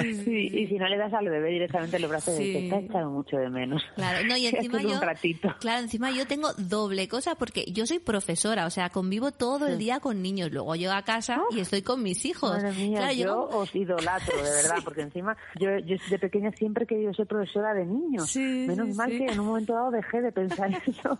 Sí, 0.00 0.48
y 0.52 0.66
si 0.66 0.74
no 0.74 0.86
le 0.88 0.96
das 0.96 1.12
al 1.14 1.28
bebé 1.28 1.50
directamente 1.50 1.98
los 1.98 2.10
brazos, 2.10 2.34
Sí. 2.36 2.52
te 2.52 2.64
está 2.64 2.78
echando 2.78 3.10
mucho 3.10 3.36
de 3.36 3.48
menos. 3.48 3.82
Claro, 3.94 4.26
no, 4.26 4.36
y 4.36 4.46
encima 4.48 4.82
yo, 4.82 5.00
claro, 5.60 5.82
encima 5.82 6.10
yo 6.10 6.26
tengo 6.26 6.52
doble 6.58 7.08
cosa 7.08 7.34
porque 7.36 7.64
yo 7.72 7.86
soy 7.86 7.98
profesora, 7.98 8.66
o 8.66 8.70
sea, 8.70 8.90
convivo 8.90 9.32
todo 9.32 9.66
el 9.66 9.78
día 9.78 10.00
con 10.00 10.20
niños, 10.22 10.50
luego 10.52 10.74
llego 10.76 10.92
a 10.92 11.02
casa 11.02 11.40
y 11.50 11.60
estoy 11.60 11.82
con 11.82 12.02
mis 12.02 12.24
hijos. 12.24 12.50
Madre 12.50 12.72
mía, 12.72 12.98
claro, 12.98 13.12
yo 13.14 13.48
os 13.48 13.74
idolatro, 13.74 14.36
de 14.36 14.42
verdad, 14.50 14.76
porque 14.84 15.02
encima 15.02 15.36
yo, 15.58 15.78
yo 15.78 15.96
de 16.10 16.18
pequeña 16.18 16.50
siempre 16.52 16.84
he 16.84 16.86
querido 16.86 17.12
ser 17.14 17.26
profesora 17.26 17.45
de 17.54 17.84
niños. 17.86 18.30
Sí, 18.30 18.64
Menos 18.68 18.88
sí, 18.88 18.94
mal 18.94 19.10
sí. 19.10 19.18
que 19.18 19.24
en 19.32 19.40
un 19.40 19.46
momento 19.46 19.74
dado 19.74 19.90
dejé 19.90 20.20
de 20.20 20.32
pensar 20.32 20.70
eso. 20.86 21.18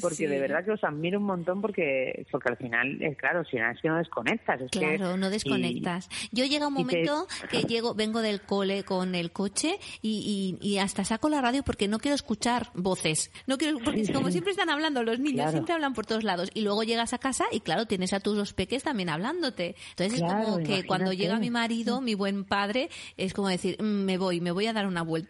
Porque 0.00 0.28
de 0.28 0.40
verdad 0.40 0.64
que 0.64 0.72
os 0.72 0.84
admiro 0.84 1.18
un 1.18 1.24
montón 1.26 1.60
porque 1.60 2.26
porque 2.30 2.48
al 2.50 2.56
final, 2.56 3.00
es 3.02 3.16
claro, 3.16 3.44
si 3.44 3.56
no 3.56 3.70
es 3.70 3.80
que 3.80 3.88
no 3.88 3.96
desconectas. 3.98 4.60
Es 4.60 4.70
que- 4.70 4.78
Claro, 4.78 5.16
no 5.16 5.28
y- 5.28 5.30
desconectas. 5.30 6.08
Yo 6.32 6.44
llega 6.44 6.66
un 6.68 6.74
te- 6.74 6.80
momento 6.80 7.26
que 7.50 7.62
llego, 7.62 7.94
vengo 7.94 8.20
del 8.20 8.42
cole 8.42 8.84
con 8.84 9.14
el 9.14 9.32
coche 9.32 9.78
y, 10.02 10.56
y, 10.62 10.66
y 10.68 10.78
hasta 10.78 11.04
saco 11.04 11.28
la 11.28 11.40
radio 11.40 11.62
porque 11.62 11.88
no 11.88 11.98
quiero 11.98 12.14
escuchar 12.14 12.70
voces. 12.74 13.30
No 13.46 13.58
quiero, 13.58 13.78
porque 13.84 14.10
como 14.12 14.30
siempre 14.30 14.52
están 14.52 14.70
hablando 14.70 15.02
los 15.02 15.18
niños, 15.18 15.36
Claro. 15.38 15.52
siempre 15.52 15.74
hablan 15.74 15.94
por 15.94 16.06
todos 16.06 16.24
lados. 16.24 16.50
Y 16.54 16.62
luego 16.62 16.82
llegas 16.82 17.12
a 17.12 17.18
casa 17.18 17.44
y 17.52 17.60
claro, 17.60 17.86
tienes 17.86 18.12
a 18.12 18.20
tus 18.20 18.36
dos 18.36 18.52
peques 18.52 18.82
también 18.82 19.08
hablándote. 19.08 19.76
Entonces 19.90 20.20
Claro, 20.20 20.38
es 20.40 20.44
como 20.46 20.58
que 20.66 20.84
cuando 20.86 21.12
llega 21.12 21.38
mi 21.38 21.50
marido, 21.50 22.00
mi 22.00 22.14
buen 22.14 22.44
padre, 22.44 22.88
es 23.16 23.32
como 23.34 23.48
decir, 23.48 23.76
"Mm, 23.80 24.04
me 24.04 24.18
voy, 24.18 24.40
me 24.40 24.50
voy 24.50 24.66
a 24.66 24.72
dar 24.72 24.86
una 24.86 25.02
vuelta. 25.02 25.27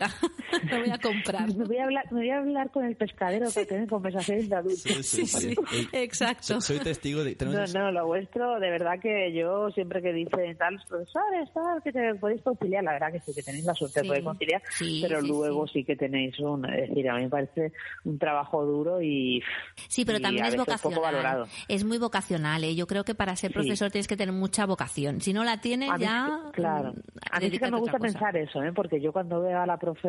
Me 0.70 0.78
voy 0.80 0.90
a 0.90 0.98
comprar. 0.98 1.54
Me 1.54 1.64
voy 1.64 1.78
a 1.78 1.84
hablar, 1.84 2.04
me 2.12 2.20
voy 2.20 2.30
a 2.30 2.38
hablar 2.38 2.70
con 2.70 2.84
el 2.84 2.96
pescadero 2.96 3.50
para 3.52 3.66
tener 3.66 3.88
conversaciones 3.88 4.48
de 4.48 4.56
adultos. 4.56 5.06
Sí, 5.06 5.26
sí, 5.26 5.54
Eh, 5.92 6.02
exacto. 6.02 6.61
Soy, 6.61 6.76
soy 6.76 6.78
testigo 6.84 7.24
de... 7.24 7.37
No, 7.44 7.66
no, 7.66 7.92
lo 7.92 8.06
vuestro, 8.06 8.58
de 8.61 8.70
verdad 8.70 8.98
que 9.00 9.32
yo 9.32 9.70
siempre 9.70 10.02
que 10.02 10.12
dicen 10.12 10.56
tal, 10.56 10.74
los 10.74 10.84
profesores, 10.87 11.48
tal, 11.52 11.82
que 11.82 11.92
te 11.92 12.14
podéis 12.16 12.42
conciliar, 12.42 12.84
la 12.84 12.92
verdad 12.92 13.12
que 13.12 13.20
sí, 13.20 13.32
que 13.34 13.42
tenéis 13.42 13.64
la 13.64 13.74
suerte 13.74 14.00
Sí, 14.00 14.06
de 14.06 14.08
poder 14.08 14.24
conciliar, 14.24 14.62
sí, 14.70 14.98
pero 15.02 15.20
sí, 15.20 15.28
luego 15.28 15.66
sí. 15.66 15.72
sí. 15.80 15.84
que 15.84 15.96
tenéis 15.96 16.38
un, 16.40 16.64
es 16.72 16.88
decir, 16.88 17.08
a 17.11 17.16
mí 17.16 17.22
me 17.22 17.28
parece 17.30 17.72
un 18.04 18.18
trabajo 18.18 18.64
duro 18.64 19.02
y 19.02 19.42
Sí, 19.88 20.04
pero 20.04 20.18
y 20.18 20.22
también 20.22 20.44
es 20.46 20.52
veces 20.56 20.66
poco 20.82 20.90
vocacional. 20.96 21.00
valorado. 21.24 21.46
Es 21.68 21.84
muy 21.84 21.98
vocacional. 21.98 22.64
¿eh? 22.64 22.74
Yo 22.74 22.87
creo 22.87 23.04
que 23.04 23.14
para 23.14 23.34
ser 23.37 23.50
Sí. 23.50 23.54
profesor 23.54 23.90
tienes 23.90 24.08
que 24.08 24.16
tener 24.16 24.34
mucha 24.34 24.66
vocación. 24.66 25.20
Si 25.20 25.32
no 25.32 25.44
la 25.44 25.61
tienes, 25.61 25.90
A 25.90 25.96
mí 25.98 26.04
ya. 26.04 26.40
sí 26.46 26.52
claro. 26.52 26.92
mm, 26.92 27.00
A 27.32 27.40
mí 27.40 27.50
sí 27.50 27.58
que 27.58 27.70
me 27.70 27.78
gusta 27.78 27.98
pensar 27.98 28.37
eso, 28.37 28.62
¿eh? 28.62 28.72
porque 28.74 29.00
yo 29.00 29.12
cuando 29.12 29.40
veo 29.42 29.61
a 29.61 29.66
la 29.66 29.76
profe 29.92 30.09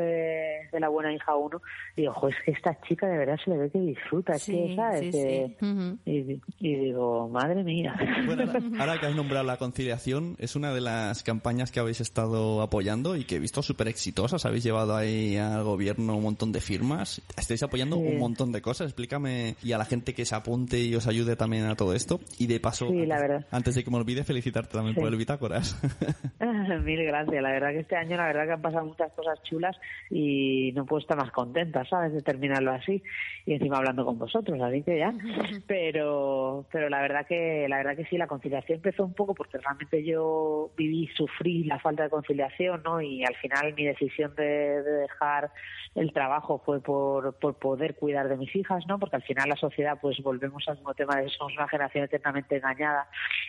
de 0.71 0.79
la 0.79 0.89
buena 0.89 1.13
hija 1.13 1.35
uno, 1.35 1.61
digo, 1.95 2.13
jo, 2.13 2.29
es 2.29 2.35
que 2.45 2.51
esta 2.51 2.79
chica 2.81 3.07
de 3.07 3.17
verdad 3.17 3.37
se 3.43 3.49
le 3.51 3.57
ve 3.57 3.69
que 3.69 3.79
disfruta, 3.79 4.33
es 4.33 4.41
Sí, 4.43 4.53
que, 4.53 4.75
¿sabes? 4.75 4.99
sí, 5.01 5.11
Que- 5.11 5.55
sí. 5.59 5.99
Y, 6.05 6.41
y 6.59 6.75
digo, 6.75 7.29
madre 7.29 7.63
mía. 7.63 7.95
Bueno, 8.25 8.43
ahora, 8.43 8.59
ahora 8.79 8.99
que 8.99 9.05
has 9.07 9.15
nombrado 9.15 9.45
la 9.45 9.57
conciliación, 9.57 10.35
es 10.39 10.55
una 10.55 10.73
de 10.73 10.81
las 10.81 11.23
campañas 11.23 11.71
que 11.71 11.79
habéis 11.79 12.01
estado 12.01 12.61
apoyando 12.61 13.15
y 13.15 13.23
que 13.25 13.35
he 13.35 13.39
visto 13.39 13.61
súper 13.61 13.87
exitosas. 13.87 14.45
Habéis 14.45 14.63
llevado 14.63 14.95
ahí 14.95 15.37
al 15.37 15.63
gobierno 15.63 16.15
un 16.17 16.23
montón 16.23 16.51
de 16.51 16.61
firmas. 16.61 17.21
Estáis 17.37 17.63
apoyando 17.63 17.95
Sí. 17.97 18.03
un 18.03 18.19
montón 18.19 18.51
de 18.51 18.61
cosas. 18.61 18.87
Explícame 18.87 19.55
y 19.63 19.71
a 19.73 19.77
la 19.77 19.85
gente 19.85 20.13
que 20.13 20.25
se 20.25 20.35
apunte 20.35 20.79
y 20.79 20.95
os 20.95 21.07
ayude 21.07 21.35
también 21.35 21.65
a 21.65 21.75
todo 21.75 21.93
esto. 21.93 22.19
Y 22.37 22.47
de 22.47 22.59
paso, 22.59 22.87
Sí, 22.89 23.05
la 23.05 23.15
antes, 23.15 23.29
verdad. 23.29 23.47
antes 23.51 23.75
de 23.75 23.83
que 23.83 23.91
me 23.91 23.97
olvide, 23.97 24.23
felicitarte 24.23 24.71
también 24.73 24.95
Sí. 24.95 25.01
por 25.01 25.09
el 25.09 25.17
Bitácoras. 25.17 25.75
Mil 26.83 27.03
gracias. 27.03 27.41
La 27.41 27.51
verdad 27.51 27.69
que 27.71 27.79
este 27.79 27.95
año, 27.95 28.17
la 28.17 28.25
verdad 28.27 28.45
que 28.45 28.51
han 28.53 28.61
pasado 28.61 28.85
muchas 28.85 29.11
cosas 29.13 29.41
chulas 29.43 29.58
y 30.09 30.71
no 30.73 30.85
puedo 30.85 31.01
estar 31.01 31.17
más 31.17 31.31
contenta, 31.31 31.85
¿sabes? 31.85 32.13
De 32.13 32.21
terminarlo 32.21 32.71
así 32.71 33.01
y 33.45 33.53
encima 33.53 33.77
hablando 33.77 34.05
con 34.05 34.17
vosotros, 34.17 34.59
así 34.61 34.83
que 34.83 34.97
ya. 34.97 35.13
Pero, 35.67 36.65
pero 36.71 36.89
la 36.89 37.01
verdad 37.01 37.25
que, 37.27 37.67
la 37.69 37.77
verdad 37.77 37.95
que 37.95 38.05
sí, 38.05 38.17
la 38.17 38.27
conciliación 38.27 38.77
empezó 38.77 39.03
un 39.03 39.13
poco 39.13 39.35
porque 39.35 39.57
realmente 39.57 40.03
yo 40.03 40.71
viví, 40.75 41.07
sufrí 41.15 41.63
la 41.63 41.79
falta 41.79 42.03
de 42.03 42.09
conciliación, 42.09 42.81
¿no? 42.83 43.01
Y 43.01 43.23
al 43.23 43.35
final 43.35 43.73
mi 43.73 43.85
decisión 43.85 44.33
de, 44.35 44.81
de 44.83 44.91
dejar 44.91 45.51
el 45.95 46.13
trabajo 46.13 46.61
fue 46.65 46.81
por, 46.81 47.33
por 47.39 47.55
poder 47.55 47.95
cuidar 47.95 48.29
de 48.29 48.37
mis 48.37 48.55
hijas, 48.55 48.85
¿no? 48.87 48.99
Porque 48.99 49.15
al 49.15 49.23
final 49.23 49.49
la 49.49 49.55
sociedad, 49.55 49.97
pues 50.01 50.21
volvemos 50.21 50.67
al 50.67 50.75
mismo 50.77 50.93
tema 50.93 51.15
de 51.15 51.23
que 51.25 51.29
somos 51.31 51.53
una 51.53 51.67
generación 51.67 52.03
eternamente 52.05 52.57
engañada, 52.57 53.07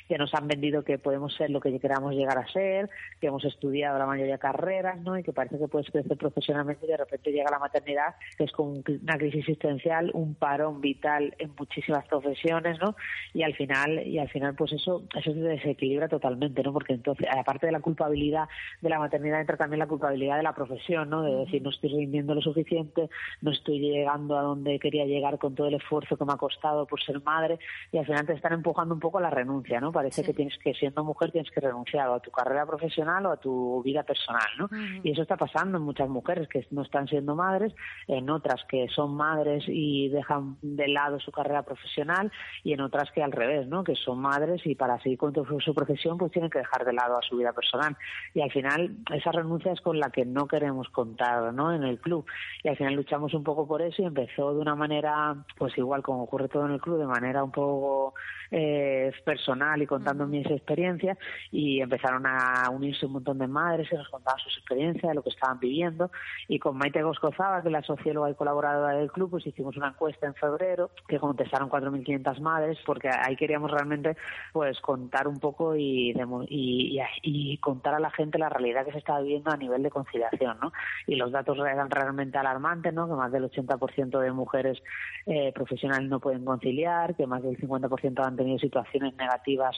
que 0.08 0.18
nos 0.18 0.34
han 0.34 0.48
vendido 0.48 0.82
que 0.82 0.98
podemos 0.98 1.34
ser 1.34 1.50
lo 1.50 1.60
que 1.60 1.78
queramos 1.78 2.14
llegar 2.14 2.38
a 2.38 2.46
ser, 2.48 2.88
que 3.20 3.26
hemos 3.28 3.44
estudiado 3.44 3.98
la 3.98 4.06
mayoría 4.06 4.32
de 4.34 4.38
carreras, 4.38 5.00
¿no? 5.00 5.18
Y 5.18 5.22
que 5.22 5.32
parece 5.32 5.58
que 5.58 5.68
puedes 5.68 5.90
crecer 5.90 6.16
profesionalmente 6.16 6.86
y 6.86 6.88
de 6.88 6.96
repente 6.96 7.30
llega 7.30 7.50
la 7.50 7.58
maternidad, 7.58 8.14
que 8.36 8.44
es 8.44 8.52
como 8.52 8.70
un- 8.72 8.84
una 9.02 9.18
crisis 9.18 9.40
existencial, 9.40 10.10
un 10.14 10.34
parón 10.34 10.80
vital 10.80 11.34
en 11.38 11.52
muchísimas 11.58 12.06
profesiones, 12.08 12.78
¿no? 12.80 12.96
Y 13.34 13.42
al 13.42 13.54
final, 13.54 14.06
y 14.06 14.18
al 14.18 14.28
final, 14.28 14.54
pues 14.54 14.72
eso, 14.72 15.04
eso 15.16 15.32
se 15.32 15.38
desequilibra 15.40 16.08
totalmente, 16.08 16.62
¿no? 16.62 16.72
Porque 16.72 16.94
entonces, 16.94 17.26
aparte 17.30 17.66
de 17.66 17.72
la 17.72 17.80
culpabilidad 17.80 18.48
de 18.80 18.88
la 18.88 18.98
maternidad, 18.98 19.40
entra 19.40 19.56
también 19.56 19.78
la 19.78 19.86
culpabilidad 19.86 20.36
de 20.36 20.42
la 20.42 20.54
profesión, 20.54 21.10
¿no? 21.10 21.22
De 21.22 21.34
decir, 21.34 21.62
no 21.62 21.70
estoy 21.70 21.90
rindiendo 21.90 22.29
lo 22.34 22.40
suficiente, 22.42 23.08
no 23.40 23.50
estoy 23.50 23.78
llegando 23.80 24.38
a 24.38 24.42
donde 24.42 24.78
quería 24.78 25.04
llegar 25.04 25.38
con 25.38 25.54
todo 25.54 25.66
el 25.68 25.74
esfuerzo 25.74 26.16
que 26.16 26.24
me 26.24 26.32
ha 26.32 26.36
costado 26.36 26.86
por 26.86 27.00
ser 27.02 27.22
madre, 27.22 27.58
y 27.92 27.98
al 27.98 28.06
final 28.06 28.26
te 28.26 28.32
están 28.34 28.52
empujando 28.52 28.94
un 28.94 29.00
poco 29.00 29.18
a 29.18 29.20
la 29.20 29.30
renuncia, 29.30 29.80
¿no? 29.80 29.92
Parece 29.92 30.22
Sí. 30.22 30.26
que 30.28 30.34
tienes 30.34 30.56
que, 30.58 30.74
siendo 30.74 31.04
mujer, 31.04 31.30
tienes 31.32 31.50
que 31.50 31.60
renunciar 31.60 32.08
o 32.08 32.14
a 32.14 32.20
tu 32.20 32.30
carrera 32.30 32.66
profesional 32.66 33.26
o 33.26 33.30
a 33.32 33.36
tu 33.36 33.82
vida 33.82 34.02
personal, 34.02 34.48
¿no? 34.58 34.68
Y 35.02 35.12
eso 35.12 35.22
está 35.22 35.36
pasando 35.36 35.78
en 35.78 35.84
muchas 35.84 36.08
mujeres 36.08 36.48
que 36.48 36.66
no 36.70 36.82
están 36.82 37.06
siendo 37.08 37.34
madres, 37.34 37.74
en 38.06 38.28
otras 38.30 38.64
que 38.68 38.88
son 38.88 39.14
madres 39.14 39.64
y 39.66 40.08
dejan 40.08 40.56
de 40.62 40.88
lado 40.88 41.18
su 41.20 41.30
carrera 41.32 41.62
profesional 41.62 42.30
y 42.64 42.72
en 42.72 42.80
otras 42.80 43.10
que 43.12 43.22
al 43.22 43.32
revés, 43.32 43.66
¿no? 43.68 43.84
Que 43.84 43.94
son 43.96 44.20
madres 44.20 44.60
y 44.66 44.74
para 44.74 44.98
seguir 45.00 45.18
con 45.18 45.34
su, 45.34 45.60
su 45.60 45.74
profesión 45.74 46.18
pues 46.18 46.32
tienen 46.32 46.50
que 46.50 46.58
dejar 46.58 46.84
de 46.84 46.92
lado 46.92 47.18
a 47.18 47.22
su 47.22 47.36
vida 47.36 47.52
personal. 47.52 47.96
Y 48.34 48.40
al 48.40 48.50
final 48.50 48.96
esa 49.12 49.32
renuncia 49.32 49.72
es 49.72 49.80
con 49.80 49.98
la 49.98 50.10
que 50.10 50.24
no 50.24 50.46
queremos 50.46 50.88
contar, 50.90 51.52
¿no? 51.54 51.72
En 51.72 51.82
el 51.84 51.98
club. 52.00 52.19
Y 52.62 52.68
al 52.68 52.76
final 52.76 52.94
luchamos 52.94 53.32
un 53.34 53.42
poco 53.42 53.66
por 53.66 53.80
eso 53.82 54.02
y 54.02 54.06
empezó 54.06 54.52
de 54.54 54.60
una 54.60 54.74
manera, 54.74 55.34
pues 55.56 55.76
igual 55.78 56.02
como 56.02 56.24
ocurre 56.24 56.48
todo 56.48 56.66
en 56.66 56.72
el 56.72 56.80
club, 56.80 56.98
de 56.98 57.06
manera 57.06 57.42
un 57.42 57.50
poco 57.52 58.14
eh, 58.50 59.12
personal 59.24 59.80
y 59.80 59.86
contando 59.86 60.26
mis 60.26 60.46
experiencias 60.50 61.16
y 61.50 61.80
empezaron 61.80 62.26
a 62.26 62.68
unirse 62.70 63.06
un 63.06 63.12
montón 63.12 63.38
de 63.38 63.46
madres 63.46 63.88
que 63.88 63.96
nos 63.96 64.08
contaban 64.08 64.38
sus 64.40 64.56
experiencias, 64.58 65.14
lo 65.14 65.22
que 65.22 65.30
estaban 65.30 65.58
viviendo 65.58 65.70
viendo. 65.70 66.10
Y 66.48 66.58
con 66.58 66.76
Maite 66.76 67.00
Goscozaba, 67.02 67.62
que 67.62 67.68
es 67.68 67.72
la 67.72 67.82
socióloga 67.82 68.28
y 68.28 68.34
colaboradora 68.34 68.96
del 68.96 69.10
club, 69.12 69.30
pues 69.30 69.46
hicimos 69.46 69.76
una 69.76 69.88
encuesta 69.88 70.26
en 70.26 70.34
febrero 70.34 70.90
que 71.08 71.18
contestaron 71.20 71.70
4.500 71.70 72.40
madres 72.40 72.76
porque 72.84 73.08
ahí 73.08 73.36
queríamos 73.36 73.70
realmente 73.70 74.16
pues 74.52 74.80
contar 74.80 75.28
un 75.28 75.38
poco 75.38 75.76
y, 75.76 76.10
y, 76.48 76.98
y- 77.00 77.02
y 77.22 77.56
contar 77.58 77.94
a 77.94 78.00
la 78.00 78.10
gente 78.10 78.36
la 78.38 78.48
realidad 78.48 78.84
que 78.84 78.92
se 78.92 78.98
está 78.98 79.20
viviendo 79.20 79.50
a 79.52 79.56
nivel 79.56 79.82
de 79.82 79.90
conciliación, 79.90 80.58
¿no? 80.60 80.72
Y 81.06 81.14
los 81.16 81.30
datos 81.32 81.56
eran 81.58 81.88
realmente 82.10 82.38
alarmantes, 82.38 82.92
¿no? 82.92 83.08
Que 83.08 83.14
más 83.14 83.30
del 83.30 83.44
80% 83.44 84.18
de 84.18 84.32
mujeres 84.32 84.82
eh, 85.26 85.52
profesionales 85.52 86.08
no 86.08 86.18
pueden 86.18 86.44
conciliar, 86.44 87.14
que 87.14 87.26
más 87.26 87.42
del 87.42 87.56
50% 87.56 88.24
han 88.24 88.36
tenido 88.36 88.58
situaciones 88.58 89.14
negativas 89.16 89.76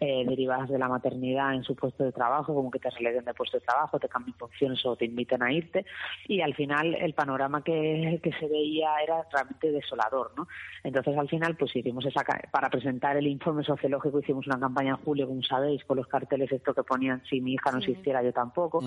eh, 0.00 0.24
derivadas 0.26 0.70
de 0.70 0.78
la 0.78 0.88
maternidad 0.88 1.54
en 1.54 1.62
su 1.62 1.76
puesto 1.76 2.04
de 2.04 2.12
trabajo, 2.12 2.54
como 2.54 2.70
que 2.70 2.78
te 2.78 2.90
releguen 2.90 3.24
de 3.24 3.34
puesto 3.34 3.58
de 3.58 3.66
trabajo, 3.66 3.98
te 3.98 4.08
cambien 4.08 4.36
funciones 4.36 4.84
o 4.86 4.96
te 4.96 5.04
inviten 5.04 5.42
a 5.42 5.52
irte. 5.52 5.84
Y 6.26 6.40
al 6.40 6.54
final 6.54 6.94
el 6.94 7.12
panorama 7.14 7.62
que, 7.62 8.18
que 8.22 8.32
se 8.32 8.48
veía 8.48 8.90
era 9.02 9.26
realmente 9.32 9.70
desolador, 9.70 10.32
¿no? 10.36 10.48
Entonces 10.82 11.16
al 11.16 11.28
final 11.28 11.56
pues 11.56 11.74
hicimos 11.76 12.04
esa 12.06 12.24
para 12.50 12.70
presentar 12.70 13.16
el 13.16 13.26
informe 13.26 13.64
sociológico 13.64 14.20
hicimos 14.20 14.46
una 14.46 14.58
campaña 14.58 14.90
en 14.90 14.96
julio, 14.96 15.26
como 15.26 15.42
sabéis, 15.42 15.84
con 15.84 15.96
los 15.96 16.06
carteles 16.06 16.50
esto 16.50 16.72
que 16.72 16.82
ponían 16.82 17.22
si 17.28 17.40
mi 17.40 17.54
hija 17.54 17.70
no 17.70 17.78
existiera 17.78 18.22
yo 18.22 18.32
tampoco. 18.32 18.82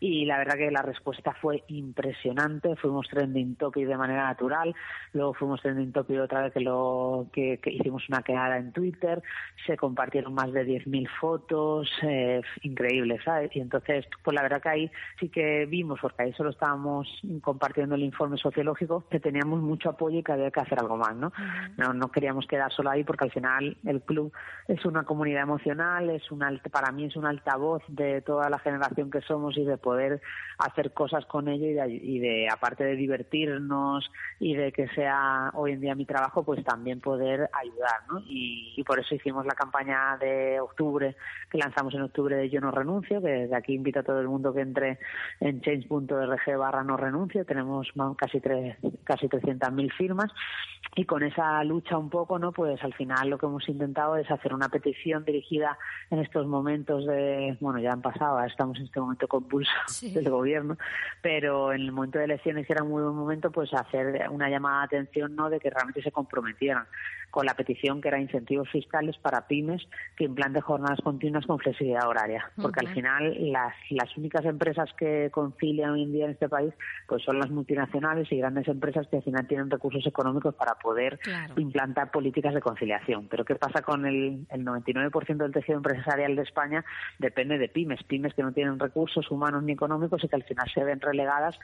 Y 0.00 0.24
la 0.26 0.38
verdad 0.38 0.56
que 0.56 0.70
la 0.70 0.82
respuesta 0.82 1.34
fue 1.40 1.64
impresionante. 1.68 2.41
Fuimos 2.80 3.08
trending 3.08 3.56
topic 3.56 3.86
de 3.86 3.96
manera 3.96 4.24
natural. 4.24 4.74
Luego 5.12 5.34
fuimos 5.34 5.60
trending 5.62 5.92
topic 5.92 6.20
otra 6.20 6.42
vez 6.42 6.52
que 6.52 6.60
lo 6.60 7.26
que, 7.32 7.58
que 7.58 7.70
hicimos 7.70 8.08
una 8.08 8.22
quedada 8.22 8.58
en 8.58 8.72
Twitter. 8.72 9.22
Se 9.66 9.76
compartieron 9.76 10.34
más 10.34 10.52
de 10.52 10.64
10.000 10.64 11.08
fotos. 11.20 11.90
Eh, 12.02 12.40
increíble, 12.62 13.18
¿sabes? 13.24 13.54
Y 13.54 13.60
entonces, 13.60 14.06
pues 14.22 14.34
la 14.34 14.42
verdad 14.42 14.60
que 14.62 14.68
ahí 14.68 14.90
sí 15.20 15.28
que 15.28 15.66
vimos, 15.66 15.98
porque 16.00 16.22
ahí 16.24 16.32
solo 16.32 16.50
estábamos 16.50 17.08
compartiendo 17.42 17.94
el 17.94 18.02
informe 18.02 18.36
sociológico, 18.36 19.04
que 19.10 19.20
teníamos 19.20 19.60
mucho 19.60 19.90
apoyo 19.90 20.18
y 20.18 20.22
que 20.22 20.32
había 20.32 20.50
que 20.50 20.60
hacer 20.60 20.78
algo 20.78 20.96
más, 20.96 21.14
¿no? 21.14 21.32
No, 21.76 21.92
no 21.92 22.10
queríamos 22.10 22.46
quedar 22.46 22.72
solo 22.72 22.90
ahí 22.90 23.04
porque 23.04 23.24
al 23.24 23.30
final 23.32 23.76
el 23.84 24.00
club 24.02 24.32
es 24.68 24.84
una 24.84 25.04
comunidad 25.04 25.42
emocional, 25.42 26.10
es 26.10 26.30
un 26.30 26.40
alt- 26.40 26.68
para 26.70 26.90
mí 26.92 27.04
es 27.04 27.16
un 27.16 27.26
altavoz 27.26 27.82
de 27.88 28.20
toda 28.22 28.48
la 28.50 28.58
generación 28.58 29.10
que 29.10 29.20
somos 29.20 29.56
y 29.56 29.64
de 29.64 29.76
poder 29.78 30.20
hacer 30.58 30.92
cosas 30.92 31.24
con 31.26 31.48
ello 31.48 31.66
y 31.66 31.72
de, 31.74 31.88
y 31.92 32.18
de 32.18 32.31
aparte 32.50 32.84
de 32.84 32.96
divertirnos 32.96 34.10
y 34.38 34.54
de 34.54 34.72
que 34.72 34.88
sea 34.88 35.50
hoy 35.54 35.72
en 35.72 35.80
día 35.80 35.94
mi 35.94 36.04
trabajo, 36.04 36.44
pues 36.44 36.64
también 36.64 37.00
poder 37.00 37.48
ayudar, 37.52 38.00
¿no? 38.10 38.20
Y, 38.26 38.74
y 38.76 38.84
por 38.84 38.98
eso 38.98 39.14
hicimos 39.14 39.46
la 39.46 39.54
campaña 39.54 40.16
de 40.18 40.60
octubre, 40.60 41.16
que 41.50 41.58
lanzamos 41.58 41.94
en 41.94 42.02
octubre 42.02 42.36
de 42.36 42.50
Yo 42.50 42.60
no 42.60 42.70
renuncio, 42.70 43.20
que 43.20 43.28
desde 43.28 43.56
aquí 43.56 43.74
invito 43.74 44.00
a 44.00 44.02
todo 44.02 44.20
el 44.20 44.28
mundo 44.28 44.52
que 44.52 44.60
entre 44.60 44.98
en 45.40 45.60
change.org 45.60 46.56
barra 46.58 46.84
no 46.84 46.96
renuncio, 46.96 47.44
tenemos 47.44 47.88
casi 48.16 48.40
tres, 48.40 48.76
casi 49.04 49.28
300.000 49.28 49.92
firmas 49.92 50.30
y 50.94 51.04
con 51.04 51.22
esa 51.22 51.62
lucha 51.64 51.96
un 51.96 52.10
poco, 52.10 52.38
¿no? 52.38 52.52
Pues 52.52 52.82
al 52.82 52.92
final 52.94 53.30
lo 53.30 53.38
que 53.38 53.46
hemos 53.46 53.66
intentado 53.68 54.16
es 54.16 54.30
hacer 54.30 54.52
una 54.52 54.68
petición 54.68 55.24
dirigida 55.24 55.78
en 56.10 56.18
estos 56.18 56.46
momentos 56.46 57.06
de, 57.06 57.56
bueno, 57.60 57.78
ya 57.78 57.92
han 57.92 58.02
pasado, 58.02 58.42
estamos 58.44 58.76
en 58.78 58.84
este 58.84 59.00
momento 59.00 59.26
convulso 59.26 59.70
del 60.02 60.28
gobierno, 60.28 60.76
pero 61.22 61.72
en 61.72 61.80
el 61.82 61.92
momento 61.92 62.18
de 62.18 62.21
elecciones 62.22 62.66
que 62.66 62.72
era 62.72 62.82
un 62.82 62.90
muy 62.90 63.02
buen 63.02 63.14
momento, 63.14 63.50
pues 63.50 63.72
hacer 63.74 64.28
una 64.30 64.48
llamada 64.48 64.80
de 64.80 64.98
atención, 64.98 65.34
¿no? 65.36 65.50
De 65.50 65.60
que 65.60 65.70
realmente 65.70 66.02
se 66.02 66.12
comprometieran 66.12 66.84
con 67.30 67.46
la 67.46 67.54
petición 67.54 68.00
que 68.02 68.08
era 68.08 68.20
incentivos 68.20 68.68
fiscales 68.70 69.16
para 69.18 69.46
pymes 69.46 69.82
que 70.16 70.24
implanten 70.24 70.60
jornadas 70.60 71.00
continuas 71.02 71.46
con 71.46 71.58
flexibilidad 71.58 72.06
horaria, 72.06 72.50
porque 72.60 72.80
al 72.80 72.92
final 72.92 73.50
las, 73.52 73.74
las 73.90 74.14
únicas 74.18 74.44
empresas 74.44 74.90
que 74.98 75.30
concilian 75.32 75.90
hoy 75.92 76.02
en 76.02 76.12
día 76.12 76.24
en 76.26 76.32
este 76.32 76.48
país 76.50 76.74
pues 77.08 77.22
son 77.24 77.38
las 77.38 77.50
multinacionales 77.50 78.30
y 78.30 78.36
grandes 78.36 78.68
empresas 78.68 79.06
que 79.08 79.16
al 79.16 79.22
final 79.22 79.46
tienen 79.46 79.70
recursos 79.70 80.06
económicos 80.06 80.54
para 80.54 80.74
poder 80.74 81.18
Claro. 81.22 81.54
implantar 81.56 82.10
políticas 82.10 82.52
de 82.54 82.60
conciliación. 82.60 83.28
Pero 83.28 83.44
¿qué 83.44 83.54
pasa 83.54 83.80
con 83.82 84.04
el, 84.06 84.46
el 84.50 84.64
99% 84.64 85.36
del 85.36 85.52
tejido 85.52 85.78
empresarial 85.78 86.36
de 86.36 86.42
España? 86.42 86.84
Depende 87.18 87.58
de 87.58 87.68
pymes, 87.68 88.02
pymes 88.04 88.34
que 88.34 88.42
no 88.42 88.52
tienen 88.52 88.78
recursos 88.78 89.30
humanos 89.30 89.62
ni 89.62 89.72
económicos 89.72 90.22
y 90.22 90.28
que 90.28 90.36
al 90.36 90.44
final 90.44 90.70
se 90.72 90.84
ven 90.84 91.00
relegadas 91.00 91.58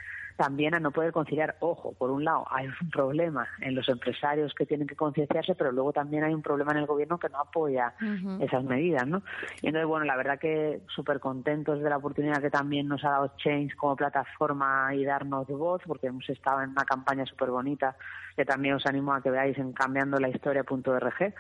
también 0.49 0.75
a 0.75 0.81
no 0.81 0.93
poder 0.93 1.13
conciliar. 1.13 1.57
Ojo, 1.61 1.93
por 1.93 2.11
un 2.11 2.25
lado 2.25 2.47
hay 2.51 2.69
un 2.69 2.91
problema 2.91 3.47
en 3.61 3.75
los 3.75 3.87
empresarios 3.91 4.55
que 4.55 4.65
tienen 4.65 4.87
que 4.87 4.97
concienciarse, 4.97 5.55
pero 5.55 5.73
luego 5.73 5.93
también 5.93 6.25
hay 6.25 6.33
un 6.33 6.41
problema 6.41 6.73
en 6.73 6.79
el 6.79 6.87
gobierno 6.87 7.19
que 7.19 7.29
no 7.29 7.39
apoya 7.39 7.93
esas 8.41 8.65
medidas, 8.65 9.07
¿no? 9.07 9.23
Y 9.61 9.67
entonces, 9.67 9.87
bueno, 9.87 10.07
la 10.07 10.17
verdad 10.17 10.39
que 10.39 10.81
súper 10.89 11.21
contentos 11.21 11.83
de 11.83 11.91
la 11.91 11.99
oportunidad 11.99 12.41
que 12.41 12.49
también 12.49 12.89
nos 12.89 13.05
ha 13.05 13.11
dado 13.11 13.33
Change 13.37 13.77
como 13.77 13.95
plataforma 13.95 14.95
y 14.95 15.05
darnos 15.05 15.47
voz, 15.49 15.83
porque 15.87 16.07
hemos 16.07 16.27
estado 16.31 16.63
en 16.63 16.71
una 16.71 16.87
campaña 16.87 17.27
súper 17.27 17.51
bonita 17.51 17.95
que 18.39 18.45
también 18.45 18.75
os 18.77 18.87
animo 18.87 19.13
a 19.13 19.21
que 19.21 19.31
veáis 19.33 19.59
en 19.59 19.73
cambiandolahistoria.org 19.73 21.35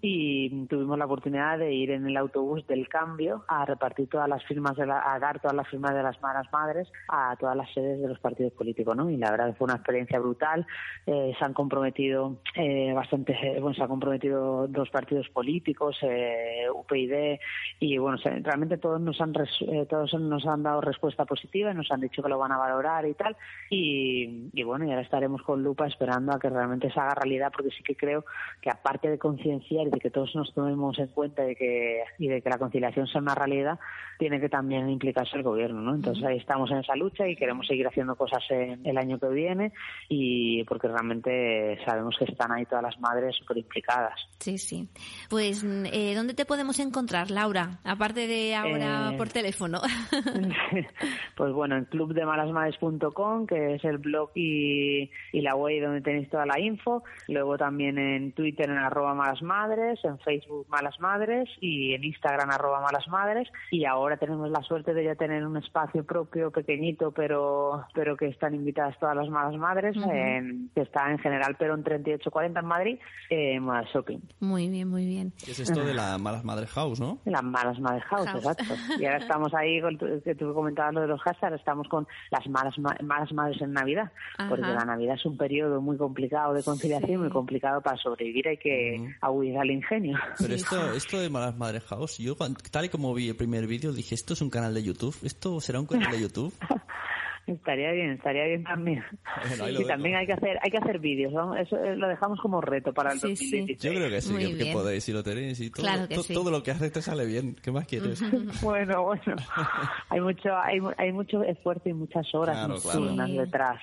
y 0.00 0.66
tuvimos 0.66 0.96
la 0.98 1.04
oportunidad 1.04 1.58
de 1.58 1.72
ir 1.74 1.90
en 1.90 2.06
el 2.06 2.16
autobús 2.16 2.66
del 2.66 2.88
cambio 2.88 3.44
a 3.46 3.66
repartir 3.66 4.08
todas 4.08 4.26
las 4.28 4.42
firmas, 4.44 4.74
de 4.76 4.86
la- 4.86 5.12
a 5.12 5.18
dar 5.18 5.38
todas 5.40 5.54
las 5.54 5.68
firmas 5.68 5.94
de 5.94 6.02
las 6.02 6.20
malas 6.22 6.46
madres 6.52 6.90
a 7.08 7.36
todas 7.38 7.54
las 7.56 7.70
sedes 7.74 8.00
de 8.00 8.08
los 8.08 8.18
partidos 8.20 8.52
políticos, 8.54 8.96
¿no? 8.96 9.10
Y 9.10 9.18
la 9.18 9.30
verdad 9.30 9.48
que 9.48 9.54
fue 9.54 9.66
una 9.66 9.74
experiencia 9.74 10.18
brutal. 10.18 10.66
Eh, 11.06 11.34
se 11.38 11.44
han 11.44 11.52
comprometido 11.52 12.38
eh, 12.54 12.92
bastante, 12.94 13.36
bueno, 13.60 13.74
se 13.74 13.82
han 13.82 13.88
comprometido 13.88 14.66
dos 14.66 14.88
partidos 14.90 15.28
políticos, 15.28 15.98
eh, 16.02 16.66
UPyD 16.74 17.38
y 17.80 17.98
bueno, 17.98 18.16
se- 18.18 18.40
realmente 18.40 18.78
todos 18.78 19.00
nos 19.00 19.20
han 19.20 19.34
res- 19.34 19.62
eh, 19.68 19.86
todos 19.88 20.14
nos 20.14 20.46
han 20.46 20.62
dado 20.62 20.80
respuesta 20.80 21.26
positiva 21.26 21.70
y 21.70 21.74
nos 21.74 21.90
han 21.90 22.00
dicho 22.00 22.22
que 22.22 22.28
lo 22.30 22.38
van 22.38 22.52
a 22.52 22.56
valorar 22.58 23.04
y 23.06 23.12
tal. 23.14 23.36
Y, 23.68 24.48
y 24.54 24.62
bueno, 24.62 24.86
y 24.86 24.90
ahora 24.90 25.02
estaremos 25.02 25.42
con 25.42 25.62
lupa 25.62 25.86
esperando 25.86 26.29
a 26.32 26.38
que 26.38 26.48
realmente 26.48 26.90
se 26.90 27.00
haga 27.00 27.14
realidad, 27.14 27.52
porque 27.54 27.70
sí 27.70 27.82
que 27.82 27.96
creo 27.96 28.24
que 28.60 28.70
aparte 28.70 29.08
de 29.08 29.18
concienciar 29.18 29.86
y 29.86 29.90
de 29.90 29.98
que 29.98 30.10
todos 30.10 30.34
nos 30.34 30.52
tomemos 30.54 30.98
en 30.98 31.08
cuenta 31.08 31.42
de 31.42 31.56
que, 31.56 32.02
y 32.18 32.28
de 32.28 32.42
que 32.42 32.50
la 32.50 32.58
conciliación 32.58 33.06
sea 33.06 33.20
una 33.20 33.34
realidad, 33.34 33.78
tiene 34.18 34.40
que 34.40 34.48
también 34.48 34.88
implicarse 34.90 35.36
el 35.36 35.42
gobierno, 35.42 35.80
¿no? 35.80 35.94
Entonces 35.94 36.24
ahí 36.24 36.36
estamos 36.36 36.70
en 36.70 36.78
esa 36.78 36.94
lucha 36.96 37.26
y 37.26 37.36
queremos 37.36 37.66
seguir 37.66 37.86
haciendo 37.86 38.16
cosas 38.16 38.42
en 38.50 38.84
el 38.86 38.98
año 38.98 39.18
que 39.18 39.28
viene 39.28 39.72
y 40.08 40.64
porque 40.64 40.88
realmente 40.88 41.78
sabemos 41.84 42.16
que 42.18 42.24
están 42.24 42.52
ahí 42.52 42.66
todas 42.66 42.82
las 42.82 43.00
madres 43.00 43.36
súper 43.36 43.58
implicadas. 43.58 44.18
Sí, 44.38 44.58
sí. 44.58 44.88
Pues, 45.28 45.64
eh, 45.64 46.14
¿dónde 46.14 46.34
te 46.34 46.44
podemos 46.44 46.78
encontrar, 46.80 47.30
Laura? 47.30 47.78
Aparte 47.84 48.26
de 48.26 48.54
ahora 48.54 49.10
Eh, 49.12 49.16
por 49.16 49.28
teléfono. 49.28 49.80
pues 51.36 51.52
bueno, 51.52 51.76
en 51.76 51.84
clubdemalasmadres.com, 51.86 53.46
que 53.46 53.74
es 53.74 53.84
el 53.84 53.98
blog 53.98 54.30
y, 54.34 55.10
y 55.32 55.40
la 55.40 55.54
web 55.54 55.82
donde 55.82 56.00
tenéis 56.00 56.19
toda 56.28 56.44
la 56.46 56.58
info. 56.60 57.02
Luego 57.28 57.56
también 57.56 57.98
en 57.98 58.32
Twitter 58.32 58.68
en 58.68 58.76
arroba 58.78 59.14
malasmadres, 59.14 60.04
en 60.04 60.18
Facebook 60.18 60.66
malasmadres 60.68 61.48
y 61.60 61.94
en 61.94 62.04
Instagram 62.04 62.50
arroba 62.50 62.80
malasmadres. 62.80 63.48
Y 63.70 63.84
ahora 63.84 64.16
tenemos 64.16 64.50
la 64.50 64.62
suerte 64.62 64.92
de 64.94 65.04
ya 65.04 65.14
tener 65.14 65.46
un 65.46 65.56
espacio 65.56 66.04
propio, 66.04 66.50
pequeñito, 66.50 67.12
pero 67.12 67.84
pero 67.94 68.16
que 68.16 68.26
están 68.26 68.54
invitadas 68.54 68.98
todas 68.98 69.16
las 69.16 69.28
malas 69.28 69.56
madres, 69.58 69.96
Ujú. 69.96 70.10
en- 70.10 70.70
que 70.74 70.82
está 70.82 71.10
en 71.10 71.18
General 71.18 71.56
Perón 71.56 71.82
3840 71.84 72.60
en 72.60 72.66
Madrid, 72.66 72.98
eh, 73.30 73.54
en 73.54 73.62
Moda 73.62 73.84
Shopping. 73.92 74.18
Muy 74.40 74.68
bien, 74.68 74.88
muy 74.88 75.06
bien. 75.06 75.32
¿Qué 75.44 75.52
es 75.52 75.60
esto 75.60 75.84
de 75.84 75.94
la 75.94 76.18
Malas 76.18 76.44
Madres 76.44 76.70
House, 76.72 77.00
no? 77.00 77.18
Las 77.24 77.42
malas 77.42 77.78
madres 77.80 78.02
house, 78.04 78.26
House. 78.26 78.44
exacto. 78.44 78.74
Y 78.98 79.04
ahora 79.04 79.18
estamos 79.18 79.54
ahí, 79.54 79.80
con 79.80 79.96
tu- 79.98 80.20
que 80.22 80.34
tú 80.34 80.52
comentabas 80.54 80.94
lo 80.94 81.00
de 81.02 81.06
los 81.08 81.20
hashtags, 81.22 81.54
estamos 81.56 81.88
con 81.88 82.06
las 82.30 82.46
malas, 82.48 82.78
ma- 82.78 82.96
malas 83.02 83.32
madres 83.32 83.60
en 83.62 83.72
Navidad, 83.72 84.10
porque 84.48 84.64
Ajá. 84.64 84.74
la 84.74 84.84
Navidad 84.84 85.14
es 85.16 85.24
un 85.26 85.36
periodo 85.36 85.80
muy 85.80 85.96
complicado 85.96 86.09
de 86.14 86.62
conciliación, 86.62 87.20
muy 87.20 87.30
complicado 87.30 87.80
para 87.80 87.96
sobrevivir, 87.96 88.48
hay 88.48 88.56
que 88.56 89.14
agudizar 89.20 89.64
el 89.64 89.72
ingenio. 89.72 90.18
Pero 90.38 90.54
esto, 90.54 90.92
esto 90.92 91.20
de 91.20 91.30
Malas 91.30 91.56
Madres 91.56 91.84
House, 91.84 92.18
yo 92.18 92.36
tal 92.70 92.84
y 92.84 92.88
como 92.88 93.14
vi 93.14 93.28
el 93.28 93.36
primer 93.36 93.66
vídeo 93.66 93.92
dije, 93.92 94.14
esto 94.14 94.34
es 94.34 94.42
un 94.42 94.50
canal 94.50 94.74
de 94.74 94.82
YouTube, 94.82 95.16
esto 95.22 95.60
será 95.60 95.80
un 95.80 95.86
canal 95.86 96.12
de 96.12 96.20
YouTube. 96.20 96.52
Estaría 97.46 97.90
bien, 97.92 98.10
estaría 98.12 98.44
bien 98.44 98.62
también. 98.62 99.02
Bueno, 99.48 99.68
y 99.80 99.84
también 99.86 100.14
hay 100.16 100.26
que 100.26 100.34
hacer, 100.34 100.58
hay 100.62 100.70
que 100.70 100.76
hacer 100.78 100.98
vídeos, 101.00 101.32
¿no? 101.32 101.56
Eso 101.56 101.76
eh, 101.82 101.96
lo 101.96 102.06
dejamos 102.06 102.38
como 102.40 102.60
reto 102.60 102.92
para 102.92 103.12
el 103.12 103.18
Sí, 103.18 103.34
sí. 103.34 103.50
2016. 103.60 103.80
Yo 103.82 103.90
creo 103.98 104.10
que 104.10 104.20
sí, 104.20 104.56
que, 104.56 104.72
podéis, 104.72 105.02
si 105.04 105.12
lo 105.12 105.22
tenéis 105.24 105.60
y 105.60 105.70
todo, 105.70 105.82
Claro 105.82 106.06
que 106.06 106.14
to- 106.14 106.22
sí. 106.22 106.32
todo 106.34 106.50
lo 106.52 106.62
que 106.62 106.70
haces 106.70 106.92
te 106.92 107.02
sale 107.02 107.24
bien. 107.26 107.56
¿Qué 107.60 107.72
más 107.72 107.86
quieres? 107.86 108.22
Bueno, 108.62 109.02
bueno, 109.04 109.22
hay 110.10 110.20
mucho, 110.20 110.48
hay, 110.56 110.80
mu- 110.80 110.92
hay 110.96 111.12
mucho 111.12 111.42
esfuerzo 111.42 111.88
y 111.88 111.92
muchas 111.94 112.26
horas 112.34 112.56
Claro, 112.56 112.80
claro. 112.80 113.26
Sí, 113.26 113.36
detrás, 113.36 113.80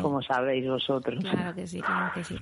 como 0.00 0.22
sabéis 0.22 0.66
vosotros. 0.66 1.18
Claro 1.20 1.54
que 1.54 1.66
sí, 1.66 1.80
claro 1.82 2.12
que 2.14 2.24
sí. 2.24 2.36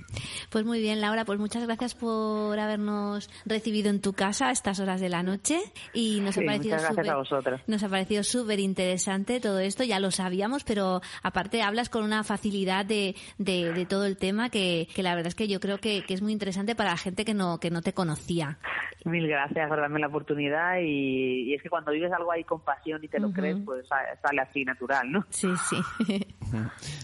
Pues 0.49 0.63
muy 0.65 0.79
bien, 0.79 1.01
Laura, 1.01 1.25
pues 1.25 1.39
muchas 1.39 1.65
gracias 1.65 1.95
por 1.95 2.57
habernos 2.59 3.29
recibido 3.45 3.89
en 3.89 3.99
tu 3.99 4.13
casa 4.13 4.49
a 4.49 4.51
estas 4.51 4.79
horas 4.79 5.01
de 5.01 5.09
la 5.09 5.23
noche 5.23 5.59
y 5.93 6.21
nos 6.21 6.35
Sí, 6.35 6.41
ha 6.41 6.45
parecido 6.45 6.75
muchas 6.75 6.81
gracias 6.95 7.05
súper- 7.05 7.11
a 7.11 7.17
vosotros. 7.17 7.61
nos 7.67 7.83
ha 7.83 7.89
parecido 7.89 8.23
súper 8.23 8.59
interesante 8.59 9.39
todo 9.39 9.59
esto, 9.59 9.83
ya 9.83 9.99
lo 9.99 10.11
sabíamos 10.11 10.50
hablamos, 10.51 10.63
pero 10.63 11.01
aparte 11.23 11.61
hablas 11.61 11.89
con 11.89 12.03
una 12.03 12.23
facilidad 12.23 12.85
de, 12.85 13.15
de, 13.37 13.71
de 13.73 13.85
todo 13.85 14.05
el 14.05 14.17
tema 14.17 14.49
que, 14.49 14.87
que 14.93 15.01
la 15.03 15.15
verdad 15.15 15.27
es 15.27 15.35
que 15.35 15.47
yo 15.47 15.59
creo 15.59 15.77
que, 15.77 16.03
que 16.05 16.13
es 16.13 16.21
muy 16.21 16.33
interesante 16.33 16.75
para 16.75 16.91
la 16.91 16.97
gente 16.97 17.23
que 17.25 17.33
no, 17.33 17.59
que 17.59 17.71
no 17.71 17.81
te 17.81 17.93
conocía. 17.93 18.57
Mil 19.05 19.27
gracias 19.27 19.67
por 19.67 19.79
darme 19.79 19.99
la 19.99 20.07
oportunidad 20.07 20.77
y, 20.79 21.49
y 21.49 21.53
es 21.55 21.63
que 21.63 21.69
cuando 21.69 21.91
vives 21.91 22.11
algo 22.11 22.31
ahí 22.31 22.43
con 22.43 22.59
pasión 22.61 23.03
y 23.03 23.07
te 23.07 23.19
lo 23.19 23.31
crees, 23.31 23.57
pues 23.65 23.87
sa- 23.87 23.97
sale 24.21 24.41
así 24.41 24.63
natural, 24.63 25.11
¿no? 25.11 25.25
Sí, 25.29 25.47
sí. 25.69 25.77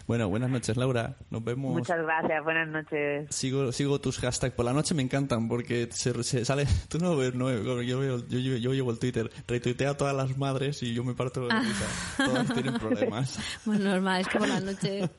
Bueno, 0.06 0.30
buenas 0.30 0.50
noches, 0.50 0.78
Laura. 0.78 1.16
Nos 1.32 1.44
vemos. 1.44 1.72
Muchas 1.74 1.98
gracias, 2.04 2.44
buenas 2.44 2.68
noches. 2.68 3.28
Sigo, 3.34 3.72
sigo 3.72 4.00
tus 4.00 4.20
hashtags 4.20 4.54
por 4.54 4.66
la 4.66 4.74
noche, 4.74 4.94
me 4.94 5.02
encantan 5.02 5.48
porque 5.48 5.88
se, 5.92 6.24
se 6.24 6.46
sale. 6.46 6.66
Tú 6.90 7.00
no 7.00 7.12
lo 7.12 7.18
ves, 7.18 7.34
no, 7.34 7.50
yo, 7.82 8.00
veo, 8.00 8.20
yo, 8.28 8.40
yo, 8.40 8.58
yo 8.58 8.74
llevo 8.74 8.92
el 8.92 9.00
Twitter, 9.00 9.32
retuitea 9.48 9.92
a 9.92 9.98
todas 9.98 10.16
las 10.16 10.38
madres 10.38 10.84
y 10.84 10.94
yo 10.94 11.04
me 11.04 11.14
parto 11.16 11.48
de 11.48 11.54
Ah. 11.54 11.62
risa. 11.62 12.26
Todas 12.26 12.54
tienen 12.54 12.74
problemas. 12.76 13.37
Bueno, 13.66 13.86
normal, 13.92 14.22
es 14.22 14.28
que 14.28 14.40
por 14.40 14.48
la 14.48 14.60
noche, 14.60 15.10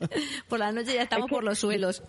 por 0.47 0.59
la 0.59 0.71
noche 0.71 0.93
ya 0.93 1.03
estamos 1.03 1.29
por 1.29 1.43
los 1.43 1.59
suelos. 1.59 2.03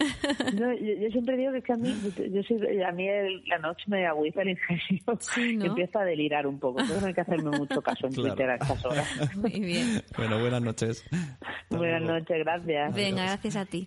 No, 0.54 0.72
yo, 0.74 0.92
yo 1.00 1.08
siempre 1.10 1.36
digo 1.36 1.52
que 1.52 1.58
es 1.58 1.64
que 1.64 1.72
a 1.72 1.76
mí, 1.76 1.94
yo 2.32 2.42
soy, 2.42 2.82
a 2.82 2.92
mí 2.92 3.08
el- 3.08 3.42
la 3.46 3.58
noche 3.58 3.84
me 3.86 4.06
agüiza 4.06 4.42
el 4.42 4.50
ingenio 4.50 5.02
Sí, 5.20 5.56
¿no? 5.56 5.64
y 5.64 5.68
empiezo 5.68 5.98
a 5.98 6.04
delirar 6.04 6.46
un 6.46 6.58
poco. 6.58 6.80
Entonces 6.80 7.02
no 7.02 7.08
hay 7.08 7.14
que 7.14 7.20
hacerme 7.20 7.50
mucho 7.56 7.80
caso 7.82 8.06
en 8.06 8.12
Claro. 8.12 8.28
Twitter 8.34 8.50
a 8.50 8.54
estas 8.54 8.84
horas. 8.84 9.36
Muy 9.36 9.60
bien. 9.60 10.02
Bueno, 10.16 10.40
buenas 10.40 10.62
noches. 10.62 11.04
Hasta 11.10 11.76
Buenas 11.76 12.02
luego. 12.02 12.18
noches, 12.18 12.38
gracias. 12.38 12.94
Venga, 12.94 13.22
gracias 13.24 13.56
a 13.56 13.64
ti. 13.66 13.86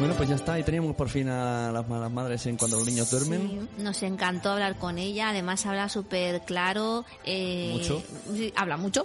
Bueno, 0.00 0.14
pues 0.16 0.28
ya 0.30 0.34
está, 0.36 0.58
y 0.58 0.62
teníamos 0.64 0.96
por 0.96 1.08
fin 1.10 1.28
a 1.28 1.70
las 1.70 1.86
malas 1.86 2.10
madres 2.10 2.46
en 2.46 2.56
cuando 2.56 2.78
los 2.78 2.86
niños 2.86 3.10
duermen. 3.10 3.68
Sí, 3.76 3.82
nos 3.82 4.02
encantó 4.02 4.50
hablar 4.50 4.76
con 4.78 4.96
ella, 4.98 5.28
además 5.28 5.64
habla 5.66 5.88
súper 5.90 6.40
claro. 6.42 7.04
Eh, 7.24 7.70
¿Mucho? 7.74 8.02
sí, 8.34 8.50
habla 8.56 8.78
mucho. 8.78 9.04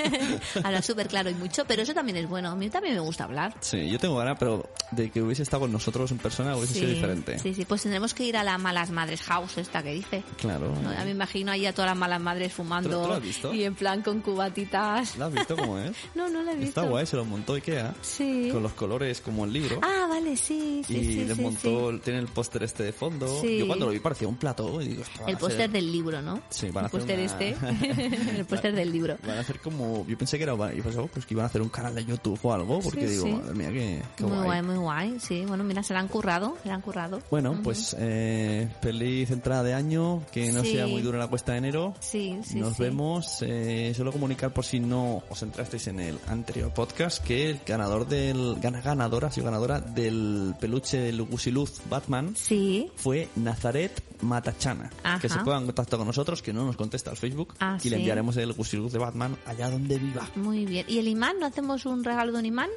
habla 0.62 0.82
súper 0.82 1.08
claro 1.08 1.30
y 1.30 1.34
mucho, 1.34 1.64
pero 1.66 1.82
eso 1.82 1.94
también 1.94 2.18
es 2.18 2.28
bueno. 2.28 2.50
A 2.50 2.54
mí 2.54 2.68
también 2.68 2.94
me 2.94 3.00
gusta 3.00 3.24
hablar. 3.24 3.54
Sí, 3.60 3.88
yo 3.88 3.98
tengo 3.98 4.16
ganas, 4.16 4.36
pero 4.38 4.68
de 4.90 5.10
que 5.10 5.22
hubiese 5.22 5.42
estado 5.42 5.62
con 5.62 5.72
nosotros 5.72 6.10
en 6.10 6.18
persona 6.18 6.54
hubiese 6.56 6.74
sido 6.74 6.88
diferente. 6.90 7.38
sí, 7.38 7.54
sí, 7.54 7.64
pues 7.64 7.82
tendremos 7.82 8.12
que 8.12 8.24
ir 8.24 8.36
a 8.36 8.44
la 8.44 8.58
Malas 8.58 8.90
Madres 8.90 9.22
House, 9.22 9.56
esta 9.58 9.82
que 9.82 9.94
dice. 9.94 10.22
Claro. 10.38 10.74
No, 10.82 10.92
ya 10.92 11.02
me 11.04 11.10
imagino 11.12 11.50
ahí 11.52 11.64
a 11.66 11.72
todas 11.72 11.90
las 11.90 11.96
malas 11.98 12.20
madres 12.20 12.52
fumando 12.52 13.00
¿Tú- 13.02 13.06
tú 13.06 13.12
has 13.14 13.22
visto? 13.22 13.54
y 13.54 13.64
en 13.64 13.74
plan 13.74 14.02
con 14.02 14.20
cubatitas. 14.20 15.16
¿La 15.16 15.26
has 15.26 15.32
visto 15.32 15.56
cómo 15.56 15.78
es? 15.78 15.96
No, 16.14 16.28
no 16.28 16.42
la 16.42 16.52
he 16.52 16.56
visto. 16.56 16.80
Está 16.80 16.90
guay, 16.90 17.06
se 17.06 17.16
lo 17.16 17.24
montó 17.24 17.54
Ikea. 17.54 17.94
Sí. 18.02 18.48
Con 18.52 18.62
los 18.62 18.72
colores 18.72 19.20
como 19.20 19.44
el 19.44 19.52
libro. 19.52 19.80
Ah, 19.82 20.06
vale, 20.08 20.25
sí, 20.34 20.82
sí, 20.86 20.96
y 20.96 21.04
sí. 21.12 21.24
le 21.26 21.34
sí, 21.34 21.40
montó, 21.42 21.92
sí. 21.92 21.98
tiene 22.02 22.18
el 22.20 22.26
póster 22.28 22.62
este 22.62 22.82
de 22.84 22.92
fondo. 22.92 23.26
Yo 23.44 23.66
cuando 23.66 23.86
lo 23.86 23.92
vi 23.92 24.00
parecía 24.00 24.26
un 24.26 24.36
plato 24.36 24.80
y 24.80 24.88
digo, 24.88 25.02
El 25.26 25.36
a 25.36 25.38
póster 25.38 25.70
del 25.70 25.92
libro, 25.92 26.22
¿no? 26.22 26.40
Sí, 26.48 26.70
van 26.70 26.86
a 26.86 26.88
el 26.88 26.96
hacer 26.96 27.00
póster 27.00 27.18
una- 27.18 27.26
este. 27.26 28.30
el 28.38 28.44
póster 28.46 28.74
del 28.74 28.90
libro. 28.90 29.16
Van 29.26 29.36
a 29.36 29.40
hacer 29.40 29.60
como, 29.60 30.06
yo 30.08 30.16
pensé 30.18 30.38
que 30.38 30.44
era, 30.44 30.54
yo 30.74 30.82
pensaba 30.82 31.06
pues 31.06 31.26
que 31.26 31.34
iban 31.34 31.44
a 31.44 31.46
hacer 31.48 31.60
un 31.62 31.68
canal 31.68 31.94
de 31.94 32.04
YouTube 32.04 32.38
o 32.42 32.52
algo, 32.52 32.80
porque 32.80 33.06
digo, 33.06 33.26
madre 33.26 33.54
mía, 33.54 33.68
qué, 33.70 34.02
qué 34.16 34.24
Muy 34.24 34.32
guay. 34.32 34.44
guay, 34.46 34.62
muy 34.62 34.76
guay. 34.76 35.20
Sí, 35.20 35.44
bueno, 35.46 35.62
mira, 35.62 35.82
se 35.82 35.92
la 35.92 36.00
han 36.00 36.08
currado, 36.08 36.56
se 36.62 36.68
la 36.68 36.74
han 36.76 36.80
currado. 36.80 37.20
Bueno, 37.30 37.60
pues 37.62 37.94
eh, 37.98 38.68
feliz 38.80 39.30
entrada 39.30 39.62
de 39.62 39.74
año, 39.74 40.22
que 40.32 40.50
no 40.52 40.64
sea 40.64 40.86
muy 40.86 41.02
dura 41.02 41.18
la 41.18 41.28
cuesta 41.28 41.52
de 41.52 41.58
enero. 41.58 41.94
Sí, 42.00 42.38
sí, 42.42 42.58
Nos 42.58 42.78
vemos. 42.78 43.42
Eh, 43.42 43.92
solo 43.96 44.12
comunicar 44.12 44.52
por 44.52 44.64
si 44.64 44.80
no 44.80 45.22
os 45.28 45.42
entrasteis 45.42 45.86
en 45.88 46.00
el 46.00 46.18
anterior 46.28 46.72
podcast 46.72 47.22
que 47.22 47.50
el 47.50 47.60
ganador 47.66 48.06
del 48.06 48.56
gana 48.60 48.80
ganadora, 48.80 49.28
ha 49.28 49.32
sido 49.32 49.44
ganadora 49.46 49.80
del 50.06 50.54
peluche 50.60 50.98
del 50.98 51.22
Gusiluz 51.22 51.80
Batman 51.90 52.34
Sí. 52.36 52.90
fue 52.96 53.28
Nazaret 53.36 54.02
Matachana. 54.22 54.90
Ajá. 55.02 55.20
Que 55.20 55.28
se 55.28 55.38
ponga 55.40 55.58
en 55.58 55.66
contacto 55.66 55.98
con 55.98 56.06
nosotros, 56.06 56.42
que 56.42 56.52
no 56.52 56.64
nos 56.64 56.76
contesta 56.76 57.10
al 57.10 57.16
Facebook 57.16 57.54
Ah, 57.60 57.78
y 57.82 57.90
le 57.90 57.96
enviaremos 57.96 58.36
el 58.38 58.52
Gusiluz 58.52 58.92
de 58.92 58.98
Batman 58.98 59.36
allá 59.46 59.70
donde 59.70 59.98
viva. 59.98 60.28
Muy 60.36 60.64
bien. 60.64 60.86
¿Y 60.88 60.98
el 60.98 61.08
imán? 61.08 61.38
¿No 61.40 61.46
hacemos 61.46 61.84
un 61.86 62.02
regalo 62.04 62.32
de 62.32 62.38
un 62.38 62.46
imán? 62.46 62.70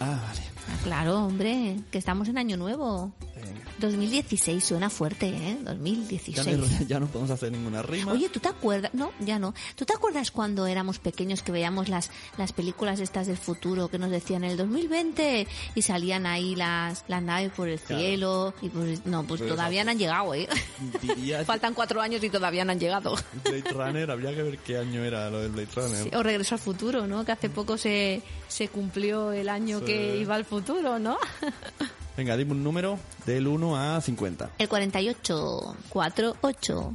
Ah, 0.00 0.20
vale. 0.26 0.40
Ah, 0.68 0.76
claro, 0.82 1.24
hombre, 1.26 1.76
que 1.90 1.98
estamos 1.98 2.28
en 2.28 2.38
año 2.38 2.56
nuevo. 2.56 3.12
Venga. 3.36 3.60
2016 3.78 4.64
suena 4.64 4.90
fuerte, 4.90 5.28
¿eh? 5.28 5.58
Ya 5.64 5.72
2016. 5.72 6.46
no, 6.58 6.66
ya 6.88 7.00
no 7.00 7.06
podemos 7.06 7.30
hacer 7.30 7.50
ninguna 7.52 7.82
rima. 7.82 8.12
Oye, 8.12 8.28
¿tú 8.28 8.40
te 8.40 8.48
acuerdas? 8.48 8.92
No, 8.94 9.12
ya 9.20 9.38
no. 9.38 9.54
¿Tú 9.74 9.84
te 9.84 9.92
acuerdas 9.92 10.30
cuando 10.30 10.66
éramos 10.66 10.98
pequeños 10.98 11.42
que 11.42 11.52
veíamos 11.52 11.88
las, 11.88 12.10
las 12.38 12.52
películas 12.52 13.00
estas 13.00 13.26
del 13.26 13.36
futuro 13.36 13.88
que 13.88 13.98
nos 13.98 14.10
decían 14.10 14.44
el 14.44 14.56
2020 14.56 15.46
y 15.74 15.82
salían 15.82 16.26
ahí 16.26 16.54
las, 16.54 17.04
las 17.08 17.22
naves 17.22 17.50
por 17.52 17.68
el 17.68 17.80
Claro. 17.80 18.00
cielo? 18.02 18.54
Y 18.62 18.68
pues, 18.68 19.04
no, 19.06 19.24
pues 19.24 19.40
Pero 19.40 19.54
todavía 19.54 19.84
no 19.84 19.90
han 19.90 19.98
llegado, 19.98 20.34
¿eh? 20.34 20.48
Diría 21.02 21.44
Faltan 21.44 21.74
cuatro 21.74 22.00
años 22.00 22.22
y 22.22 22.30
todavía 22.30 22.64
no 22.64 22.72
han 22.72 22.80
llegado. 22.80 23.16
Blade 23.44 23.64
Runner, 23.72 24.10
habría 24.10 24.34
que 24.34 24.42
ver 24.42 24.58
qué 24.58 24.78
año 24.78 25.02
era 25.04 25.28
lo 25.30 25.40
del 25.40 25.50
Blade 25.50 25.68
Runner. 25.74 26.02
Sí, 26.04 26.10
o 26.14 26.22
Regreso 26.22 26.54
al 26.54 26.60
futuro, 26.60 27.06
¿no? 27.06 27.24
Que 27.24 27.32
hace 27.32 27.50
poco 27.50 27.76
se, 27.76 28.22
se 28.48 28.68
cumplió 28.68 29.32
el 29.32 29.48
año 29.48 29.80
Sí. 29.80 29.84
que 29.86 30.16
iba 30.18 30.34
al 30.36 30.44
futuro, 30.44 30.98
¿no? 30.98 31.18
Venga, 32.16 32.36
dime 32.36 32.52
un 32.52 32.62
número 32.62 32.98
del 33.26 33.48
1 33.48 33.76
a 33.76 34.00
50. 34.00 34.50
El 34.58 34.68
48, 34.68 35.76
48. 35.88 36.94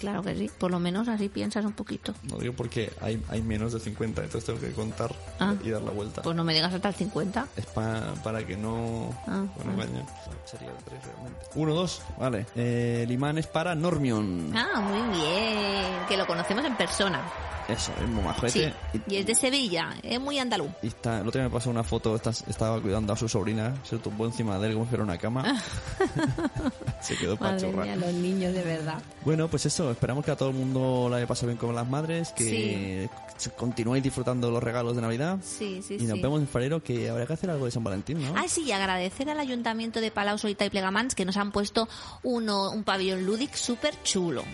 Claro 0.00 0.22
que 0.22 0.34
sí, 0.34 0.50
por 0.58 0.70
lo 0.70 0.80
menos 0.80 1.06
así 1.08 1.28
piensas 1.28 1.64
un 1.64 1.72
poquito. 1.72 2.14
No 2.24 2.38
digo 2.38 2.54
porque 2.54 2.90
hay, 3.00 3.22
hay 3.28 3.42
menos 3.42 3.72
de 3.72 3.80
50, 3.80 4.22
entonces 4.24 4.44
tengo 4.46 4.58
que 4.60 4.72
contar 4.72 5.14
Ah. 5.38 5.54
y 5.62 5.70
dar 5.70 5.82
la 5.82 5.90
vuelta. 5.92 6.22
Pues 6.22 6.34
no 6.34 6.42
me 6.42 6.52
digas 6.54 6.72
hasta 6.74 6.88
el 6.88 6.94
50. 6.94 7.46
Es 7.56 7.66
pa- 7.66 8.14
para 8.24 8.44
que 8.46 8.56
no... 8.56 9.14
Ah, 9.26 9.44
bueno, 9.64 10.04
ah. 10.06 10.30
Sería 10.46 10.70
el 10.70 10.84
3 10.84 11.00
realmente. 11.04 11.40
1, 11.54 11.74
2, 11.74 12.02
vale. 12.18 12.46
Eh, 12.56 13.02
el 13.04 13.12
imán 13.12 13.38
es 13.38 13.46
para 13.46 13.74
Normion. 13.74 14.52
Ah, 14.56 14.80
muy 14.80 15.18
bien. 15.18 16.06
Que 16.08 16.16
lo 16.16 16.26
conocemos 16.26 16.64
en 16.64 16.76
persona. 16.76 17.20
Eso, 17.68 17.92
es 18.02 18.08
muy 18.08 18.24
majete. 18.24 18.74
Sí. 18.92 19.00
Y 19.06 19.16
es 19.16 19.26
de 19.26 19.34
Sevilla, 19.36 19.90
es 20.02 20.18
muy 20.20 20.38
andaluz. 20.40 20.70
Y 20.82 20.88
está, 20.88 21.20
el 21.20 21.28
otro 21.28 21.40
día 21.40 21.48
me 21.48 21.54
pasó 21.54 21.70
una 21.70 21.84
foto, 21.84 22.16
esta- 22.16 22.30
estaba 22.30 22.80
cuidando 22.80 23.12
a 23.12 23.16
su 23.16 23.28
sobrina, 23.28 23.74
se 23.84 23.98
tumbó 23.98 24.26
encima 24.26 24.58
de 24.58 24.68
él 24.68 24.72
como 24.72 24.86
si 24.86 24.88
fuera 24.90 25.04
una 25.04 25.18
cama. 25.18 25.44
se 27.00 27.16
quedó 27.16 27.36
Madre 27.36 27.60
pachorra. 27.66 27.84
mía, 27.84 27.96
los 27.96 28.12
niños 28.14 28.52
de 28.54 28.62
verdad. 28.62 29.00
Bueno, 29.24 29.46
pues 29.48 29.66
eso, 29.66 29.89
esperamos 29.92 30.24
que 30.24 30.30
a 30.30 30.36
todo 30.36 30.50
el 30.50 30.56
mundo 30.56 31.08
la 31.10 31.16
haya 31.16 31.26
pasado 31.26 31.48
bien 31.48 31.58
con 31.58 31.74
las 31.74 31.88
madres, 31.88 32.32
que 32.32 33.08
continuéis 33.56 34.02
disfrutando 34.02 34.50
los 34.50 34.62
regalos 34.62 34.96
de 34.96 35.02
Navidad. 35.02 35.38
Sí, 35.42 35.82
sí, 35.86 35.96
y 36.00 36.04
nos 36.04 36.16
sí. 36.16 36.22
vemos 36.22 36.40
en 36.40 36.48
febrero, 36.48 36.82
que 36.82 37.08
habrá 37.08 37.26
que 37.26 37.32
hacer 37.32 37.50
algo 37.50 37.64
de 37.64 37.70
San 37.70 37.84
Valentín, 37.84 38.20
¿no? 38.20 38.34
Ah, 38.36 38.46
sí, 38.48 38.64
y 38.64 38.72
agradecer 38.72 39.28
al 39.30 39.40
Ayuntamiento 39.40 40.00
de 40.00 40.10
Palau 40.10 40.38
Solita 40.38 40.64
y 40.64 40.70
Plegamans 40.70 41.14
que 41.14 41.24
nos 41.24 41.36
han 41.36 41.52
puesto 41.52 41.88
uno, 42.22 42.70
un 42.70 42.84
pabellón 42.84 43.24
lúdic 43.24 43.54
súper 43.54 43.94
chulo. 44.02 44.44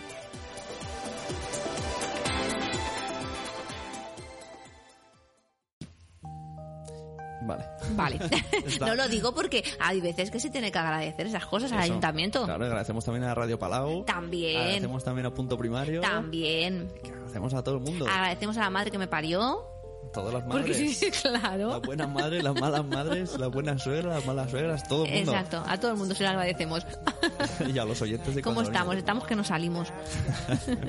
Vale. 7.46 7.64
Vale. 7.90 8.18
No 8.80 8.94
lo 8.94 9.08
digo 9.08 9.32
porque 9.34 9.64
hay 9.78 10.00
veces 10.00 10.30
que 10.30 10.38
se 10.40 10.50
tiene 10.50 10.70
que 10.70 10.78
agradecer 10.78 11.26
esas 11.26 11.46
cosas 11.46 11.72
al 11.72 11.80
ayuntamiento. 11.80 12.44
Claro, 12.44 12.64
agradecemos 12.64 13.04
también 13.04 13.24
a 13.24 13.34
Radio 13.34 13.58
Palau. 13.58 14.04
También. 14.04 14.56
Agradecemos 14.58 15.04
también 15.04 15.26
a 15.26 15.30
Punto 15.34 15.56
Primario. 15.56 16.00
También. 16.00 16.90
Que 17.02 17.10
agradecemos 17.10 17.54
a 17.54 17.62
todo 17.62 17.76
el 17.76 17.80
mundo. 17.82 18.06
Agradecemos 18.06 18.56
a 18.56 18.60
la 18.60 18.70
madre 18.70 18.90
que 18.90 18.98
me 18.98 19.06
parió. 19.08 19.64
Todas 20.12 20.32
las 20.32 20.42
Porque 20.44 20.70
madres. 20.70 20.96
sí, 20.98 21.10
claro. 21.22 21.70
Las 21.70 21.82
buenas 21.82 22.08
madres, 22.08 22.42
las 22.42 22.54
malas 22.54 22.84
madres, 22.84 23.38
las 23.38 23.50
buenas 23.50 23.82
suegras, 23.82 24.14
las 24.14 24.26
malas 24.26 24.50
suegras, 24.50 24.86
todo 24.88 25.04
el 25.04 25.12
mundo. 25.12 25.32
Exacto, 25.32 25.64
a 25.66 25.78
todo 25.78 25.90
el 25.90 25.96
mundo 25.96 26.14
se 26.14 26.22
lo 26.22 26.30
agradecemos. 26.30 26.86
y 27.72 27.78
a 27.78 27.84
los 27.84 28.00
oyentes 28.02 28.34
de 28.34 28.42
¿Cómo 28.42 28.62
estamos? 28.62 28.96
Estamos 28.96 29.26
que 29.26 29.34
no 29.34 29.44
salimos. 29.44 29.88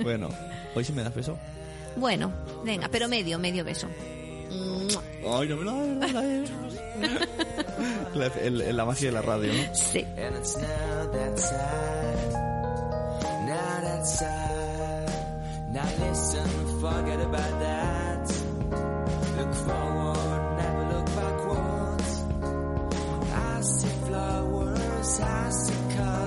bueno, 0.03 0.29
hoy 0.75 0.83
sí 0.83 0.93
me 0.93 1.03
das 1.03 1.13
beso. 1.15 1.37
Bueno, 1.95 2.31
venga, 2.63 2.87
pero 2.91 3.07
medio, 3.07 3.39
medio 3.39 3.63
beso. 3.65 3.87
Ay, 4.49 5.47
no 5.49 5.55
me 5.57 5.63
lo 5.65 5.71
das, 5.99 6.13
no 6.13 6.21
me 6.21 6.45
la, 8.15 8.25
el- 8.41 8.75
la 8.77 8.85
magia 8.85 9.09
de 9.09 9.13
la 9.13 9.21
radio, 9.21 9.51
¿no? 9.53 9.75
Sí. 9.75 10.05
And 10.17 10.35
it's 10.37 10.55
now 10.57 11.11
that 11.11 11.35
time, 11.37 12.31
now 13.45 13.81
that 13.81 14.03
time. 14.19 15.73
Now 15.73 15.89
listen, 15.99 16.47
forget 16.81 17.19
about 17.21 17.59
that. 17.59 18.29
Look 19.37 19.53
forward, 19.53 20.57
never 20.57 20.83
look 20.93 21.05
backwards. 21.15 22.23
I 23.33 23.61
see 23.61 23.93
flowers, 24.07 25.19
I 25.19 25.49
see 25.51 25.95
colors. 25.95 26.26